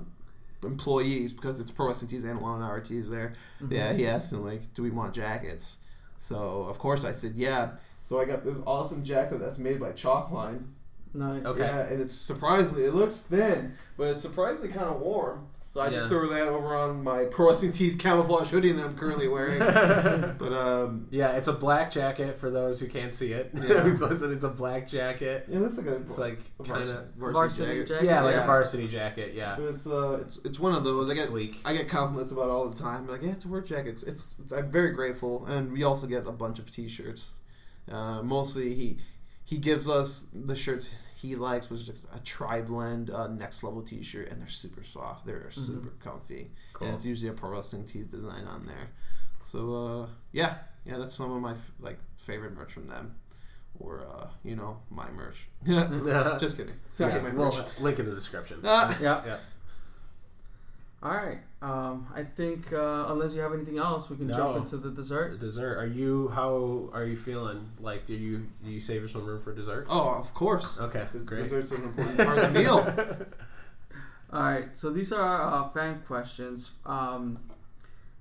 employees 0.63 1.33
because 1.33 1.61
it's 1.61 1.71
Pro 1.71 1.89
Wrestling 1.89 2.11
Tees 2.11 2.25
and 2.25 2.41
one 2.41 2.63
hour 2.63 2.81
tees 2.81 3.09
there. 3.09 3.33
Yeah, 3.71 3.95
he 3.95 4.07
asked 4.07 4.31
them 4.31 4.45
like, 4.45 4.75
"Do 4.75 4.83
we 4.83 4.91
want 4.91 5.15
jackets?" 5.15 5.79
So 6.19 6.65
of 6.65 6.79
course 6.79 7.05
I 7.05 7.13
said, 7.13 7.33
"Yeah." 7.35 7.71
So 8.03 8.21
I 8.21 8.27
got 8.27 8.45
this 8.45 8.59
awesome 8.67 9.03
jacket 9.03 9.41
that's 9.41 9.59
made 9.59 9.81
by 9.81 9.93
Chalkline. 9.93 10.67
Nice. 11.15 11.45
Okay. 11.45 11.61
Yeah, 11.61 11.79
and 11.85 12.01
it's 12.03 12.15
surprisingly, 12.15 12.85
it 12.85 12.95
looks 12.95 13.17
thin, 13.21 13.75
but 13.97 14.09
it's 14.09 14.23
surprisingly 14.23 14.69
kind 14.69 14.87
of 14.89 15.01
warm. 15.01 15.47
So 15.67 15.81
I 15.81 15.87
Yeah. 15.87 15.93
just 15.93 16.09
threw 16.09 16.29
that 16.29 16.47
over 16.47 16.75
on 16.77 17.03
my 17.03 17.25
Pro 17.25 17.49
Wrestling 17.49 17.73
Tees 17.73 17.97
camouflage 17.97 18.51
hoodie 18.51 18.71
that 18.73 18.85
I'm 18.85 18.97
currently 18.97 19.27
wearing. 19.29 19.59
but 20.39 20.53
um, 20.53 21.07
Yeah, 21.11 21.33
it's 21.33 21.49
a 21.49 21.53
black 21.53 21.91
jacket 21.91 22.39
for 22.39 22.51
those 22.51 22.79
who 22.81 22.87
can't 22.87 23.13
see 23.15 23.33
it. 23.33 23.51
Yeah. 23.55 23.85
It's 24.33 24.45
a 24.45 24.49
black 24.49 24.87
jacket. 24.89 25.47
it 25.51 25.59
looks 25.59 25.77
like 25.79 25.87
a, 25.87 25.97
It's 25.97 26.19
like 26.19 26.39
a 26.61 26.65
kind 26.65 26.85
varsity, 26.85 26.99
of 26.99 27.05
varsity, 27.15 27.33
Varsity 27.33 27.67
jacket. 27.67 27.89
jacket. 27.89 28.05
yeah, 28.07 28.23
like 28.23 28.35
Yeah. 28.37 28.43
a 28.45 28.47
varsity 28.47 28.89
jacket. 28.89 29.35
Yeah, 29.35 29.57
But 29.59 29.65
it's 29.75 29.87
uh, 29.87 30.19
it's 30.21 30.39
it's 30.45 30.61
one 30.61 30.75
of 30.75 30.85
those. 30.85 31.11
I 31.11 31.15
get 31.15 31.27
sleek. 31.29 31.57
I 31.65 31.75
get 31.75 31.89
compliments 31.89 32.31
about 32.31 32.45
it 32.45 32.51
all 32.51 32.69
the 32.69 32.77
time. 32.81 33.09
Like, 33.09 33.23
yeah, 33.23 33.31
it's 33.31 33.45
a 33.45 33.49
work 33.49 33.67
jacket. 33.67 33.91
It's, 33.91 34.03
it's, 34.05 34.37
it's 34.43 34.53
I'm 34.53 34.71
very 34.71 34.91
grateful, 34.91 35.45
and 35.47 35.73
we 35.73 35.83
also 35.83 36.07
get 36.07 36.27
a 36.27 36.33
bunch 36.33 36.59
of 36.59 36.71
T-shirts. 36.71 37.35
Uh, 37.91 38.23
mostly, 38.23 38.75
he 38.75 38.99
he 39.45 39.59
gives 39.59 39.89
us 39.89 40.27
the 40.33 40.57
shirts 40.57 40.89
he 41.29 41.37
likes, 41.37 41.71
which 41.71 41.81
is 41.81 41.89
a 42.15 42.19
tri 42.21 42.61
blend 42.61 43.11
uh, 43.11 43.27
next 43.29 43.63
level 43.65 43.83
T-shirt, 43.83 44.31
and 44.31 44.41
they're 44.41 44.49
super 44.49 44.83
soft. 44.83 45.27
They're 45.27 45.51
super 45.51 45.91
comfy, 46.03 46.51
Cool. 46.73 46.87
and 46.89 46.95
it's 46.95 47.05
usually 47.05 47.31
a 47.31 47.33
pro 47.35 47.51
wrestling 47.51 47.85
tees 47.85 48.07
design 48.07 48.45
on 48.47 48.67
there. 48.67 48.91
So 49.43 49.75
uh, 49.75 50.07
yeah, 50.33 50.55
yeah, 50.85 50.97
that's 50.99 51.15
some 51.15 51.31
of 51.33 51.41
my 51.41 51.53
f- 51.53 51.73
like 51.81 51.99
favorite 52.17 52.55
merch 52.57 52.73
from 52.73 52.89
them, 52.89 53.15
or 53.79 54.07
uh, 54.07 54.29
you 54.43 54.57
know 54.57 54.79
my 54.91 55.11
merch. 55.11 55.49
Just 56.41 56.57
kidding. 56.57 56.75
Yeah. 56.99 57.11
get 57.11 57.23
my 57.23 57.31
Well, 57.31 57.51
merch. 57.57 57.67
link 57.81 57.99
in 57.99 58.07
the 58.07 58.15
description. 58.15 58.61
Ah. 58.65 58.97
Yeah. 59.03 59.23
Yeah. 59.27 59.37
All 61.05 61.11
right. 61.11 61.39
Um, 61.61 62.07
I 62.15 62.23
think 62.23 62.73
uh, 62.73 63.07
unless 63.09 63.35
you 63.35 63.43
have 63.43 63.53
anything 63.53 63.77
else, 63.79 64.09
we 64.09 64.17
can 64.17 64.27
No. 64.29 64.35
jump 64.35 64.57
into 64.57 64.79
the 64.79 64.91
dessert. 64.91 65.39
Dessert. 65.39 65.77
Are 65.79 65.87
you? 65.87 66.29
How 66.29 66.89
are 66.95 67.05
you 67.05 67.17
feeling? 67.17 67.71
Like, 67.79 68.07
do 68.07 68.15
you 68.15 68.47
do 68.65 68.71
you 68.71 68.81
save 68.81 69.05
us 69.05 69.13
some 69.13 69.27
room 69.27 69.43
for 69.43 69.55
dessert? 69.55 69.87
Oh, 69.91 70.15
of 70.15 70.33
course. 70.33 70.81
Okay, 70.81 71.07
Des- 71.13 71.19
great. 71.25 71.43
Dessert's 71.43 71.73
an 71.73 71.83
important 71.89 72.17
part 72.19 72.39
of 72.39 72.53
the 72.55 72.59
meal. 72.61 72.79
All 74.33 74.41
right. 74.43 74.75
So 74.77 74.91
these 74.91 75.13
are 75.13 75.43
uh, 75.43 75.69
fan 75.71 76.03
questions 76.07 76.73
um, 76.87 77.39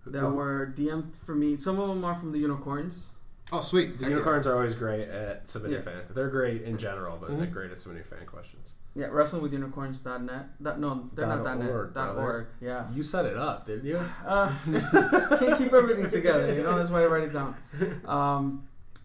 that 0.05 0.29
were 0.29 0.73
DM'd 0.75 1.15
for 1.25 1.35
me. 1.35 1.55
Some 1.57 1.79
of 1.79 1.87
them 1.87 2.03
are 2.03 2.15
from 2.15 2.31
the 2.33 2.39
unicorns. 2.39 3.07
Oh, 3.53 3.61
sweet. 3.61 3.97
The 3.99 4.05
Heck 4.05 4.09
yeah. 4.11 4.17
unicorns 4.17 4.47
are 4.47 4.53
always 4.55 4.75
great 4.75 5.07
at 5.07 5.47
submitting 5.47 5.77
Yeah. 5.77 5.83
fan. 5.83 6.01
They're 6.09 6.29
great 6.29 6.63
in 6.63 6.77
general, 6.77 7.17
but 7.21 7.37
they're 7.37 7.47
Mhm. 7.47 7.51
great 7.53 7.71
at 7.71 7.79
submitting 7.79 8.03
fan 8.09 8.25
questions. 8.25 8.71
Yeah, 8.95 9.07
wrestlingwithunicorns.net. 9.09 10.45
That 10.59 10.79
no, 10.79 11.09
they're 11.13 11.25
Dot 11.25 11.37
not 11.39 11.43
dot 11.43 11.59
net. 11.59 11.69
org, 11.71 11.93
Dot 11.93 12.13
brother. 12.15 12.21
org. 12.31 12.45
Yeah. 12.61 12.91
You 12.91 13.01
set 13.03 13.25
it 13.25 13.37
up, 13.37 13.65
didn't 13.65 13.85
you? 13.85 13.99
Uh, 14.25 14.51
can't 15.37 15.57
keep 15.57 15.73
everything 15.73 16.09
together, 16.09 16.53
you 16.53 16.63
know. 16.63 16.75
That's 16.77 16.89
why 16.89 17.03
I 17.03 17.05
write 17.05 17.23
it 17.23 17.33
down. 17.33 17.55
Um, 18.05 18.63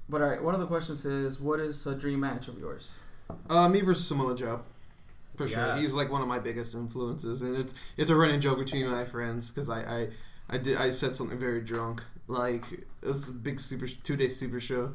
but 0.08 0.22
all 0.22 0.28
right, 0.28 0.42
one 0.42 0.54
of 0.54 0.60
the 0.60 0.66
questions 0.66 1.04
is, 1.04 1.38
what 1.40 1.60
is 1.60 1.86
a 1.86 1.94
dream 1.94 2.20
match 2.20 2.48
of 2.48 2.58
yours? 2.58 3.00
Uh, 3.50 3.68
me 3.68 3.80
versus 3.82 4.06
Samoa 4.06 4.34
Joe. 4.34 4.62
For 5.36 5.46
sure. 5.46 5.58
Yeah. 5.58 5.78
He's 5.78 5.94
like 5.94 6.10
one 6.10 6.22
of 6.22 6.26
my 6.28 6.38
biggest 6.40 6.74
influences, 6.74 7.42
and 7.42 7.54
it's 7.56 7.72
it's 7.96 8.10
a 8.10 8.16
running 8.16 8.40
joke 8.40 8.58
between 8.58 8.88
my 8.90 9.04
friends 9.04 9.50
because 9.50 9.70
I, 9.70 9.80
I 9.82 10.08
I 10.48 10.58
did 10.58 10.76
I 10.76 10.90
said 10.90 11.14
something 11.14 11.38
very 11.38 11.60
drunk. 11.60 12.02
Like 12.26 12.64
it 12.72 13.08
was 13.08 13.28
a 13.28 13.32
big 13.32 13.60
super 13.60 13.86
two 13.86 14.16
day 14.16 14.28
super 14.28 14.60
show. 14.60 14.92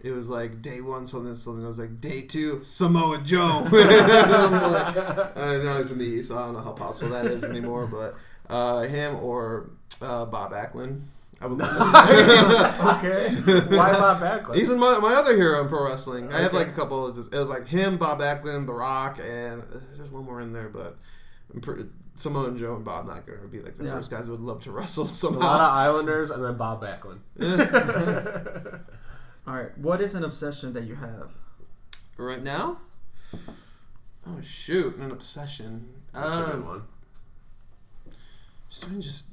It 0.00 0.10
was 0.10 0.28
like 0.28 0.60
day 0.60 0.80
one 0.80 1.06
something 1.06 1.34
something. 1.34 1.64
I 1.64 1.68
was 1.68 1.78
like 1.78 2.00
day 2.00 2.22
two 2.22 2.62
Samoa 2.64 3.18
Joe. 3.18 3.66
I'm 3.72 4.72
like, 4.72 4.96
uh, 4.96 5.58
now 5.58 5.78
he's 5.78 5.92
in 5.92 5.98
the 5.98 6.04
East, 6.04 6.28
so 6.28 6.36
I 6.36 6.46
don't 6.46 6.54
know 6.54 6.60
how 6.60 6.72
possible 6.72 7.10
that 7.10 7.26
is 7.26 7.44
anymore. 7.44 7.86
But 7.86 8.16
uh, 8.52 8.82
him 8.82 9.16
or 9.16 9.70
uh, 10.00 10.24
Bob 10.26 10.52
Backlund. 10.52 11.02
I 11.40 11.46
would 11.46 11.58
love 11.58 11.76
that. 11.76 12.98
okay. 13.04 13.76
Why 13.76 13.92
Bob 13.92 14.20
Backlund? 14.20 14.54
He's 14.54 14.70
in 14.70 14.78
my, 14.78 14.98
my 14.98 15.14
other 15.14 15.34
hero 15.34 15.60
in 15.60 15.68
pro 15.68 15.88
wrestling. 15.88 16.32
I 16.32 16.40
have 16.40 16.52
like 16.52 16.68
a 16.68 16.72
couple. 16.72 17.04
It 17.08 17.16
was, 17.16 17.26
it 17.26 17.34
was 17.34 17.48
like 17.48 17.66
him, 17.66 17.96
Bob 17.96 18.20
Backlund, 18.20 18.66
The 18.66 18.74
Rock, 18.74 19.18
and 19.18 19.62
uh, 19.62 19.78
there's 19.96 20.10
one 20.10 20.24
more 20.24 20.40
in 20.40 20.52
there, 20.52 20.68
but 20.68 20.96
I'm 22.12 22.18
Samoa 22.18 22.48
and 22.48 22.56
Joe 22.58 22.76
and 22.76 22.84
Bob 22.84 23.06
not 23.06 23.26
going 23.26 23.40
to 23.40 23.46
be 23.48 23.60
like 23.60 23.74
the 23.76 23.84
Yeah. 23.84 23.92
first 23.92 24.10
guys 24.10 24.26
who 24.26 24.32
would 24.32 24.40
love 24.40 24.62
to 24.64 24.70
wrestle 24.76 25.04
a 25.04 25.26
lot 25.30 25.60
of. 25.60 25.72
Islanders 25.74 26.30
and 26.30 26.44
then 26.44 26.56
Bob 26.56 26.82
Backlund. 26.82 27.20
All 29.46 29.54
right, 29.54 29.76
what 29.78 30.00
is 30.00 30.14
an 30.14 30.24
obsession 30.24 30.72
that 30.74 30.84
you 30.84 30.94
have? 30.96 31.30
right 32.18 32.42
now, 32.42 32.78
oh 34.26 34.40
shoot, 34.40 34.94
an 34.96 35.10
obsession. 35.10 35.88
That's 36.12 36.26
a 36.28 36.44
good 36.44 36.54
Um, 36.56 36.66
one. 36.66 36.82
just 38.68 38.86
doing 38.88 39.00
just 39.00 39.26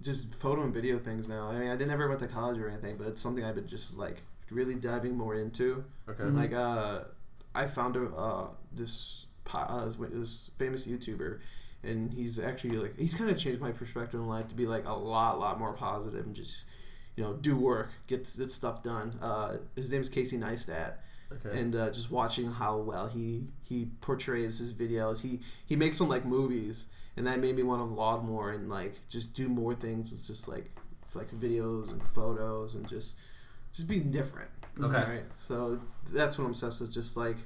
just 0.00 0.34
photo 0.34 0.62
and 0.62 0.72
video 0.72 0.98
things 0.98 1.28
now. 1.28 1.46
I 1.48 1.58
mean, 1.58 1.68
I 1.70 1.76
didn't 1.76 1.90
ever 1.90 2.08
went 2.08 2.20
to 2.20 2.28
college 2.28 2.56
or 2.58 2.68
anything, 2.68 2.96
but 2.96 3.08
it's 3.08 3.20
something 3.20 3.44
I've 3.44 3.56
been 3.56 3.66
just 3.66 3.98
like 3.98 4.22
really 4.50 4.74
diving 4.76 5.16
more 5.16 5.34
into. 5.34 5.84
Okay. 6.08 6.22
Mhm. 6.22 6.36
Like 6.36 6.52
uh, 6.54 7.00
I 7.54 7.66
found 7.66 7.96
a, 7.96 8.06
uh, 8.06 8.46
this 8.72 9.26
uh, 9.52 9.90
this 9.98 10.50
famous 10.58 10.86
YouTuber, 10.86 11.40
and 11.86 12.12
he's 12.12 12.38
actually 12.38 12.76
like 12.76 12.98
he's 12.98 13.14
kind 13.14 13.30
of 13.30 13.38
changed 13.38 13.60
my 13.60 13.72
perspective 13.72 14.20
in 14.20 14.26
life 14.28 14.48
to 14.48 14.54
be 14.54 14.66
like 14.66 14.86
a 14.86 14.92
lot, 14.92 15.38
lot 15.38 15.58
more 15.58 15.72
positive 15.72 16.24
and 16.26 16.34
just 16.34 16.64
you 17.16 17.22
know 17.24 17.34
do 17.34 17.56
work, 17.56 17.90
get 18.06 18.28
get 18.36 18.50
stuff 18.50 18.82
done. 18.82 19.12
Uh, 19.20 19.56
his 19.76 19.90
name 19.92 20.00
is 20.00 20.08
Casey 20.08 20.38
Neistat 20.38 20.94
Okay. 21.32 21.58
and 21.58 21.74
uh, 21.74 21.90
just 21.90 22.10
watching 22.10 22.50
how 22.50 22.76
well 22.78 23.08
he 23.08 23.44
he 23.62 23.88
portrays 24.02 24.58
his 24.58 24.72
videos 24.72 25.22
he 25.22 25.40
he 25.66 25.74
makes 25.74 25.98
them 25.98 26.08
like 26.08 26.24
movies 26.24 26.86
and 27.16 27.26
that 27.26 27.40
made 27.40 27.56
me 27.56 27.62
want 27.62 27.80
to 27.80 27.86
vlog 27.96 28.22
more 28.24 28.52
and 28.52 28.68
like 28.68 28.94
just 29.08 29.34
do 29.34 29.48
more 29.48 29.74
things 29.74 30.10
with 30.10 30.24
just 30.24 30.46
like 30.48 30.70
like 31.14 31.30
videos 31.32 31.90
and 31.90 32.02
photos 32.08 32.74
and 32.74 32.86
just 32.88 33.16
just 33.72 33.88
being 33.88 34.10
different 34.10 34.50
Okay. 34.80 34.96
right 34.96 35.24
so 35.36 35.80
that's 36.12 36.36
what 36.38 36.44
i'm 36.44 36.50
obsessed 36.50 36.80
with 36.80 36.92
just 36.92 37.16
like 37.16 37.38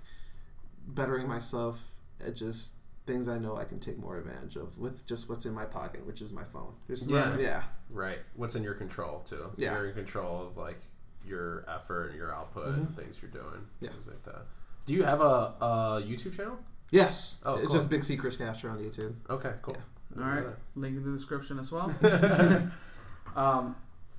bettering 0.89 1.29
myself 1.29 1.83
at 2.25 2.35
just 2.35 2.75
things 3.09 3.27
i 3.29 3.39
know 3.39 3.57
i 3.57 3.65
can 3.65 3.79
take 3.81 3.99
more 3.99 4.17
advantage 4.19 4.55
of 4.57 4.79
with 4.79 5.05
just 5.07 5.29
what's 5.29 5.47
in 5.47 5.53
my 5.55 5.65
pocket 5.65 6.07
which 6.07 6.21
is 6.23 6.33
my 6.33 6.45
phone 6.45 6.73
There's- 6.87 7.09
Yeah. 7.09 7.37
yeah 7.39 7.63
Right. 7.91 8.19
What's 8.37 8.55
in 8.55 8.63
your 8.63 8.75
control 8.75 9.21
too? 9.21 9.51
Yeah. 9.57 9.73
You're 9.73 9.89
in 9.89 9.95
control 9.95 10.47
of 10.47 10.59
like 10.59 10.79
your 11.25 11.65
effort 11.67 12.09
and 12.11 12.17
your 12.19 12.31
output 12.35 12.67
and 12.75 12.95
things 12.95 13.17
you're 13.23 13.31
doing. 13.31 13.63
Yeah. 13.81 13.89
Things 13.89 14.07
like 14.07 14.23
that. 14.25 14.43
Do 14.85 14.93
you 14.93 15.05
have 15.05 15.23
a, 15.23 15.55
a 15.71 16.03
YouTube 16.07 16.37
channel? 16.37 16.59
yes 16.91 17.39
Oh, 17.47 17.55
it's 17.55 17.69
cool. 17.69 17.75
just 17.77 17.89
big 17.89 18.05
c 18.05 18.17
chris 18.19 18.37
Castro 18.37 18.71
on 18.73 18.79
youtube 18.79 19.15
Okay, 19.31 19.53
cool. 19.63 19.79
All 20.19 20.23
right, 20.23 20.45
link 20.77 20.97
in 20.99 21.03
the 21.05 21.13
description 21.13 21.59
as 21.59 21.73
well. 21.73 21.89
um, 23.37 23.75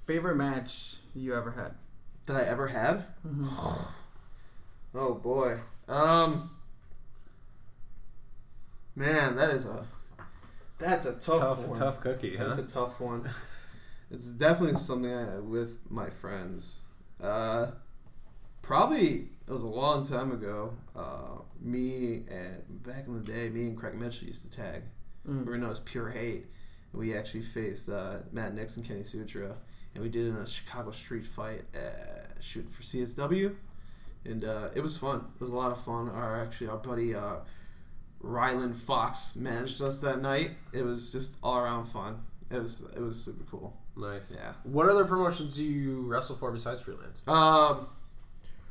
favorite 0.08 0.36
match 0.36 0.96
you 1.14 1.36
ever 1.36 1.52
had? 1.52 1.74
that 2.26 2.36
i 2.36 2.44
ever 2.44 2.68
had 2.68 3.06
Mm-hmm. 3.28 3.46
Oh 4.96 5.14
boy. 5.14 5.60
Um 5.88 6.50
Man, 9.00 9.38
that 9.38 9.52
is 9.52 9.64
a 9.64 9.86
that's 10.78 11.06
a 11.06 11.14
tough, 11.14 11.40
Tough, 11.40 11.68
one. 11.68 11.80
tough 11.80 12.02
cookie, 12.02 12.36
huh? 12.36 12.50
That's 12.50 12.58
a 12.58 12.74
tough 12.74 13.00
one. 13.00 13.30
it's 14.12 14.28
definitely 14.32 14.76
something 14.76 15.14
I 15.14 15.40
with 15.40 15.80
my 15.90 16.10
friends. 16.10 16.82
Uh 17.24 17.72
probably 18.62 19.30
it 19.48 19.52
was 19.52 19.64
a 19.64 19.68
long 19.68 20.06
time 20.06 20.34
ago. 20.34 20.74
Uh 20.94 21.44
me 21.62 22.24
and 22.30 22.84
back 22.84 23.08
in 23.08 23.14
the 23.14 23.26
day, 23.26 23.50
me 23.50 23.68
and 23.68 23.78
Craig 23.78 23.96
Mitchell 23.96 24.28
used 24.28 24.42
to 24.44 24.50
tag. 24.50 24.84
Mm. 25.26 25.46
We 25.46 25.52
were 25.52 25.58
known 25.58 25.72
as 25.72 25.80
Pure 25.80 26.10
Hate. 26.10 26.48
And 26.92 27.00
we 27.00 27.16
actually 27.16 27.44
faced 27.44 27.88
uh, 27.88 28.18
Matt 28.34 28.54
Nix 28.54 28.76
and 28.76 28.86
Kenny 28.86 29.04
Sutra. 29.04 29.56
And 29.94 30.04
we 30.04 30.10
did 30.10 30.26
it 30.26 30.30
in 30.32 30.36
a 30.36 30.46
Chicago 30.48 30.92
street 30.92 31.26
fight 31.26 31.64
uh, 31.74 32.42
shooting 32.42 32.70
for 32.70 32.82
CSW 32.82 33.56
and 34.26 34.44
uh, 34.44 34.68
it 34.76 34.82
was 34.82 34.98
fun. 34.98 35.24
It 35.36 35.40
was 35.40 35.50
a 35.50 35.56
lot 35.56 35.72
of 35.72 35.82
fun. 35.82 36.10
Our 36.10 36.42
actually 36.42 36.68
our 36.68 36.78
buddy 36.78 37.16
uh, 37.16 37.38
Ryland 38.22 38.76
Fox 38.76 39.36
managed 39.36 39.82
us 39.82 40.00
that 40.02 40.22
night. 40.22 40.52
It 40.74 40.84
was 40.84 41.12
just 41.12 41.38
all 41.42 41.58
around 41.58 41.86
fun. 41.86 42.22
It 42.52 42.60
was 42.62 42.82
it 42.96 43.02
was 43.02 43.22
super 43.22 43.44
cool. 43.50 43.78
Nice. 43.96 44.32
Yeah. 44.36 44.54
What 44.64 44.90
other 44.90 45.06
promotions 45.06 45.56
do 45.56 45.64
you 45.64 46.02
wrestle 46.02 46.36
for 46.36 46.52
besides 46.52 46.82
freelance? 46.82 47.20
Um, 47.28 47.88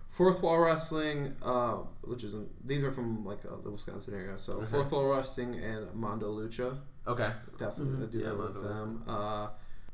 Fourth 0.08 0.42
Wall 0.42 0.58
Wrestling, 0.58 1.34
uh, 1.42 1.76
which 2.02 2.24
isn't 2.24 2.66
these 2.66 2.82
are 2.84 2.90
from 2.92 3.24
like 3.24 3.44
uh, 3.44 3.56
the 3.62 3.70
Wisconsin 3.70 4.14
area. 4.14 4.36
So 4.36 4.54
Okay. 4.54 4.66
Fourth 4.66 4.90
Wall 4.92 5.06
Wrestling 5.06 5.54
and 5.56 5.94
Mondo 5.94 6.32
Lucha, 6.32 6.78
Okay. 7.06 7.30
definitely 7.58 8.04
I 8.04 8.10
do 8.10 8.18
Yeah, 8.18 8.28
that 8.30 8.36
with 8.38 8.62
them. 8.64 9.02
Uh, 9.06 9.48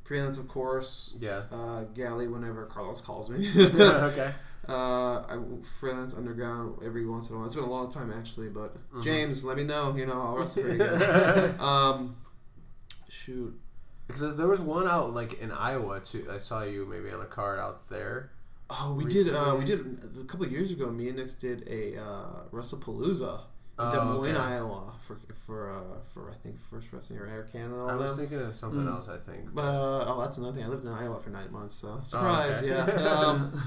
freelance, 0.05 0.39
of 0.39 0.49
course. 0.49 1.15
Yeah. 1.21 1.43
Uh, 1.53 1.85
Galley, 1.95 2.27
whenever 2.29 2.65
Carlos 2.67 3.01
calls 3.01 3.29
me. 3.31 3.49
okay. 3.59 4.33
Uh, 4.69 5.19
I 5.29 5.39
freelance 5.81 6.15
underground 6.15 6.79
every 6.85 7.07
once 7.07 7.29
in 7.29 7.35
a 7.35 7.39
while. 7.39 7.47
It's 7.47 7.55
been 7.55 7.65
a 7.65 7.71
long 7.71 7.91
time 7.93 8.13
actually, 8.13 8.49
but 8.49 8.77
Mhm. 8.93 9.03
James, 9.03 9.45
let 9.45 9.57
me 9.57 9.65
know. 9.65 9.95
You 9.97 10.07
know, 10.07 10.21
I'll 10.21 10.37
wrestle 10.37 10.63
for 10.63 10.69
you. 10.71 11.65
um, 11.65 12.17
shoot. 13.09 13.59
Because 14.07 14.37
there 14.37 14.49
was 14.49 14.61
one 14.61 14.87
out 14.87 15.15
like 15.15 15.35
in 15.41 15.51
Iowa 15.51 16.01
too. 16.01 16.27
I 16.31 16.39
saw 16.39 16.63
you 16.63 16.85
maybe 16.87 17.11
on 17.11 17.21
a 17.21 17.27
card 17.27 17.59
out 17.59 17.89
there. 17.89 18.31
Oh, 18.71 18.95
we 18.95 19.05
did. 19.05 19.29
Uh, 19.35 19.55
we 19.59 19.65
did 19.65 19.81
a 20.21 20.25
couple 20.25 20.47
years 20.47 20.71
ago. 20.71 20.91
Me 20.91 21.09
and 21.09 21.19
Nix 21.19 21.35
did 21.35 21.67
a 21.69 21.99
uh, 22.01 22.27
WrestlePalooza 22.53 23.41
in 23.79 23.85
Oh, 23.87 23.91
Des 23.91 24.01
Moines, 24.05 24.37
okay. 24.37 24.55
Iowa, 24.55 24.93
for 25.07 25.19
for 25.47 25.73
uh, 25.73 25.81
for 26.13 26.31
I 26.31 26.35
think 26.35 26.57
first 26.71 26.89
wrestling 26.93 27.19
or 27.19 27.27
Air 27.27 27.43
Canada. 27.51 27.83
I 27.89 27.95
was 27.95 28.17
them. 28.17 28.27
thinking 28.29 28.47
of 28.47 28.55
something 28.55 28.81
Mm. 28.85 28.91
else. 28.95 29.09
I 29.09 29.19
think. 29.19 29.55
But 29.55 29.65
uh, 29.65 30.05
oh, 30.09 30.21
that's 30.21 30.39
another 30.39 30.55
thing. 30.57 30.65
I 30.65 30.69
lived 30.69 30.85
in 30.87 30.93
Iowa 30.93 31.19
for 31.21 31.31
nine 31.31 31.51
months, 31.53 31.75
so 31.75 32.01
surprise. 32.05 32.59
okay. 32.59 32.69
Yeah. 32.69 32.85
Um, 33.21 33.63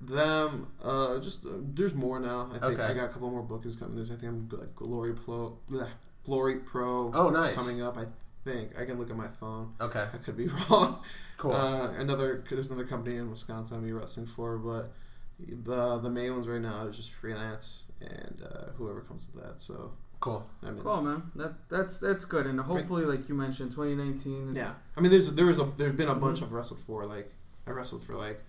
them. 0.00 0.68
Uh, 0.82 1.18
just 1.18 1.44
uh, 1.46 1.50
there's 1.74 1.94
more 1.94 2.18
now. 2.20 2.48
I 2.50 2.58
think 2.58 2.64
Okay. 2.78 2.82
I 2.82 2.92
got 2.94 3.04
a 3.04 3.08
couple 3.08 3.30
more 3.30 3.42
bookings 3.42 3.76
coming. 3.76 3.94
There's 3.96 4.10
I 4.10 4.14
think 4.16 4.32
I'm 4.32 4.48
like 4.52 4.74
Glory 4.76 5.14
Pro, 5.14 5.58
bleh, 5.70 5.88
Glory 6.24 6.56
Pro. 6.56 7.12
oh, 7.14 7.30
nice. 7.30 7.54
coming 7.56 7.82
up. 7.82 7.96
I 7.98 8.06
think 8.44 8.78
I 8.78 8.84
can 8.84 8.98
look 8.98 9.10
at 9.10 9.16
my 9.16 9.28
phone. 9.28 9.72
Okay. 9.80 10.06
I 10.12 10.16
could 10.18 10.36
be 10.36 10.46
wrong. 10.70 10.98
Cool. 11.38 11.52
Uh, 11.52 11.88
another 11.98 12.44
there's 12.50 12.70
another 12.70 12.86
company 12.86 13.16
in 13.16 13.30
Wisconsin 13.30 13.78
I'm 13.78 13.94
wrestling 13.94 14.26
for, 14.26 14.58
but 14.58 14.92
the 15.38 15.98
the 15.98 16.10
main 16.10 16.32
ones 16.32 16.48
right 16.48 16.60
now 16.60 16.86
is 16.86 16.96
just 16.96 17.12
freelance 17.12 17.84
and 18.00 18.40
uh, 18.44 18.70
whoever 18.76 19.00
comes 19.02 19.28
with 19.34 19.44
that. 19.44 19.60
So 19.60 19.92
cool. 20.20 20.46
I 20.62 20.70
mean, 20.70 20.82
Cool, 20.82 21.02
man. 21.02 21.30
That 21.34 21.68
that's 21.68 21.98
that's 22.00 22.24
good, 22.24 22.46
and 22.46 22.58
hopefully, 22.60 23.04
like 23.04 23.28
you 23.28 23.34
mentioned, 23.34 23.70
2019. 23.72 24.54
Yeah. 24.54 24.74
I 24.96 25.00
mean, 25.00 25.10
there's 25.10 25.32
there 25.34 25.46
was 25.46 25.58
a 25.58 25.70
there's 25.76 25.94
been 25.94 26.08
a 26.08 26.14
bunch 26.14 26.40
Mhm. 26.40 26.44
I've 26.44 26.52
wrestled 26.52 26.80
for. 26.80 27.04
Like 27.04 27.32
I 27.66 27.70
wrestled 27.72 28.02
for 28.02 28.14
like 28.16 28.42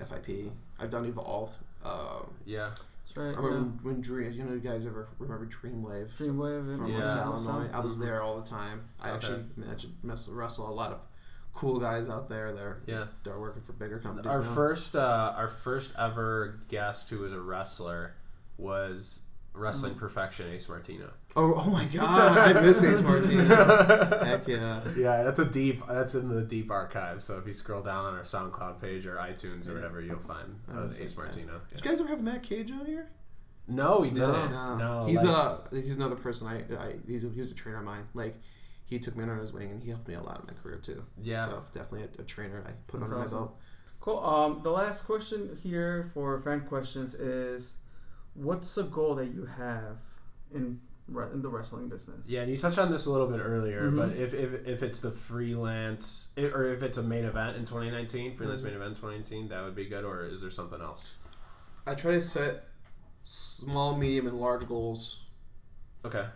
FIP. 0.00 0.52
I've 0.78 0.90
done 0.90 1.04
Evolve. 1.04 1.56
Um, 1.84 2.34
Yeah. 2.44 2.70
that's 2.70 3.16
right. 3.16 3.26
I 3.26 3.40
remember 3.40 3.50
when, 3.50 3.78
when 3.82 4.00
Dream. 4.00 4.32
You 4.32 4.44
know, 4.44 4.52
you 4.54 4.60
guys 4.60 4.86
ever 4.86 5.08
remember 5.18 5.46
Dreamwave? 5.46 6.10
Dreamwave 6.16 6.76
from 6.76 6.86
Yeah. 6.88 6.98
West 6.98 7.16
yeah. 7.16 7.24
Illinois. 7.24 7.68
I 7.72 7.80
was 7.80 7.98
there 7.98 8.22
all 8.22 8.36
the 8.40 8.46
time. 8.46 8.82
I 9.00 9.08
Okay. 9.10 9.16
actually 9.16 9.44
managed 9.56 9.82
to 9.86 9.90
wrestle, 10.02 10.34
wrestle 10.34 10.68
a 10.70 10.72
lot 10.74 10.92
of 10.92 11.00
cool 11.54 11.78
guys 11.80 12.08
out 12.08 12.28
there. 12.28 12.52
They're 12.52 12.78
Yeah. 12.86 13.06
they're 13.24 13.38
working 13.38 13.62
for 13.62 13.72
bigger 13.72 13.98
companies. 13.98 14.32
Our 14.34 14.42
now. 14.42 14.54
first, 14.54 14.94
uh, 14.94 15.34
our 15.36 15.48
first 15.48 15.92
ever 15.98 16.60
guest 16.68 17.10
who 17.10 17.18
was 17.20 17.32
a 17.32 17.40
wrestler 17.40 18.14
was 18.56 19.22
wrestling 19.58 19.94
Mm. 19.94 19.98
perfection 19.98 20.48
Ace 20.50 20.68
Martino. 20.68 21.10
Oh, 21.36 21.54
oh 21.56 21.70
my 21.70 21.84
god, 21.86 22.38
I 22.38 22.60
miss 22.60 22.82
Ace 22.82 23.02
Martino. 23.02 23.44
Heck 24.24 24.46
yeah. 24.48 24.80
Yeah, 24.96 25.22
that's 25.22 25.38
a 25.38 25.44
deep. 25.44 25.82
That's 25.88 26.14
in 26.14 26.28
the 26.28 26.42
deep 26.42 26.70
archive. 26.70 27.22
So 27.22 27.38
if 27.38 27.46
you 27.46 27.52
scroll 27.52 27.82
down 27.82 28.04
on 28.06 28.14
our 28.14 28.22
SoundCloud 28.22 28.80
page 28.80 29.06
or 29.06 29.16
iTunes 29.16 29.68
or 29.68 29.74
whatever, 29.74 30.00
you'll 30.00 30.18
find 30.18 30.58
uh, 30.72 30.86
Ace 30.86 31.00
okay. 31.00 31.08
Martino. 31.16 31.60
Did 31.70 31.84
you 31.84 31.90
guys 31.90 32.00
ever 32.00 32.08
have 32.10 32.22
Matt 32.22 32.42
Cage 32.42 32.70
on 32.72 32.86
here? 32.86 33.10
No, 33.66 34.00
we 34.00 34.08
didn't. 34.10 34.50
No. 34.50 34.76
No, 34.76 35.04
he's 35.06 35.22
like- 35.22 35.28
uh 35.28 35.58
he's 35.72 35.96
another 35.96 36.16
person. 36.16 36.48
I, 36.48 36.60
I 36.82 36.94
he's 37.06 37.24
a, 37.24 37.28
he's 37.28 37.50
a 37.50 37.54
trainer 37.54 37.78
of 37.78 37.84
mine. 37.84 38.06
Like 38.14 38.36
he 38.86 38.98
took 38.98 39.14
me 39.14 39.22
under 39.22 39.36
his 39.36 39.52
wing 39.52 39.70
and 39.70 39.82
he 39.82 39.90
helped 39.90 40.08
me 40.08 40.14
a 40.14 40.22
lot 40.22 40.40
in 40.40 40.46
my 40.46 40.60
career 40.62 40.78
too. 40.78 41.04
Yeah. 41.20 41.44
So 41.46 41.62
definitely 41.74 42.08
a, 42.18 42.22
a 42.22 42.24
trainer 42.24 42.64
I 42.66 42.70
put 42.86 43.00
That's 43.00 43.12
under 43.12 43.24
awesome. 43.24 43.34
my 43.34 43.40
belt. 43.40 43.56
Cool. 44.00 44.18
Um, 44.24 44.60
the 44.62 44.70
last 44.70 45.02
question 45.02 45.58
here 45.62 46.08
for 46.14 46.40
fan 46.40 46.60
questions 46.62 47.14
is, 47.14 47.76
what's 48.42 48.74
the 48.74 48.84
goal 48.84 49.14
that 49.16 49.26
you 49.26 49.46
have 49.46 49.98
in 50.54 50.80
re- 51.08 51.30
in 51.32 51.42
the 51.42 51.48
wrestling 51.48 51.88
business? 51.88 52.26
Yeah, 52.28 52.42
and 52.42 52.50
you 52.50 52.58
touched 52.58 52.78
on 52.78 52.90
this 52.90 53.06
a 53.06 53.10
little 53.12 53.26
bit 53.28 53.40
earlier, 53.40 53.90
Mhm. 53.90 53.96
but 53.96 54.10
if, 54.16 54.34
if 54.34 54.66
if 54.66 54.82
it's 54.82 55.00
the 55.00 55.10
freelance 55.10 56.30
i- 56.36 56.42
or 56.42 56.64
if 56.66 56.82
it's 56.82 56.98
a 56.98 57.02
main 57.02 57.24
event 57.24 57.56
in 57.56 57.64
2019, 57.64 58.36
freelance 58.36 58.60
Mhm. 58.60 58.64
main 58.64 58.74
event 58.74 58.96
2019, 58.96 59.48
that 59.48 59.62
would 59.64 59.74
be 59.74 59.86
good. 59.86 60.04
Or 60.04 60.24
is 60.24 60.40
there 60.40 60.50
something 60.50 60.80
else? 60.80 61.06
I 61.86 61.94
try 61.94 62.12
to 62.12 62.22
set 62.22 62.68
small, 63.22 63.96
medium, 63.96 64.26
and 64.26 64.38
large 64.40 64.66
goals. 64.68 65.24
Okay. 66.04 66.26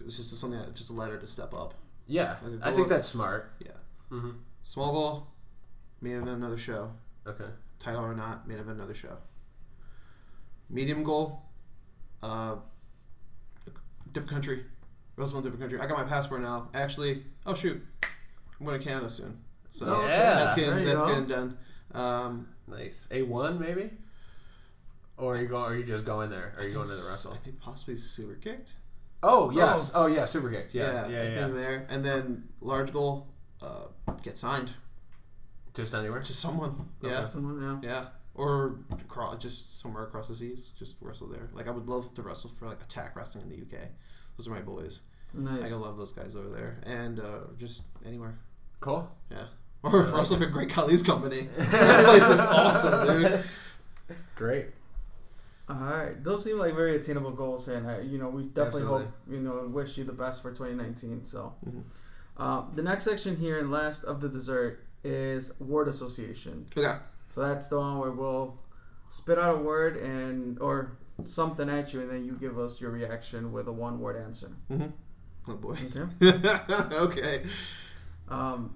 It's 0.00 0.16
just 0.16 0.34
something 0.40 0.58
that 0.58 0.74
just 0.74 0.90
a 0.90 0.94
letter 0.94 1.18
to 1.18 1.26
step 1.26 1.54
up. 1.54 1.74
Yeah, 2.06 2.36
Like 2.42 2.52
a 2.60 2.66
I 2.66 2.68
goal 2.70 2.76
think 2.76 2.88
that's 2.88 3.08
smart. 3.08 3.52
Yeah. 3.60 3.72
hmm 4.08 4.30
Small 4.62 4.92
goal, 4.92 5.26
main 6.00 6.14
event 6.16 6.30
another 6.30 6.56
show. 6.58 6.92
Okay. 7.26 7.46
title 7.78 8.02
or 8.02 8.14
not, 8.14 8.46
main 8.48 8.58
event 8.58 8.76
another 8.78 8.94
show. 8.94 9.16
Medium 10.70 11.02
goal, 11.02 11.42
uh, 12.22 12.56
different 14.12 14.30
country, 14.30 14.64
wrestle 15.16 15.38
in 15.38 15.46
a 15.46 15.50
different 15.50 15.60
country. 15.70 15.80
I 15.80 15.88
got 15.90 15.98
my 15.98 16.08
passport 16.08 16.40
now. 16.42 16.68
Actually, 16.74 17.22
oh 17.46 17.54
shoot, 17.54 17.84
I'm 18.58 18.66
going 18.66 18.78
to 18.78 18.84
Canada 18.84 19.08
soon, 19.08 19.38
so 19.70 19.86
Oh. 19.86 20.06
Yeah. 20.06 20.34
that's 20.34 20.54
getting 20.54 20.84
that's 20.84 21.02
go. 21.02 21.08
getting 21.08 21.26
done. 21.26 21.58
Um, 21.92 22.48
Nice. 22.66 23.06
A 23.10 23.20
one 23.22 23.60
maybe. 23.60 23.90
Or 25.18 25.34
are 25.36 25.40
you 25.40 25.46
going? 25.48 25.64
Are 25.70 25.76
you 25.76 25.84
just 25.84 26.04
going 26.06 26.30
there? 26.30 26.54
Are 26.58 26.66
you 26.66 26.72
going 26.74 26.86
to 26.88 26.92
the 26.92 27.30
I 27.32 27.36
think 27.36 27.60
possibly 27.60 27.94
Superkick'd. 27.94 28.72
Oh 29.22 29.50
yes. 29.50 29.92
Oh, 29.94 30.06
yeah. 30.06 30.22
Superkick'd. 30.24 30.72
Yeah. 30.74 31.04
I 31.04 31.08
Yeah. 31.08 31.22
Yeah. 31.28 31.48
there, 31.48 31.86
and 31.90 32.04
then 32.04 32.48
large 32.60 32.90
goal, 32.92 33.28
uh, 33.62 33.84
get 34.22 34.38
signed 34.38 34.72
Just 35.74 35.94
anywhere. 35.94 36.20
to 36.20 36.32
someone. 36.32 36.88
Yeah, 37.02 37.18
Okay. 37.20 37.28
Someone, 37.28 37.80
yeah. 37.82 37.88
yeah, 37.90 38.06
or 38.34 38.78
across, 38.92 39.38
just 39.42 39.80
somewhere 39.80 40.04
across 40.04 40.28
the 40.28 40.34
seas. 40.34 40.70
Just 40.78 40.96
wrestle 41.00 41.28
there. 41.28 41.48
Like 41.52 41.68
I 41.68 41.70
would 41.70 41.88
love 41.88 42.12
to 42.14 42.22
wrestle 42.22 42.50
for 42.50 42.66
like 42.68 42.82
Attack 42.82 43.16
Wrestling 43.16 43.44
in 43.44 43.50
the 43.50 43.56
UK. 43.76 43.84
Those 44.36 44.48
are 44.48 44.50
my 44.50 44.60
boys. 44.60 45.00
Nice. 45.32 45.64
I 45.64 45.74
love 45.74 45.96
those 45.98 46.12
guys 46.12 46.36
over 46.36 46.48
there, 46.48 46.78
and 46.84 47.18
uh, 47.20 47.40
just 47.58 47.84
anywhere. 48.06 48.38
Cool. 48.80 49.10
Yeah. 49.30 49.44
Or 49.82 50.02
wrestle 50.02 50.38
for 50.38 50.46
Great 50.46 50.70
Khali's 50.70 51.02
company. 51.02 51.48
that 51.58 52.04
place 52.06 52.28
is 52.28 52.40
awesome, 52.40 53.06
dude. 53.22 53.44
Great. 54.34 54.66
All 55.68 55.76
right, 55.76 56.22
those 56.22 56.44
seem 56.44 56.58
like 56.58 56.74
very 56.74 56.96
attainable 56.96 57.30
goals, 57.32 57.68
and 57.68 57.86
uh, 57.86 57.98
you 57.98 58.18
know 58.18 58.28
we 58.28 58.42
definitely 58.44 58.82
Absolutely. 58.82 59.04
hope 59.06 59.14
you 59.30 59.40
know 59.40 59.58
and 59.60 59.72
wish 59.72 59.96
you 59.96 60.04
the 60.04 60.12
best 60.12 60.42
for 60.42 60.50
2019. 60.50 61.24
So, 61.24 61.54
Mhm. 61.66 61.82
uh, 62.36 62.64
the 62.74 62.82
next 62.82 63.04
section 63.04 63.36
here 63.36 63.58
and 63.58 63.70
last 63.70 64.04
of 64.04 64.20
the 64.20 64.28
dessert 64.28 64.84
is 65.02 65.58
word 65.60 65.88
association. 65.88 66.66
Okay. 66.76 66.98
So 67.34 67.40
that's 67.40 67.68
the 67.68 67.78
one 67.78 67.98
where 67.98 68.12
we'll 68.12 68.56
spit 69.08 69.38
out 69.38 69.60
a 69.60 69.62
word 69.62 69.96
and 69.96 70.58
or 70.60 70.98
something 71.24 71.68
at 71.68 71.92
you, 71.92 72.00
and 72.02 72.10
then 72.10 72.24
you 72.24 72.32
give 72.34 72.58
us 72.58 72.80
your 72.80 72.90
reaction 72.90 73.52
with 73.52 73.66
a 73.68 73.72
one-word 73.72 74.16
answer. 74.16 74.52
Mm-hmm. 74.70 74.86
Oh 75.50 75.56
boy. 75.56 75.76
Okay. 76.22 76.94
okay. 76.96 77.42
Um, 78.28 78.74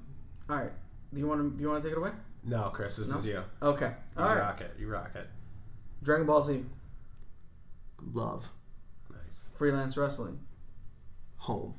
all 0.51 0.57
right. 0.57 0.73
Do 1.15 1.21
you 1.21 1.27
want 1.27 1.41
to 1.41 1.57
do 1.57 1.63
you 1.63 1.69
want 1.71 1.83
to 1.83 1.89
take 1.89 1.97
it 1.97 2.01
away? 2.01 2.11
No, 2.45 2.71
Chris, 2.73 2.97
this 2.97 3.11
No? 3.11 3.19
is 3.19 3.27
you. 3.27 3.43
Okay. 3.63 3.93
You 4.17 4.23
All 4.23 4.29
right. 4.29 4.39
rock 4.41 4.61
it. 4.61 4.73
You 4.79 4.89
rock 4.89 5.11
it. 5.15 5.29
Dragon 6.03 6.27
Ball 6.27 6.43
Z, 6.43 6.65
Love. 8.13 8.51
Nice. 9.11 9.49
freelance 9.57 9.97
wrestling, 9.97 10.39
Home. 11.39 11.75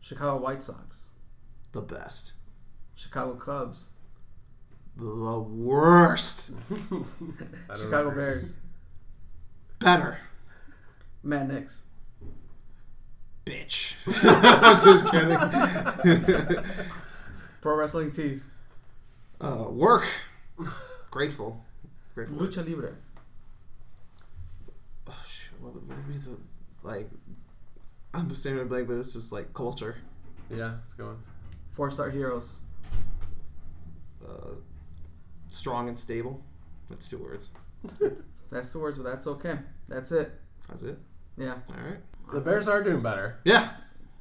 Chicago 0.00 0.36
White 0.42 0.62
Sox, 0.62 1.10
The 1.72 1.80
best. 1.82 2.34
Chicago 2.94 3.34
Cubs, 3.34 3.88
The 4.96 5.38
worst. 5.40 6.52
I 7.70 7.76
Chicago 7.76 8.08
agree. 8.10 8.22
Bears, 8.22 8.54
Better. 9.80 10.20
Matt 11.22 11.48
Nix, 11.48 11.82
Bitch. 13.44 13.96
I'm 14.62 14.76
just 14.76 15.10
kidding. 15.10 16.64
Pro 17.60 17.76
Wrestling 17.76 18.10
Tees, 18.12 18.50
Uh, 19.40 19.66
work. 19.70 20.06
Grateful. 21.10 21.64
Grateful. 22.14 22.36
Lucha 22.38 22.64
Libre, 22.66 22.92
Oh, 25.08 25.14
shit, 25.26 25.50
what, 25.60 25.74
would- 25.74 25.88
what 25.88 25.96
would 25.96 26.08
be 26.08 26.14
the 26.18 26.36
like? 26.82 27.10
I'm 28.12 28.28
just 28.28 28.42
staring 28.42 28.60
at 28.60 28.68
blank, 28.68 28.86
but 28.86 28.94
it's 28.94 29.12
just 29.12 29.32
like 29.32 29.52
culture. 29.54 29.96
Yeah, 30.54 30.74
it's 30.84 30.94
going. 30.94 31.16
Four 31.72 31.90
Star 31.90 32.10
Heroes, 32.10 32.56
Uh, 34.24 34.50
strong 35.56 35.88
and 35.88 35.98
stable. 35.98 36.42
That's 36.90 37.08
two 37.08 37.18
words. 37.18 37.52
That's 38.50 38.72
the 38.72 38.78
words, 38.78 38.98
but 38.98 39.04
that's 39.04 39.26
okay. 39.26 39.58
That's 39.88 40.12
it. 40.12 40.30
That's 40.68 40.82
it. 40.84 40.96
Yeah. 41.36 41.54
All 41.70 41.84
right. 41.84 41.98
The 42.32 42.40
Bears 42.40 42.68
are 42.68 42.82
doing 42.84 43.02
better. 43.02 43.38
Yeah. 43.44 43.70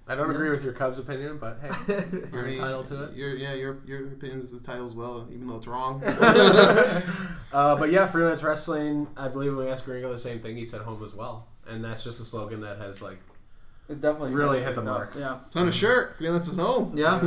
I 0.07 0.15
don't 0.15 0.29
Yeah. 0.29 0.35
agree 0.35 0.49
with 0.49 0.63
your 0.63 0.73
Cubs 0.73 0.97
opinion, 0.99 1.37
but 1.37 1.59
hey, 1.61 2.03
you're 2.33 2.41
I 2.41 2.43
mean, 2.45 2.53
entitled 2.55 2.87
to 2.87 3.03
it. 3.05 3.13
Your 3.15 3.35
yeah, 3.35 3.53
your 3.53 3.77
your 3.85 4.07
opinion 4.07 4.39
is 4.39 4.59
title 4.61 4.85
as 4.85 4.95
well, 4.95 5.27
even 5.31 5.47
though 5.47 5.57
it's 5.57 5.67
wrong. 5.67 6.01
Uh, 7.53 7.75
but 7.77 7.91
yeah, 7.91 8.07
freelance 8.07 8.41
wrestling. 8.41 9.07
I 9.15 9.27
believe 9.27 9.55
when 9.55 9.65
we 9.67 9.71
asked 9.71 9.85
Gringo 9.85 10.11
the 10.11 10.17
same 10.17 10.39
thing, 10.39 10.57
he 10.57 10.65
said 10.65 10.81
home 10.81 11.03
as 11.05 11.13
well, 11.13 11.47
and 11.67 11.83
that's 11.83 12.03
just 12.03 12.19
a 12.19 12.23
slogan 12.23 12.61
that 12.61 12.79
has 12.79 12.99
like 13.01 13.19
It 13.87 14.01
definitely 14.01 14.31
Really 14.33 14.57
hit 14.63 14.73
the 14.73 14.81
picked 14.81 14.87
up. 14.89 14.97
mark. 14.97 15.15
Yeah. 15.17 15.37
it's 15.45 15.55
on 15.55 15.67
a 15.67 15.71
shirt. 15.71 16.17
Freelance 16.17 16.47
is 16.47 16.57
home. 16.57 16.97
Yeah. 16.97 17.19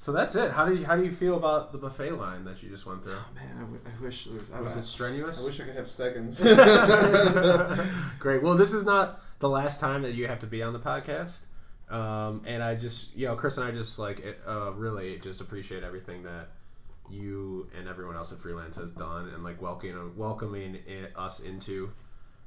Oh. 0.00 0.04
So 0.04 0.12
that's 0.12 0.34
it. 0.34 0.52
How 0.52 0.64
do 0.64 0.74
you 0.74 0.86
how 0.86 0.96
do 0.96 1.04
you 1.04 1.12
feel 1.12 1.36
about 1.36 1.72
the 1.72 1.78
buffet 1.78 2.12
line 2.12 2.44
that 2.44 2.62
you 2.62 2.70
just 2.70 2.86
went 2.86 3.04
through? 3.04 3.18
Man, 3.34 3.56
I, 3.56 3.60
w- 3.60 3.80
I 3.84 4.02
wish 4.02 4.28
I, 4.54 4.60
Was 4.62 4.78
I, 4.78 4.80
it 4.80 4.86
strenuous? 4.86 5.42
I 5.42 5.46
wish 5.46 5.60
I 5.60 5.64
could 5.64 5.76
have 5.76 5.86
seconds. 5.88 6.40
Great. 8.18 8.42
Well, 8.42 8.54
this 8.56 8.72
is 8.72 8.86
not 8.86 9.20
the 9.40 9.48
last 9.50 9.78
time 9.78 10.00
that 10.02 10.14
you 10.14 10.26
have 10.26 10.38
to 10.40 10.46
be 10.46 10.62
on 10.62 10.72
the 10.72 10.78
podcast. 10.78 11.42
Um, 11.90 12.42
and 12.46 12.62
I 12.62 12.76
just, 12.76 13.14
you 13.14 13.26
know, 13.26 13.34
Chris 13.34 13.58
and 13.58 13.66
I 13.66 13.72
just 13.72 13.98
like 13.98 14.20
it, 14.20 14.40
uh, 14.46 14.72
really 14.72 15.18
just 15.18 15.42
appreciate 15.42 15.82
everything 15.82 16.22
that 16.22 16.48
you 17.10 17.68
and 17.76 17.88
everyone 17.88 18.16
else 18.16 18.32
at 18.32 18.38
Freelance 18.38 18.76
has 18.76 18.92
done, 18.92 19.28
and 19.28 19.44
like 19.44 19.60
welcoming 19.60 20.16
welcoming 20.16 20.76
it, 20.86 21.12
us 21.14 21.40
into, 21.40 21.90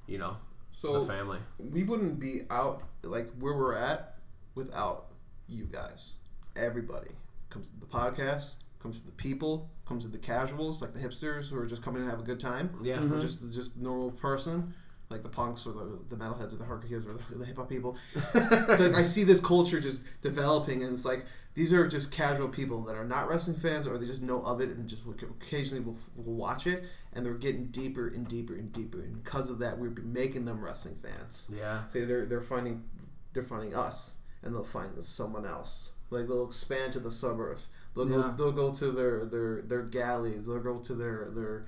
you 0.08 0.18
know, 0.18 0.38
so 0.72 1.01
the 1.01 1.14
family. 1.14 1.39
we 1.60 1.84
wouldn't 1.84 2.20
be 2.20 2.43
out 2.49 2.82
like 3.04 3.30
where 3.34 3.56
we're 3.56 3.76
at 3.76 4.16
without 4.56 5.08
you 5.47 5.66
guys. 5.66 6.16
Everybody 6.56 7.10
comes 7.54 7.70
to 7.70 7.80
the 7.80 7.86
podcast, 7.86 8.56
comes 8.80 8.99
to 8.99 9.06
the 9.06 9.12
people, 9.14 9.70
comes 9.86 10.04
to 10.04 10.10
the 10.12 10.18
casuals, 10.18 10.82
like 10.82 10.93
the 10.93 10.99
hipsters 10.99 11.49
who 11.49 11.58
are 11.58 11.66
just 11.66 11.82
coming 11.84 12.04
to 12.04 12.10
have 12.10 12.20
a 12.20 12.24
good 12.24 12.39
time. 12.39 12.70
Yeah. 12.82 12.97
Mhm. 12.97 13.12
Or 13.18 13.22
just 13.22 13.51
just 13.54 13.78
normal 13.78 14.12
person, 14.12 14.74
like 15.10 15.24
the 15.24 15.30
punks 15.30 15.66
or 15.68 15.74
the, 15.74 15.99
the 16.10 16.16
metalheads 16.16 16.54
or 16.54 16.58
the 16.58 16.66
hardcore 16.66 17.08
or 17.08 17.14
the, 17.14 17.38
the 17.39 17.45
hip 17.45 17.58
hop 17.58 17.70
people. 17.70 17.95
so 18.32 18.39
like, 18.39 18.93
I 18.95 19.04
see 19.04 19.24
this 19.24 19.39
culture 19.39 19.80
just 19.80 20.04
developing, 20.22 20.84
and 20.84 20.91
it's 20.93 21.06
like 21.06 21.26
these 21.54 21.72
are 21.72 21.88
just 21.88 22.12
casual 22.12 22.49
people 22.49 22.82
that 22.86 22.95
are 22.95 23.06
not 23.06 23.30
wrestling 23.30 23.58
fans, 23.58 23.86
or 23.86 23.97
they 23.97 24.08
just 24.08 24.24
know 24.24 24.41
of 24.41 24.60
it 24.60 24.70
and 24.70 24.89
just 24.89 25.04
occasionally 25.06 25.84
will, 25.84 25.97
will 26.16 26.34
watch 26.34 26.66
it, 26.66 26.84
and 27.14 27.24
they're 27.26 27.36
getting 27.36 27.68
deeper 27.68 28.08
and 28.08 28.28
deeper 28.28 28.56
and 28.56 28.74
deeper, 28.74 29.01
and 29.01 29.24
because 29.24 29.49
of 29.51 29.60
that, 29.60 29.78
we're 29.78 29.91
making 30.01 30.45
them 30.45 30.64
wrestling 30.64 30.95
fans. 30.95 31.51
Yeah. 31.56 31.86
Say 31.88 32.06
they're 32.06 32.26
they're 32.26 32.41
finding 32.41 32.84
they're 33.34 33.43
finding 33.43 33.76
us, 33.76 34.18
and 34.41 34.54
they'll 34.54 34.64
find 34.64 35.04
someone 35.04 35.45
else. 35.45 35.93
Like 36.10 36.28
they'll 36.28 36.45
expand 36.45 36.93
to 36.93 36.99
the 36.99 37.12
suburbs. 37.12 37.68
They'll 37.95 38.06
go 38.06 38.32
they'll 38.32 38.51
go 38.51 38.72
to 38.74 38.91
their 38.91 39.26
their 39.26 39.62
their 39.62 39.84
galleys. 39.84 40.45
They'll 40.45 40.60
go 40.60 40.80
to 40.80 40.93
their 40.93 41.30
their 41.32 41.66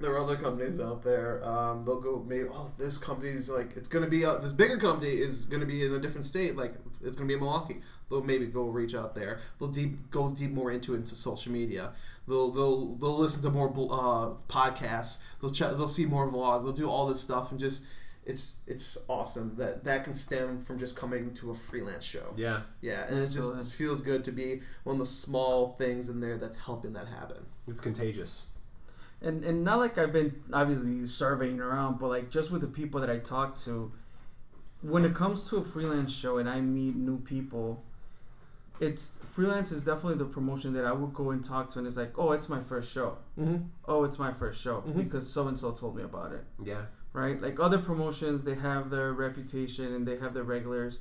there 0.00 0.12
are 0.12 0.18
other 0.18 0.36
companies 0.36 0.80
out 0.80 1.02
there. 1.04 1.44
Um, 1.46 1.84
they'll 1.84 2.00
go 2.00 2.24
maybe 2.26 2.48
oh 2.52 2.70
this 2.76 2.98
company's 2.98 3.48
like 3.48 3.76
it's 3.76 3.88
gonna 3.88 4.08
be 4.08 4.24
uh, 4.24 4.36
this 4.36 4.52
bigger 4.52 4.76
company 4.76 5.10
is 5.10 5.44
gonna 5.44 5.66
be 5.66 5.84
in 5.84 5.94
a 5.94 6.00
different 6.00 6.24
state 6.24 6.56
like 6.56 6.74
it's 7.02 7.16
gonna 7.16 7.28
be 7.28 7.34
in 7.34 7.40
Milwaukee. 7.40 7.76
They'll 8.10 8.22
maybe 8.22 8.46
go 8.46 8.64
reach 8.64 8.94
out 8.94 9.14
there. 9.14 9.40
They'll 9.58 9.70
deep 9.70 10.10
go 10.10 10.30
deep 10.30 10.50
more 10.50 10.70
into 10.70 10.94
into 10.94 11.14
social 11.14 11.52
media. 11.52 11.92
They'll 12.26 12.50
they'll 12.50 12.94
they'll 12.96 13.18
listen 13.18 13.42
to 13.42 13.50
more 13.50 13.68
uh, 13.68 14.34
podcasts. 14.48 15.22
They'll 15.40 15.50
ch- 15.52 15.60
they'll 15.76 15.88
see 15.88 16.06
more 16.06 16.28
vlogs. 16.28 16.62
They'll 16.62 16.72
do 16.72 16.90
all 16.90 17.06
this 17.06 17.20
stuff 17.20 17.50
and 17.50 17.60
just 17.60 17.84
it's 18.26 18.62
it's 18.66 18.96
awesome 19.08 19.54
that 19.56 19.84
that 19.84 20.04
can 20.04 20.14
stem 20.14 20.60
from 20.60 20.78
just 20.78 20.96
coming 20.96 21.32
to 21.34 21.50
a 21.50 21.54
freelance 21.54 22.04
show. 22.04 22.32
Yeah. 22.36 22.62
Yeah, 22.80 23.06
and 23.08 23.18
it 23.18 23.24
Absolutely. 23.24 23.62
just 23.64 23.74
feels 23.76 24.00
good 24.00 24.24
to 24.24 24.32
be 24.32 24.62
one 24.84 24.94
of 24.96 25.00
the 25.00 25.06
small 25.06 25.74
things 25.76 26.08
in 26.08 26.20
there 26.20 26.38
that's 26.38 26.56
helping 26.56 26.92
that 26.94 27.06
happen. 27.08 27.44
It's 27.68 27.80
contagious. 27.80 28.46
and 29.22 29.44
and 29.44 29.62
not 29.64 29.78
like 29.78 29.96
I've 29.98 30.12
been 30.12 30.42
obviously 30.52 31.06
surveying 31.06 31.60
around, 31.60 31.98
but 31.98 32.08
like 32.08 32.30
just 32.30 32.50
with 32.50 32.60
the 32.62 32.66
people 32.80 33.00
that 33.00 33.10
I 33.10 33.18
talk 33.18 33.56
to, 33.66 33.92
when 34.82 35.04
it 35.04 35.14
comes 35.14 35.48
to 35.48 35.56
a 35.58 35.64
freelance 35.64 36.12
show 36.12 36.38
and 36.38 36.48
I 36.48 36.60
meet 36.60 36.94
new 36.96 37.18
people, 37.20 37.82
it's 38.80 39.18
freelance 39.32 39.70
is 39.72 39.84
definitely 39.84 40.18
the 40.18 40.24
promotion 40.30 40.72
that 40.74 40.84
I 40.84 40.92
would 40.92 41.14
go 41.14 41.30
and 41.30 41.42
talk 41.44 41.70
to, 41.70 41.78
and 41.78 41.86
it's 41.86 41.96
like, 41.96 42.18
oh, 42.18 42.32
it's 42.32 42.48
my 42.48 42.60
first 42.62 42.92
show. 42.92 43.18
Mm-hmm. 43.38 43.64
Oh, 43.86 44.04
it's 44.04 44.18
my 44.18 44.32
first 44.32 44.60
show 44.60 44.82
Mhm. 44.82 44.96
because 44.96 45.28
so 45.30 45.46
and 45.48 45.58
so 45.58 45.72
told 45.72 45.96
me 45.96 46.02
about 46.02 46.32
it. 46.32 46.44
Yeah. 46.62 46.86
Right? 47.14 47.40
Like 47.40 47.58
other 47.60 47.78
promotions, 47.78 48.44
they 48.44 48.56
have 48.56 48.90
their 48.90 49.12
reputation 49.14 49.94
and 49.94 50.06
they 50.06 50.18
have 50.18 50.34
their 50.34 50.42
regulars, 50.42 50.98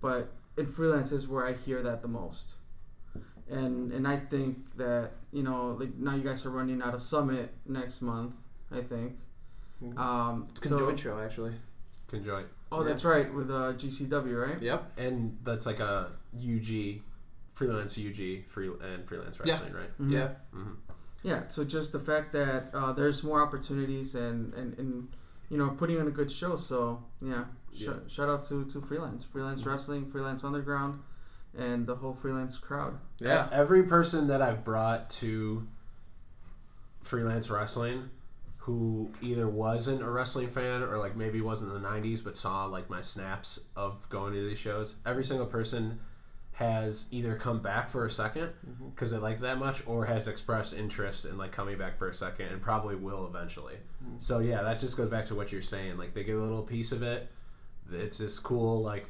but 0.00 0.32
in 0.56 0.66
freelance 0.66 1.10
is 1.12 1.26
where 1.28 1.44
I 1.46 1.52
hear 1.54 1.82
that 1.82 2.00
the 2.02 2.08
most. 2.08 2.54
And 3.50 3.92
and 3.92 4.06
I 4.08 4.16
think 4.16 4.76
that 4.76 5.10
you 5.32 5.42
know, 5.42 5.76
like 5.78 5.94
now 5.96 6.14
you 6.14 6.22
guys 6.22 6.46
are 6.46 6.50
running 6.50 6.80
out 6.82 6.94
of 6.94 7.02
Summit 7.02 7.52
next 7.66 8.00
month. 8.00 8.34
I 8.70 8.80
think. 8.80 9.18
Mhm. 9.82 9.98
Um, 9.98 10.44
It's 10.48 10.64
a 10.66 10.68
so- 10.68 10.96
show 10.96 11.18
actually. 11.20 11.54
Conjoint. 12.08 12.46
oh, 12.72 12.84
that's 12.84 13.04
right 13.04 13.32
with 13.34 13.50
uh, 13.50 13.72
GCW, 13.74 14.40
right? 14.40 14.62
Yep. 14.62 14.92
And 14.96 15.38
that's 15.42 15.66
like 15.66 15.80
a 15.80 16.12
UG, 16.32 17.02
freelance 17.52 17.98
UG, 17.98 18.44
free 18.46 18.70
and 18.80 19.04
freelance 19.06 19.38
Yeah. 19.44 19.52
wrestling, 19.54 19.72
right? 19.74 19.98
Mhm. 20.00 20.12
Yeah. 20.12 20.28
hmm 20.52 20.74
Yeah. 21.24 21.48
So 21.48 21.64
just 21.64 21.90
the 21.92 21.98
fact 22.00 22.32
that 22.32 22.70
uh, 22.72 22.92
there's 22.92 23.24
more 23.24 23.42
opportunities 23.42 24.14
and, 24.14 24.54
and 24.54 24.78
and 24.78 25.08
you 25.48 25.56
know 25.58 25.70
putting 25.70 26.00
on 26.00 26.06
a 26.08 26.10
good 26.10 26.30
show. 26.30 26.56
So 26.56 27.02
yeah, 27.20 27.44
sh- 27.74 27.82
Yeah. 27.82 27.92
shout 28.08 28.28
out 28.28 28.44
to 28.48 28.64
to 28.66 28.80
freelance, 28.80 29.24
freelance 29.24 29.62
Mhm. 29.62 29.66
wrestling, 29.66 30.10
freelance 30.10 30.44
underground, 30.44 31.00
and 31.56 31.86
the 31.86 31.96
whole 31.96 32.14
freelance 32.14 32.58
crowd. 32.58 32.98
Yeah. 33.18 33.48
Every 33.52 33.82
person 33.84 34.26
that 34.28 34.42
I've 34.42 34.64
brought 34.64 35.10
to 35.22 35.66
freelance 37.02 37.50
wrestling 37.50 38.10
who 38.58 39.12
either 39.22 39.48
wasn't 39.48 40.02
a 40.02 40.10
wrestling 40.10 40.48
fan 40.48 40.82
or 40.82 40.98
like 40.98 41.14
maybe 41.14 41.40
wasn't 41.40 41.72
in 41.72 41.80
the 41.80 41.88
90s 41.88 42.20
but 42.24 42.36
saw 42.36 42.64
like 42.66 42.90
my 42.90 43.00
snaps 43.00 43.60
of 43.76 44.08
going 44.08 44.32
to 44.32 44.40
these 44.48 44.58
shows, 44.58 44.96
every 45.06 45.24
single 45.24 45.46
person 45.46 46.00
has 46.56 47.06
either 47.10 47.36
come 47.36 47.60
back 47.60 47.90
for 47.90 48.06
a 48.06 48.10
second 48.10 48.48
because 48.94 49.10
they 49.10 49.18
like 49.18 49.40
that 49.40 49.58
much 49.58 49.86
or 49.86 50.06
has 50.06 50.26
expressed 50.26 50.72
interest 50.74 51.26
in 51.26 51.36
like 51.36 51.52
coming 51.52 51.76
back 51.76 51.98
for 51.98 52.08
a 52.08 52.14
second 52.14 52.46
and 52.46 52.62
probably 52.62 52.96
will 52.96 53.26
eventually. 53.26 53.74
Mhm. 54.02 54.22
So 54.22 54.38
yeah, 54.38 54.62
that 54.62 54.78
just 54.80 54.96
goes 54.96 55.10
back 55.10 55.26
to 55.26 55.34
what 55.34 55.52
you're 55.52 55.60
saying. 55.60 55.98
Like 55.98 56.14
they 56.14 56.24
get 56.24 56.34
a 56.34 56.40
little 56.40 56.62
piece 56.62 56.92
of 56.92 57.02
it. 57.02 57.28
It's 57.92 58.16
this 58.16 58.38
cool 58.38 58.80
like 58.82 59.04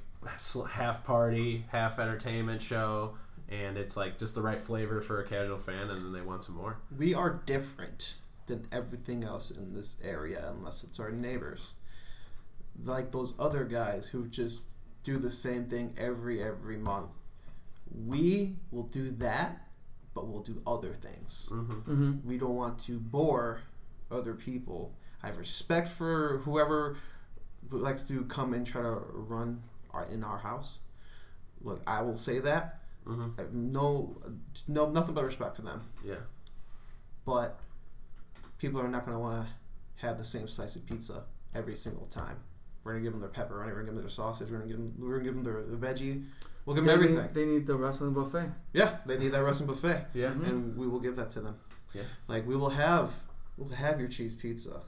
half 0.71 1.05
party, 1.05 1.65
half 1.71 2.01
entertainment 2.01 2.63
show, 2.63 3.15
and 3.49 3.79
it's 3.79 3.97
like 3.97 4.19
just 4.19 4.35
the 4.35 4.43
right 4.43 4.61
flavor 4.61 5.01
for 5.01 5.21
a 5.21 5.25
casual 5.25 5.59
fan, 5.59 5.89
and 5.89 6.05
then 6.05 6.13
they 6.13 6.23
want 6.23 6.43
some 6.43 6.57
more. 6.57 6.79
We 6.99 7.15
are 7.15 7.41
different 7.47 8.15
than 8.49 8.67
everything 8.73 9.23
else 9.23 9.53
in 9.53 9.73
this 9.73 9.99
area, 10.03 10.53
unless 10.57 10.83
it's 10.83 10.99
our 10.99 11.13
neighbors. 11.13 11.75
Like 12.85 13.13
those 13.13 13.35
other 13.39 13.65
guys 13.65 14.09
who 14.09 14.27
just 14.27 14.63
do 15.05 15.17
the 15.17 15.31
same 15.31 15.67
thing 15.67 15.95
every 15.97 16.43
every 16.43 16.77
month. 16.77 17.11
We 17.95 18.57
will 18.71 18.85
do 18.85 19.11
that, 19.13 19.67
but 20.15 20.27
we'll 20.27 20.43
do 20.43 20.61
other 20.67 20.93
things. 20.95 21.51
Mm-hmm. 21.53 21.73
Mm-hmm. 21.73 22.29
We 22.29 22.39
don't 22.39 22.55
want 22.55 22.79
to 22.81 22.99
bore 22.99 23.61
other 24.11 24.35
people. 24.35 24.95
I 25.23 25.29
have 25.29 25.39
respect 25.39 25.89
for 25.89 26.39
whoever 26.45 26.97
likes 27.71 28.03
to 28.05 28.25
come 28.25 28.55
and 28.55 28.67
try 28.67 28.83
to 28.83 29.01
run 29.13 29.63
our, 29.91 30.05
in 30.05 30.23
our 30.23 30.39
house. 30.39 30.79
Look, 31.61 31.83
I 31.87 32.03
will 32.03 32.17
say 32.17 32.39
that. 32.41 32.81
Mhm. 33.07 33.39
I 33.39 33.43
have 33.43 33.55
no, 33.55 34.17
no, 34.69 34.91
nothing 34.91 35.15
but 35.15 35.25
respect 35.25 35.57
for 35.57 35.63
them. 35.63 35.83
Yeah. 36.05 36.17
But 37.25 37.59
people 38.59 38.81
are 38.81 38.89
not 38.89 39.05
going 39.07 39.17
to 39.17 39.21
want 39.21 39.47
to 39.47 40.07
have 40.07 40.19
the 40.19 40.25
same 40.25 40.49
slice 40.49 40.77
of 40.77 40.85
pizza 40.87 41.25
every 41.55 41.77
single 41.77 42.07
time. 42.07 42.39
We're 42.85 42.93
gonna 42.93 43.05
give 43.05 43.13
them 43.13 43.21
their 43.21 43.31
pepperoni. 43.31 43.67
We're 43.67 43.83
gonna 43.83 43.85
give 43.87 43.95
them 43.95 44.03
their 44.03 44.09
sausage. 44.09 44.49
We're 44.51 44.59
gonna 44.59 44.69
give 44.71 44.77
them. 44.79 44.95
We're 44.99 45.19
gonna 45.19 45.25
give 45.25 45.35
them 45.35 45.43
their, 45.45 45.63
the 45.65 45.77
veggie. 45.77 46.25
We'll 46.67 46.75
give 46.75 46.85
them 46.85 46.89
They 46.89 46.93
everything. 47.07 47.17
Need, 47.25 47.35
they 47.35 47.45
need 47.47 47.67
the 47.67 47.77
wrestling 47.77 48.13
buffet. 48.13 48.51
Yeah, 48.75 48.97
they 49.07 49.19
need 49.19 49.29
that 49.33 49.43
wrestling 49.43 49.69
buffet, 49.69 50.07
Yeah. 50.15 50.29
Mm-hmm. 50.31 50.45
and 50.45 50.77
we 50.77 50.87
will 50.89 51.01
give 51.01 51.17
that 51.17 51.31
to 51.31 51.41
them. 51.41 51.57
Yeah. 51.95 52.03
Like 52.29 52.47
we 52.47 52.57
will 52.57 52.71
have, 52.71 53.13
we'll 53.57 53.69
have 53.71 53.99
your 54.01 54.09
cheese 54.09 54.35
pizza, 54.37 54.83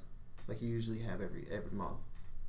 like 0.48 0.60
you 0.60 0.68
usually 0.68 0.98
have 0.98 1.20
every 1.22 1.46
every 1.50 1.70
month. 1.70 1.98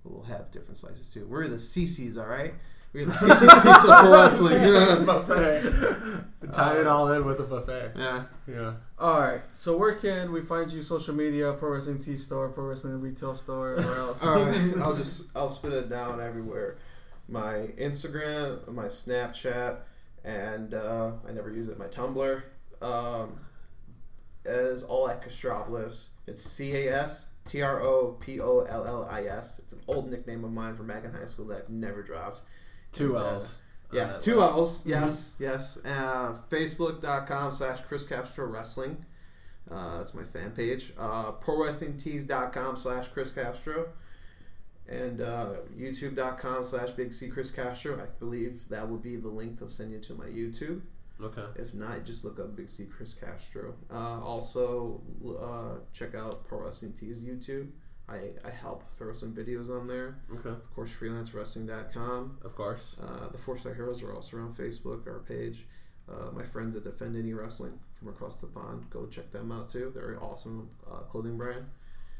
But 0.03 0.13
we'll 0.13 0.23
have 0.23 0.49
different 0.51 0.77
slices 0.77 1.09
too. 1.13 1.25
We're 1.29 1.47
the 1.47 1.57
CiCi's, 1.57 2.17
all 2.17 2.25
right. 2.25 2.53
We're 2.91 3.05
the 3.05 3.11
CiCi 3.11 3.63
pizza 3.63 4.01
for 4.01 4.09
wrestling. 4.09 5.05
buffet. 5.05 6.51
Tie 6.53 6.79
it 6.79 6.87
uh, 6.87 6.95
all 6.95 7.11
in 7.11 7.23
with 7.23 7.39
a 7.39 7.43
buffet. 7.43 7.91
yeah. 7.95 8.23
Yeah. 8.47 8.73
All 8.97 9.19
right. 9.19 9.41
So 9.53 9.77
where 9.77 9.93
can 9.93 10.31
we 10.31 10.41
find 10.41 10.71
you? 10.71 10.81
Social 10.81 11.13
media, 11.13 11.53
Pro 11.53 11.69
Wrestling 11.73 11.99
T 11.99 12.17
Store, 12.17 12.49
Pro 12.49 12.63
Wrestling 12.65 12.99
Retail 12.99 13.35
Store, 13.35 13.73
or 13.73 13.95
else? 13.99 14.23
All 14.25 14.41
right, 14.43 14.73
I'll 14.79 14.95
just 14.95 15.29
I'll 15.37 15.49
spit 15.49 15.73
it 15.73 15.87
down 15.89 16.19
everywhere. 16.19 16.77
My 17.29 17.69
Instagram, 17.77 18.67
my 18.73 18.85
Snapchat, 18.85 19.77
and 20.23 20.73
uh, 20.73 21.11
I 21.27 21.31
never 21.31 21.51
use 21.51 21.67
it. 21.67 21.77
My 21.77 21.85
Tumblr 21.85 22.41
um, 22.81 23.39
is 24.45 24.83
all 24.83 25.07
at 25.09 25.23
Castropollis. 25.23 26.09
It's 26.27 26.41
C 26.41 26.75
A 26.75 27.01
S 27.01 27.29
T 27.45 27.61
R 27.61 27.81
O 27.81 28.17
P 28.19 28.39
O 28.39 28.61
L 28.61 28.85
L 28.85 29.07
I 29.09 29.23
S. 29.23 29.59
It's 29.59 29.73
an 29.73 29.79
old 29.87 30.09
nickname 30.09 30.43
of 30.43 30.51
mine 30.51 30.75
from 30.75 30.87
back 30.87 31.03
in 31.03 31.11
high 31.11 31.25
school 31.25 31.45
that 31.47 31.63
I've 31.63 31.69
never 31.69 32.01
dropped. 32.01 32.41
Two 32.91 33.15
And, 33.15 33.25
uh, 33.25 33.29
L's. 33.33 33.57
on 33.91 33.97
Yeah, 33.97 34.17
two 34.19 34.37
list. 34.37 34.53
L's. 34.53 34.85
Yes, 34.87 35.35
yes. 35.39 35.85
Uh, 35.85 36.35
Facebook.com 36.49 37.51
slash 37.51 37.81
Chris 37.81 38.05
Castro 38.05 38.47
Wrestling. 38.47 39.05
Uh, 39.69 39.99
that's 39.99 40.13
my 40.13 40.23
fan 40.23 40.51
page. 40.51 40.93
Uh, 40.97 41.31
ProWrestlingTees.com 41.33 42.75
slash 42.75 43.07
Chris 43.09 43.31
Castro. 43.31 43.89
And 44.89 45.21
uh, 45.21 45.57
YouTube.com 45.77 46.63
slash 46.63 46.91
Big 46.91 47.13
C 47.13 47.29
Chris 47.29 47.51
Castro. 47.51 48.01
I 48.01 48.07
believe 48.19 48.67
that 48.69 48.89
will 48.89 48.97
be 48.97 49.15
the 49.17 49.27
link 49.27 49.59
they'll 49.59 49.67
send 49.67 49.91
you 49.91 49.99
to 49.99 50.13
my 50.15 50.25
YouTube. 50.25 50.81
Okay. 51.21 51.45
If 51.57 51.73
not, 51.73 52.03
just 52.05 52.25
look 52.25 52.39
up 52.39 52.55
Big 52.55 52.69
C 52.69 52.85
Chris 52.85 53.13
Castro. 53.13 53.75
Uh, 53.91 54.19
also, 54.19 55.01
uh, 55.39 55.79
check 55.93 56.15
out 56.15 56.47
Pro 56.47 56.65
Wrestling 56.65 56.93
Tees 56.93 57.23
YouTube. 57.23 57.69
I, 58.07 58.31
I 58.43 58.49
help 58.49 58.89
throw 58.91 59.13
some 59.13 59.33
videos 59.33 59.69
on 59.69 59.85
there. 59.85 60.17
Okay. 60.33 60.49
Of 60.49 60.73
course, 60.73 60.91
freelancewrestling.com. 60.91 62.39
Of 62.43 62.55
course. 62.55 62.97
Uh, 63.01 63.29
the 63.31 63.37
Four 63.37 63.57
Star 63.57 63.75
Heroes 63.75 64.01
are 64.01 64.13
also 64.13 64.37
on 64.37 64.53
Facebook, 64.53 65.05
our 65.05 65.19
page. 65.19 65.67
Uh, 66.09 66.31
my 66.31 66.43
friends 66.43 66.75
at 66.75 66.83
Defend 66.83 67.15
Indie 67.15 67.37
Wrestling 67.37 67.79
from 67.93 68.07
across 68.07 68.37
the 68.37 68.47
pond, 68.47 68.89
go 68.89 69.05
check 69.05 69.31
them 69.31 69.51
out 69.51 69.69
too. 69.69 69.91
They're 69.93 70.13
an 70.13 70.17
awesome 70.17 70.69
uh, 70.89 71.01
clothing 71.01 71.37
brand. 71.37 71.65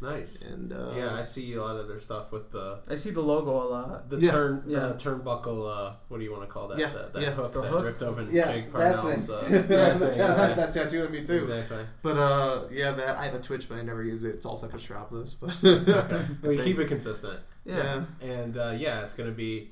Nice. 0.01 0.43
And 0.43 0.71
uh, 0.71 0.93
yeah, 0.95 1.13
I 1.13 1.23
see 1.23 1.53
a 1.55 1.61
lot 1.61 1.75
of 1.75 1.89
their 1.89 1.97
stuff 1.97 2.31
with 2.31 2.51
the 2.51 2.79
I 2.87 2.95
see 2.95 3.09
the 3.11 3.19
logo 3.21 3.51
a 3.51 3.67
lot. 3.67 4.09
the 4.09 4.17
Yeah. 4.17 4.31
turn 4.31 4.63
Yeah. 4.65 4.79
the 4.87 4.93
turnbuckle. 4.93 5.69
Uh, 5.89 5.93
what 6.07 6.19
do 6.19 6.23
you 6.23 6.31
want 6.31 6.43
to 6.43 6.47
call 6.47 6.69
that? 6.69 6.77
Yeah, 6.79 6.87
That, 6.89 7.11
that 7.13 7.21
yeah. 7.21 7.31
hook 7.31 7.51
The 7.51 7.61
that 7.63 7.67
hook? 7.69 7.83
ripped 7.83 8.01
open 8.03 8.29
yeah, 8.31 8.49
Jake 8.51 8.71
that 8.73 8.95
Parnell's. 8.95 9.27
thing. 9.27 9.35
Uh, 9.35 9.41
yeah, 9.49 9.49
that 9.61 9.99
that, 9.99 10.09
thing, 10.11 10.19
yeah. 10.19 10.53
that 10.55 10.73
tattoo 10.73 11.05
on 11.05 11.11
me 11.11 11.25
too. 11.25 11.43
Exactly. 11.43 11.85
But 12.01 12.17
uh, 12.17 12.63
yeah, 12.71 12.91
that 12.93 13.17
I 13.17 13.25
have 13.25 13.33
a 13.33 13.39
Twitch, 13.39 13.67
but 13.67 13.77
I 13.77 13.81
never 13.81 14.01
use 14.03 14.23
it. 14.23 14.35
It's 14.35 14.45
also 14.45 14.69
Castropollis, 14.69 15.35
but 15.39 15.61
Okay. 15.63 16.25
We 16.47 16.57
keep 16.63 16.79
it 16.79 16.87
consistent, 16.87 17.39
Yeah. 17.65 18.03
and 18.21 18.55
uh, 18.57 18.73
yeah, 18.77 19.01
it's 19.03 19.13
gonna 19.15 19.31
be, 19.31 19.71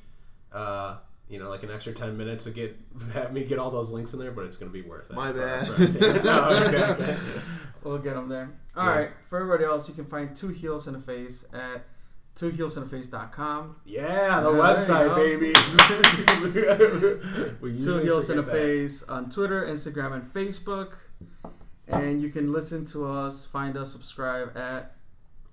uh, 0.51 0.97
you 1.29 1.39
know, 1.39 1.47
like 1.49 1.63
an 1.63 1.71
extra 1.71 1.93
ten 1.93 2.17
minutes 2.17 2.43
to 2.45 2.51
get 2.51 2.77
have 3.13 3.31
me 3.31 3.45
get 3.45 3.59
all 3.59 3.71
those 3.71 3.91
links 3.93 4.13
in 4.13 4.19
there, 4.19 4.31
but 4.31 4.43
it's 4.43 4.57
gonna 4.57 4.71
be 4.71 4.81
worth 4.81 5.09
it. 5.09 5.15
My 5.15 5.31
for- 5.31 5.37
bad. 5.37 5.67
for- 5.67 6.23
no, 6.23 6.49
exactly. 6.65 7.15
We'll 7.87 7.97
get 7.99 8.15
them 8.15 8.27
there. 8.29 8.49
All 8.75 8.85
Yeah. 8.85 8.95
right. 8.95 9.09
For 9.29 9.39
everybody 9.39 9.63
else, 9.65 9.87
you 9.87 9.93
can 9.95 10.05
find 10.05 10.35
Two 10.35 10.49
Heels 10.49 10.87
in 10.87 10.93
the 10.93 10.99
Face 10.99 11.45
at 11.53 11.85
twoheelsintheface.com. 12.35 13.77
Yeah, 13.85 14.41
the 14.41 14.51
Yeah, 14.51 14.59
website, 14.59 15.15
baby. 15.15 15.53
Two 17.83 17.99
Heels 17.99 18.29
in 18.29 18.37
the 18.37 18.43
that. 18.43 18.51
Face 18.51 19.03
on 19.03 19.29
Twitter, 19.29 19.65
Instagram, 19.65 20.13
and 20.13 20.33
Facebook. 20.33 20.93
And 21.87 22.21
you 22.21 22.29
can 22.29 22.51
listen 22.51 22.85
to 22.87 23.07
us, 23.09 23.45
find 23.45 23.77
us, 23.77 23.91
subscribe 23.91 24.55
at. 24.57 24.93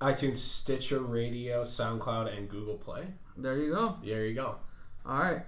iTunes, 0.00 0.38
Stitcher 0.38 1.00
Radio, 1.00 1.62
SoundCloud, 1.62 2.36
and 2.36 2.48
Google 2.48 2.76
Play. 2.76 3.06
There 3.36 3.56
you 3.56 3.72
go. 3.72 3.96
There 4.04 4.26
you 4.26 4.34
go. 4.34 4.56
All 5.06 5.18
right. 5.18 5.42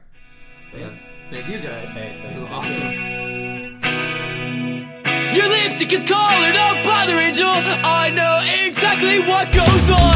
Thanks. 0.72 1.00
thank 1.30 1.48
you 1.48 1.58
guys. 1.58 1.92
Hey, 1.94 2.18
It 2.34 2.38
was 2.38 2.48
thanks. 2.48 2.78
awesome. 2.78 3.55
Lipstick 5.78 5.92
is 5.92 6.04
calling, 6.04 6.54
I'm 6.56 6.82
bothering 6.82 7.34
you. 7.34 7.44
I 7.44 8.08
know 8.08 8.40
exactly 8.66 9.18
what 9.20 9.52
goes 9.52 9.90
on. 9.90 10.15